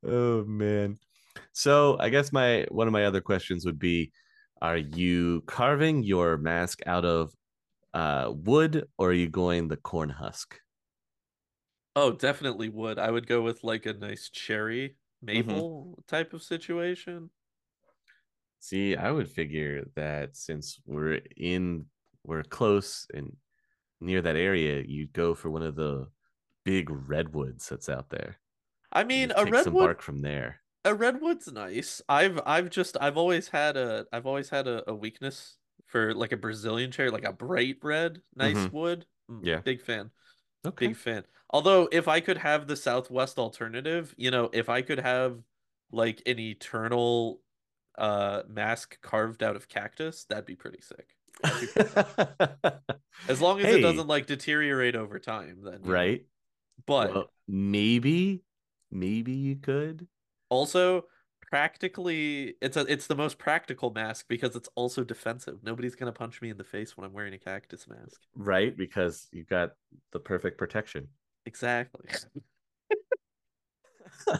oh 0.05 0.43
man. 0.43 0.97
So 1.53 1.97
I 1.99 2.09
guess 2.09 2.33
my 2.33 2.65
one 2.69 2.87
of 2.87 2.93
my 2.93 3.05
other 3.05 3.21
questions 3.21 3.65
would 3.65 3.79
be 3.79 4.11
are 4.61 4.77
you 4.77 5.43
carving 5.45 6.03
your 6.03 6.37
mask 6.37 6.81
out 6.85 7.05
of 7.05 7.31
uh 7.93 8.31
wood 8.35 8.89
or 8.97 9.09
are 9.09 9.13
you 9.13 9.29
going 9.29 9.67
the 9.67 9.77
corn 9.77 10.09
husk? 10.09 10.59
Oh, 11.97 12.13
definitely 12.13 12.69
wood. 12.69 12.97
I 12.99 13.11
would 13.11 13.27
go 13.27 13.41
with 13.41 13.61
like 13.63 13.85
a 13.85 13.93
nice 13.93 14.29
cherry 14.29 14.97
maple 15.21 16.01
type 16.07 16.31
of 16.33 16.41
situation. 16.43 17.31
See, 18.59 18.95
I 18.95 19.11
would 19.11 19.29
figure 19.29 19.85
that 19.95 20.35
since 20.35 20.79
we're 20.85 21.21
in 21.35 21.87
we're 22.23 22.43
close 22.43 23.07
and 23.13 23.37
near 24.01 24.21
that 24.21 24.35
area, 24.37 24.83
you'd 24.87 25.13
go 25.13 25.35
for 25.35 25.49
one 25.51 25.63
of 25.63 25.75
the 25.75 26.11
big 26.65 26.89
redwoods 26.91 27.69
that's 27.69 27.89
out 27.89 28.09
there. 28.09 28.37
I 28.91 29.03
mean, 29.03 29.31
a 29.35 29.45
redwood 29.45 29.77
bark 29.77 30.01
from 30.01 30.19
there. 30.19 30.61
a 30.85 30.95
redwood's 30.95 31.51
nice. 31.51 32.01
I've 32.09 32.39
I've 32.45 32.69
just 32.69 32.97
I've 33.01 33.17
always 33.17 33.49
had 33.49 33.77
a 33.77 34.07
I've 34.13 34.25
always 34.27 34.49
had 34.49 34.67
a, 34.67 34.89
a 34.89 34.95
weakness 34.95 35.59
for 35.87 36.13
like 36.13 36.31
a 36.31 36.37
Brazilian 36.37 36.91
cherry, 36.91 37.09
like 37.11 37.25
a 37.25 37.33
bright 37.33 37.77
red, 37.83 38.21
nice 38.35 38.55
Mhm. 38.55 38.71
wood. 38.71 39.05
Mm, 39.29 39.45
Yeah. 39.45 39.61
Big 39.63 39.81
fan. 39.81 40.11
Okay. 40.65 40.87
Big 40.87 40.97
fan. 40.97 41.23
Although 41.49 41.89
if 41.91 42.07
I 42.07 42.19
could 42.21 42.37
have 42.39 42.67
the 42.67 42.75
Southwest 42.75 43.39
alternative, 43.39 44.13
you 44.17 44.31
know, 44.31 44.49
if 44.53 44.69
I 44.69 44.81
could 44.81 44.99
have 44.99 45.39
like 45.91 46.21
an 46.25 46.39
eternal 46.39 47.41
uh 47.97 48.43
mask 48.47 49.01
carved 49.01 49.43
out 49.43 49.55
of 49.55 49.69
cactus, 49.69 50.25
that'd 50.25 50.45
be 50.45 50.55
pretty 50.55 50.81
sick. 50.81 51.15
As 53.27 53.41
long 53.41 53.59
as 53.61 53.67
Hey. 53.67 53.73
it 53.73 53.81
doesn't 53.81 54.07
like 54.07 54.25
deteriorate 54.27 54.95
over 54.95 55.19
time, 55.19 55.61
then 55.63 55.83
you 55.85 55.95
know. 55.95 56.11
right? 56.11 56.25
But 56.85 57.15
Well, 57.15 57.33
maybe, 57.47 58.43
maybe 58.91 59.33
you 59.33 59.57
could. 59.57 60.07
also 60.49 61.05
practically 61.47 62.55
it's 62.61 62.77
a 62.77 62.81
it's 62.81 63.07
the 63.07 63.15
most 63.15 63.37
practical 63.37 63.91
mask 63.91 64.25
because 64.27 64.55
it's 64.55 64.69
also 64.75 65.03
defensive. 65.03 65.59
Nobody's 65.63 65.95
gonna 65.95 66.11
punch 66.11 66.41
me 66.41 66.49
in 66.49 66.57
the 66.57 66.63
face 66.63 66.95
when 66.95 67.05
I'm 67.05 67.13
wearing 67.13 67.33
a 67.33 67.39
cactus 67.39 67.87
mask. 67.87 68.21
Right, 68.35 68.75
because 68.75 69.27
you've 69.31 69.49
got 69.49 69.71
the 70.11 70.19
perfect 70.19 70.57
protection. 70.57 71.07
Exactly. 71.45 72.09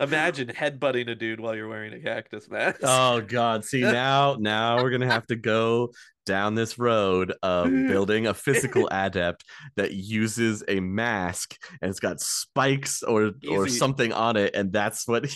Imagine 0.00 0.48
headbutting 0.48 1.10
a 1.10 1.14
dude 1.14 1.40
while 1.40 1.54
you're 1.54 1.68
wearing 1.68 1.92
a 1.92 2.00
cactus 2.00 2.48
mask. 2.48 2.80
Oh 2.82 3.20
God! 3.20 3.66
See 3.66 3.80
now, 3.82 4.36
now 4.40 4.82
we're 4.82 4.90
gonna 4.90 5.10
have 5.10 5.26
to 5.26 5.36
go 5.36 5.90
down 6.24 6.54
this 6.54 6.78
road 6.78 7.34
of 7.42 7.68
building 7.70 8.26
a 8.26 8.32
physical 8.32 8.88
adept 8.92 9.44
that 9.76 9.92
uses 9.92 10.62
a 10.68 10.80
mask 10.80 11.56
and 11.82 11.90
it's 11.90 12.00
got 12.00 12.20
spikes 12.20 13.02
or 13.02 13.32
or 13.50 13.68
something 13.68 14.12
on 14.14 14.38
it, 14.38 14.54
and 14.54 14.72
that's 14.72 15.06
what 15.06 15.30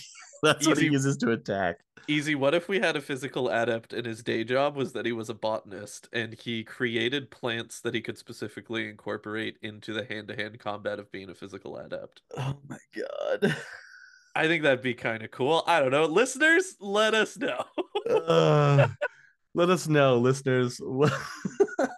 that's 0.44 0.66
what 0.66 0.78
he 0.78 0.86
uses 0.86 1.16
to 1.18 1.32
attack. 1.32 1.80
Easy, 2.06 2.34
what 2.34 2.54
if 2.54 2.68
we 2.68 2.80
had 2.80 2.96
a 2.96 3.00
physical 3.00 3.48
adept 3.48 3.94
and 3.94 4.06
his 4.06 4.22
day 4.22 4.44
job 4.44 4.76
was 4.76 4.92
that 4.92 5.06
he 5.06 5.12
was 5.12 5.30
a 5.30 5.34
botanist 5.34 6.06
and 6.12 6.34
he 6.34 6.62
created 6.62 7.30
plants 7.30 7.80
that 7.80 7.94
he 7.94 8.02
could 8.02 8.18
specifically 8.18 8.88
incorporate 8.88 9.56
into 9.62 9.94
the 9.94 10.04
hand-to-hand 10.04 10.58
combat 10.58 10.98
of 10.98 11.10
being 11.10 11.30
a 11.30 11.34
physical 11.34 11.78
adept? 11.78 12.20
Oh 12.36 12.58
my 12.68 12.78
God! 12.94 13.56
I 14.36 14.48
think 14.48 14.64
that'd 14.64 14.82
be 14.82 14.94
kind 14.94 15.22
of 15.22 15.30
cool. 15.30 15.62
I 15.66 15.80
don't 15.80 15.92
know. 15.92 16.06
Listeners, 16.06 16.74
let 16.80 17.14
us 17.14 17.38
know. 17.38 17.64
Uh, 18.08 18.88
let 19.54 19.70
us 19.70 19.86
know, 19.86 20.18
listeners. 20.18 20.80
What, 20.82 21.12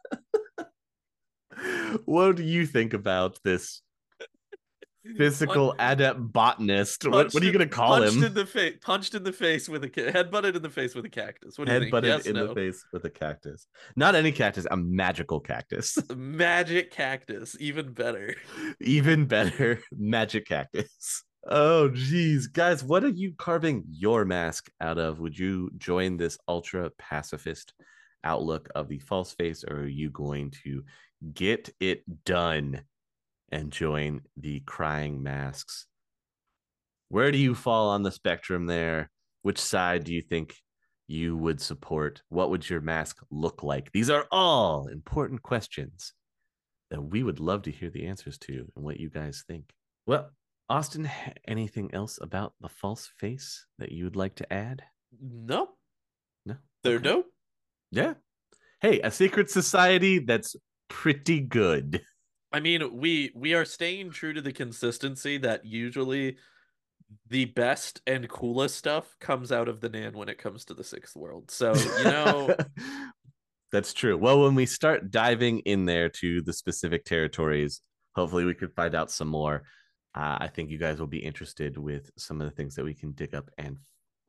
what 2.05 2.37
do 2.37 2.45
you 2.45 2.67
think 2.67 2.93
about 2.93 3.39
this 3.43 3.81
physical 5.17 5.75
adept 5.79 6.19
botanist? 6.21 7.07
What, 7.07 7.33
what 7.33 7.43
are 7.43 7.47
you 7.47 7.53
gonna 7.53 7.67
call 7.67 7.99
punched 7.99 8.17
him? 8.17 8.25
in 8.25 8.35
the 8.35 8.47
face, 8.47 8.75
punched 8.81 9.15
in 9.15 9.23
the 9.23 9.33
face 9.33 9.69
with 9.69 9.85
a 9.85 9.89
ca- 9.89 10.11
headbutted 10.11 10.57
in 10.57 10.63
the 10.63 10.71
face 10.71 10.95
with 10.95 11.05
a 11.05 11.09
cactus. 11.09 11.59
What 11.59 11.69
do 11.69 11.75
you 11.75 11.81
think? 11.81 11.93
Headbutted 11.95 12.07
Yes, 12.07 12.27
in 12.27 12.35
no. 12.35 12.49
the 12.49 12.55
face 12.55 12.85
with 12.93 13.05
a 13.05 13.11
cactus. 13.11 13.67
Not 13.97 14.15
any 14.15 14.33
cactus, 14.33 14.67
a 14.71 14.77
magical 14.77 15.41
cactus. 15.41 15.99
Magic 16.17 16.91
cactus, 16.91 17.57
even 17.61 17.93
better. 17.93 18.35
Even 18.81 19.27
better, 19.27 19.81
magic 19.93 20.47
cactus. 20.47 21.23
Oh, 21.49 21.89
geez. 21.89 22.49
Guys, 22.49 22.83
what 22.83 23.05
are 23.05 23.09
you 23.09 23.33
carving 23.39 23.85
your 23.91 24.25
mask 24.25 24.69
out 24.81 24.99
of? 24.99 25.21
Would 25.21 25.39
you 25.39 25.71
join 25.79 26.17
this 26.17 26.37
ultra 26.49 26.91
pacifist 26.99 27.73
outlook 28.25 28.69
of 28.75 28.89
the 28.89 28.99
false 28.99 29.33
face, 29.35 29.63
or 29.63 29.77
are 29.83 29.87
you 29.87 30.11
going 30.11 30.51
to 30.65 30.83
get 31.33 31.71
it 31.81 32.03
done 32.25 32.83
and 33.53 33.71
join 33.73 34.23
the 34.37 34.61
crying 34.61 35.23
masks? 35.23 35.87
Where 37.09 37.31
do 37.31 37.39
you 37.39 37.55
fall 37.55 37.91
on 37.91 38.03
the 38.03 38.11
spectrum 38.13 38.67
there? 38.67 39.11
Which 39.43 39.59
side 39.61 40.05
do 40.05 40.13
you 40.13 40.23
think 40.23 40.57
you 41.07 41.37
would 41.37 41.61
support? 41.61 42.23
What 42.31 42.51
would 42.51 42.69
your 42.69 42.81
mask 42.81 43.19
look 43.31 43.63
like? 43.63 43.93
These 43.93 44.11
are 44.11 44.27
all 44.33 44.89
important 44.89 45.43
questions 45.43 46.13
that 46.91 47.01
we 47.01 47.23
would 47.23 47.39
love 47.41 47.63
to 47.63 47.71
hear 47.71 47.91
the 47.91 48.07
answers 48.07 48.39
to 48.39 48.67
and 48.75 48.85
what 48.85 48.99
you 48.99 49.09
guys 49.09 49.45
think. 49.47 49.73
Well, 50.07 50.31
Austin, 50.69 51.09
anything 51.47 51.91
else 51.95 52.19
about 52.21 52.55
the 52.61 52.69
false 52.69 53.09
face 53.19 53.67
that 53.79 53.93
you 53.93 54.05
would 54.05 54.17
like 54.17 54.35
to 54.37 54.53
add? 54.53 54.83
No, 55.21 55.69
No. 56.45 56.57
they're 56.83 56.97
Okay. 56.97 57.05
dope. 57.05 57.27
Yeah. 57.93 58.15
Hey, 58.81 59.01
a 59.01 59.11
secret 59.13 59.49
society 59.49 60.19
that's 60.19 60.57
pretty 60.89 61.41
good. 61.41 62.03
I 62.57 62.61
mean, 62.61 62.99
we 62.99 63.33
we 63.35 63.53
are 63.53 63.67
staying 63.67 64.13
true 64.13 64.33
to 64.33 64.41
the 64.41 64.51
consistency 64.51 65.37
that 65.37 65.67
usually 65.67 66.39
the 67.29 67.45
best 67.45 68.01
and 68.07 68.27
coolest 68.31 68.77
stuff 68.77 69.15
comes 69.21 69.53
out 69.53 69.69
of 69.69 69.83
the 69.83 69.91
Nan 69.91 70.17
when 70.17 70.31
it 70.31 70.39
comes 70.39 70.65
to 70.65 70.75
the 70.75 70.83
sixth 70.83 71.15
world. 71.17 71.51
So, 71.51 71.75
you 71.75 72.05
know, 72.05 72.57
that's 73.73 73.93
true. 73.93 74.17
Well, 74.17 74.41
when 74.41 74.55
we 74.55 74.65
start 74.65 75.11
diving 75.11 75.59
in 75.61 75.85
there 75.85 76.09
to 76.09 76.41
the 76.41 76.55
specific 76.55 77.05
territories, 77.05 77.83
hopefully 78.15 78.47
we 78.47 78.55
could 78.55 78.73
find 78.73 78.95
out 78.95 79.11
some 79.11 79.29
more. 79.29 79.65
Uh, 80.15 80.39
I 80.41 80.49
think 80.49 80.71
you 80.71 80.79
guys 80.79 80.99
will 80.99 81.07
be 81.07 81.19
interested 81.19 81.77
with 81.77 82.11
some 82.17 82.41
of 82.41 82.49
the 82.49 82.57
things 82.57 82.75
that 82.77 82.87
we 82.87 82.95
can 82.95 83.13
dig 83.13 83.35
up 83.35 83.51
and 83.59 83.77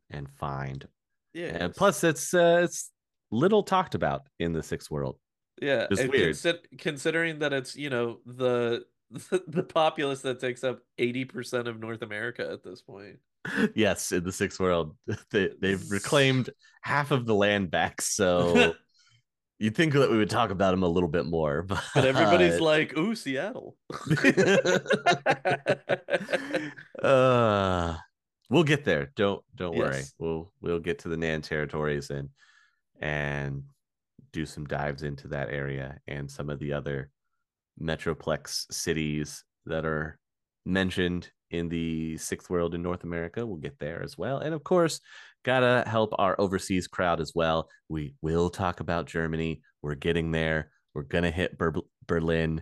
and 0.09 0.29
find. 0.31 0.85
Yeah. 1.33 1.55
And 1.63 1.73
plus, 1.73 2.03
it's 2.03 2.33
uh, 2.33 2.59
it's 2.65 2.91
little 3.31 3.63
talked 3.63 3.95
about 3.95 4.23
in 4.37 4.51
the 4.51 4.63
sixth 4.63 4.91
world. 4.91 5.17
Yeah, 5.61 5.87
and 5.89 6.11
weird. 6.11 6.35
consi- 6.35 6.77
considering 6.77 7.39
that 7.39 7.53
it's 7.53 7.75
you 7.75 7.89
know 7.89 8.19
the 8.25 8.85
the 9.47 9.63
populace 9.63 10.21
that 10.21 10.39
takes 10.39 10.63
up 10.63 10.79
eighty 10.97 11.25
percent 11.25 11.67
of 11.67 11.79
North 11.79 12.01
America 12.01 12.49
at 12.51 12.63
this 12.63 12.81
point. 12.81 13.17
yes, 13.75 14.11
in 14.11 14.23
the 14.23 14.31
sixth 14.31 14.59
world, 14.59 14.95
they 15.31 15.49
they've 15.59 15.83
reclaimed 15.89 16.49
half 16.81 17.11
of 17.11 17.25
the 17.25 17.35
land 17.35 17.71
back. 17.71 18.01
So 18.01 18.73
you'd 19.59 19.75
think 19.75 19.93
that 19.93 20.11
we 20.11 20.17
would 20.17 20.29
talk 20.29 20.51
about 20.51 20.71
them 20.71 20.83
a 20.83 20.87
little 20.87 21.09
bit 21.09 21.25
more, 21.25 21.63
but, 21.63 21.83
But 21.93 22.05
everybody's 22.05 22.59
like, 22.59 22.97
"Ooh, 22.97 23.15
Seattle." 23.15 23.75
uh, 27.01 27.95
we'll 28.49 28.63
get 28.63 28.85
there. 28.85 29.11
Don't 29.15 29.43
don't 29.55 29.75
worry. 29.75 29.97
Yes. 29.97 30.13
We'll 30.19 30.51
we'll 30.61 30.79
get 30.79 30.99
to 30.99 31.09
the 31.09 31.17
Nan 31.17 31.41
territories 31.41 32.09
and 32.09 32.29
and 32.99 33.63
do 34.31 34.45
some 34.45 34.65
dives 34.65 35.03
into 35.03 35.27
that 35.29 35.49
area 35.49 35.99
and 36.07 36.29
some 36.29 36.49
of 36.49 36.59
the 36.59 36.73
other 36.73 37.09
metroplex 37.81 38.65
cities 38.71 39.43
that 39.65 39.85
are 39.85 40.19
mentioned 40.65 41.29
in 41.51 41.69
the 41.69 42.17
sixth 42.17 42.49
world 42.49 42.75
in 42.75 42.81
North 42.81 43.03
America. 43.03 43.45
We'll 43.45 43.57
get 43.57 43.79
there 43.79 44.03
as 44.03 44.17
well. 44.17 44.39
And 44.39 44.53
of 44.53 44.63
course, 44.63 44.99
gotta 45.45 45.87
help 45.87 46.13
our 46.17 46.35
overseas 46.39 46.87
crowd 46.87 47.21
as 47.21 47.33
well. 47.33 47.69
We 47.87 48.15
will 48.21 48.49
talk 48.49 48.79
about 48.79 49.05
Germany. 49.05 49.61
We're 49.81 49.95
getting 49.95 50.31
there. 50.31 50.71
We're 50.93 51.03
gonna 51.03 51.31
hit 51.31 51.57
Ber- 51.57 51.73
Berlin. 52.05 52.61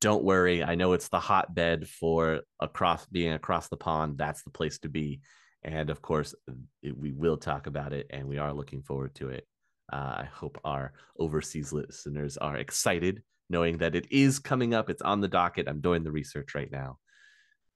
Don't 0.00 0.24
worry. 0.24 0.62
I 0.62 0.74
know 0.74 0.92
it's 0.92 1.08
the 1.08 1.20
hotbed 1.20 1.88
for 1.88 2.40
across 2.60 3.06
being 3.06 3.32
across 3.32 3.68
the 3.68 3.76
pond. 3.76 4.18
That's 4.18 4.42
the 4.42 4.50
place 4.50 4.78
to 4.80 4.88
be. 4.88 5.20
And 5.62 5.90
of 5.90 6.02
course, 6.02 6.34
we 6.82 7.12
will 7.12 7.38
talk 7.38 7.66
about 7.66 7.92
it, 7.92 8.06
and 8.10 8.26
we 8.28 8.38
are 8.38 8.52
looking 8.52 8.82
forward 8.82 9.14
to 9.16 9.30
it. 9.30 9.46
Uh, 9.92 9.96
I 10.22 10.28
hope 10.32 10.58
our 10.64 10.92
overseas 11.18 11.72
listeners 11.72 12.36
are 12.36 12.56
excited, 12.56 13.22
knowing 13.50 13.78
that 13.78 13.94
it 13.94 14.06
is 14.10 14.38
coming 14.38 14.74
up. 14.74 14.90
It's 14.90 15.02
on 15.02 15.20
the 15.20 15.28
docket. 15.28 15.68
I'm 15.68 15.80
doing 15.80 16.02
the 16.04 16.12
research 16.12 16.54
right 16.54 16.70
now. 16.70 16.98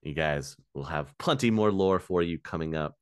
You 0.03 0.15
guys 0.15 0.57
will 0.75 0.85
have 0.85 1.17
plenty 1.19 1.51
more 1.51 1.73
lore 1.73 1.99
for 1.99 2.23
you 2.23 2.39
coming 2.39 2.75
up. 2.75 2.95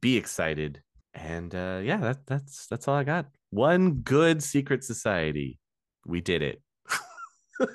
Be 0.00 0.16
excited, 0.16 0.82
and 1.14 1.54
uh, 1.54 1.80
yeah, 1.82 1.98
that, 1.98 2.26
that's 2.26 2.66
that's 2.66 2.88
all 2.88 2.96
I 2.96 3.04
got. 3.04 3.26
One 3.50 3.96
good 3.96 4.42
secret 4.42 4.84
society. 4.84 5.58
We 6.06 6.20
did 6.20 6.42
it. 6.42 6.62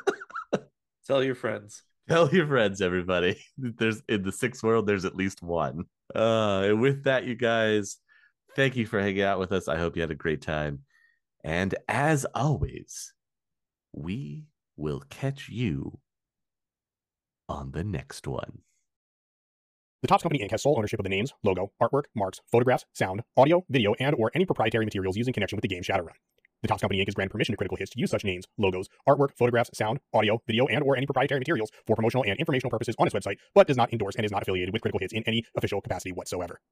Tell 1.07 1.23
your 1.23 1.35
friends. 1.35 1.83
Tell 2.09 2.29
your 2.33 2.47
friends, 2.47 2.81
everybody. 2.81 3.38
There's 3.57 4.01
in 4.07 4.23
the 4.23 4.31
sixth 4.31 4.63
world, 4.63 4.88
there's 4.88 5.05
at 5.05 5.15
least 5.15 5.41
one. 5.41 5.85
Uh, 6.15 6.61
and 6.65 6.81
with 6.81 7.03
that, 7.03 7.25
you 7.25 7.35
guys, 7.35 7.97
thank 8.55 8.75
you 8.75 8.85
for 8.85 8.99
hanging 8.99 9.21
out 9.21 9.39
with 9.39 9.51
us. 9.51 9.67
I 9.67 9.77
hope 9.77 9.95
you 9.95 10.01
had 10.01 10.11
a 10.11 10.15
great 10.15 10.41
time. 10.41 10.79
And 11.43 11.75
as 11.87 12.25
always, 12.33 13.13
we 13.93 14.45
will 14.75 15.03
catch 15.09 15.49
you 15.49 15.99
on 17.49 17.71
the 17.71 17.83
next 17.83 18.27
one. 18.27 18.59
The 20.01 20.07
Topps 20.07 20.23
Company 20.23 20.43
Inc. 20.43 20.51
has 20.51 20.61
sole 20.61 20.77
ownership 20.77 20.99
of 20.99 21.03
the 21.03 21.09
names, 21.09 21.33
logo, 21.43 21.71
artwork, 21.81 22.03
marks, 22.15 22.39
photographs, 22.51 22.85
sound, 22.93 23.23
audio, 23.35 23.63
video, 23.69 23.95
and 23.99 24.15
or 24.15 24.29
any 24.35 24.45
proprietary 24.45 24.85
materials 24.85 25.17
used 25.17 25.27
in 25.27 25.33
connection 25.33 25.57
with 25.57 25.63
the 25.63 25.67
game 25.67 25.81
Shadowrun. 25.81 26.13
The 26.61 26.67
Topps 26.67 26.81
Company 26.81 27.01
Inc. 27.01 27.07
has 27.07 27.15
granted 27.15 27.31
permission 27.31 27.53
to 27.53 27.57
Critical 27.57 27.77
Hits 27.77 27.91
to 27.91 27.99
use 27.99 28.11
such 28.11 28.23
names, 28.23 28.45
logos, 28.57 28.87
artwork, 29.07 29.29
photographs, 29.37 29.71
sound, 29.73 29.99
audio, 30.13 30.41
video, 30.47 30.67
and 30.67 30.83
or 30.83 30.97
any 30.97 31.05
proprietary 31.05 31.39
materials 31.39 31.71
for 31.85 31.95
promotional 31.95 32.23
and 32.25 32.37
informational 32.39 32.69
purposes 32.69 32.95
on 32.99 33.07
its 33.07 33.15
website, 33.15 33.37
but 33.55 33.67
does 33.67 33.77
not 33.77 33.91
endorse 33.91 34.15
and 34.15 34.25
is 34.25 34.31
not 34.31 34.41
affiliated 34.43 34.73
with 34.73 34.81
Critical 34.81 34.99
Hits 34.99 35.13
in 35.13 35.23
any 35.23 35.43
official 35.55 35.81
capacity 35.81 36.11
whatsoever. 36.11 36.59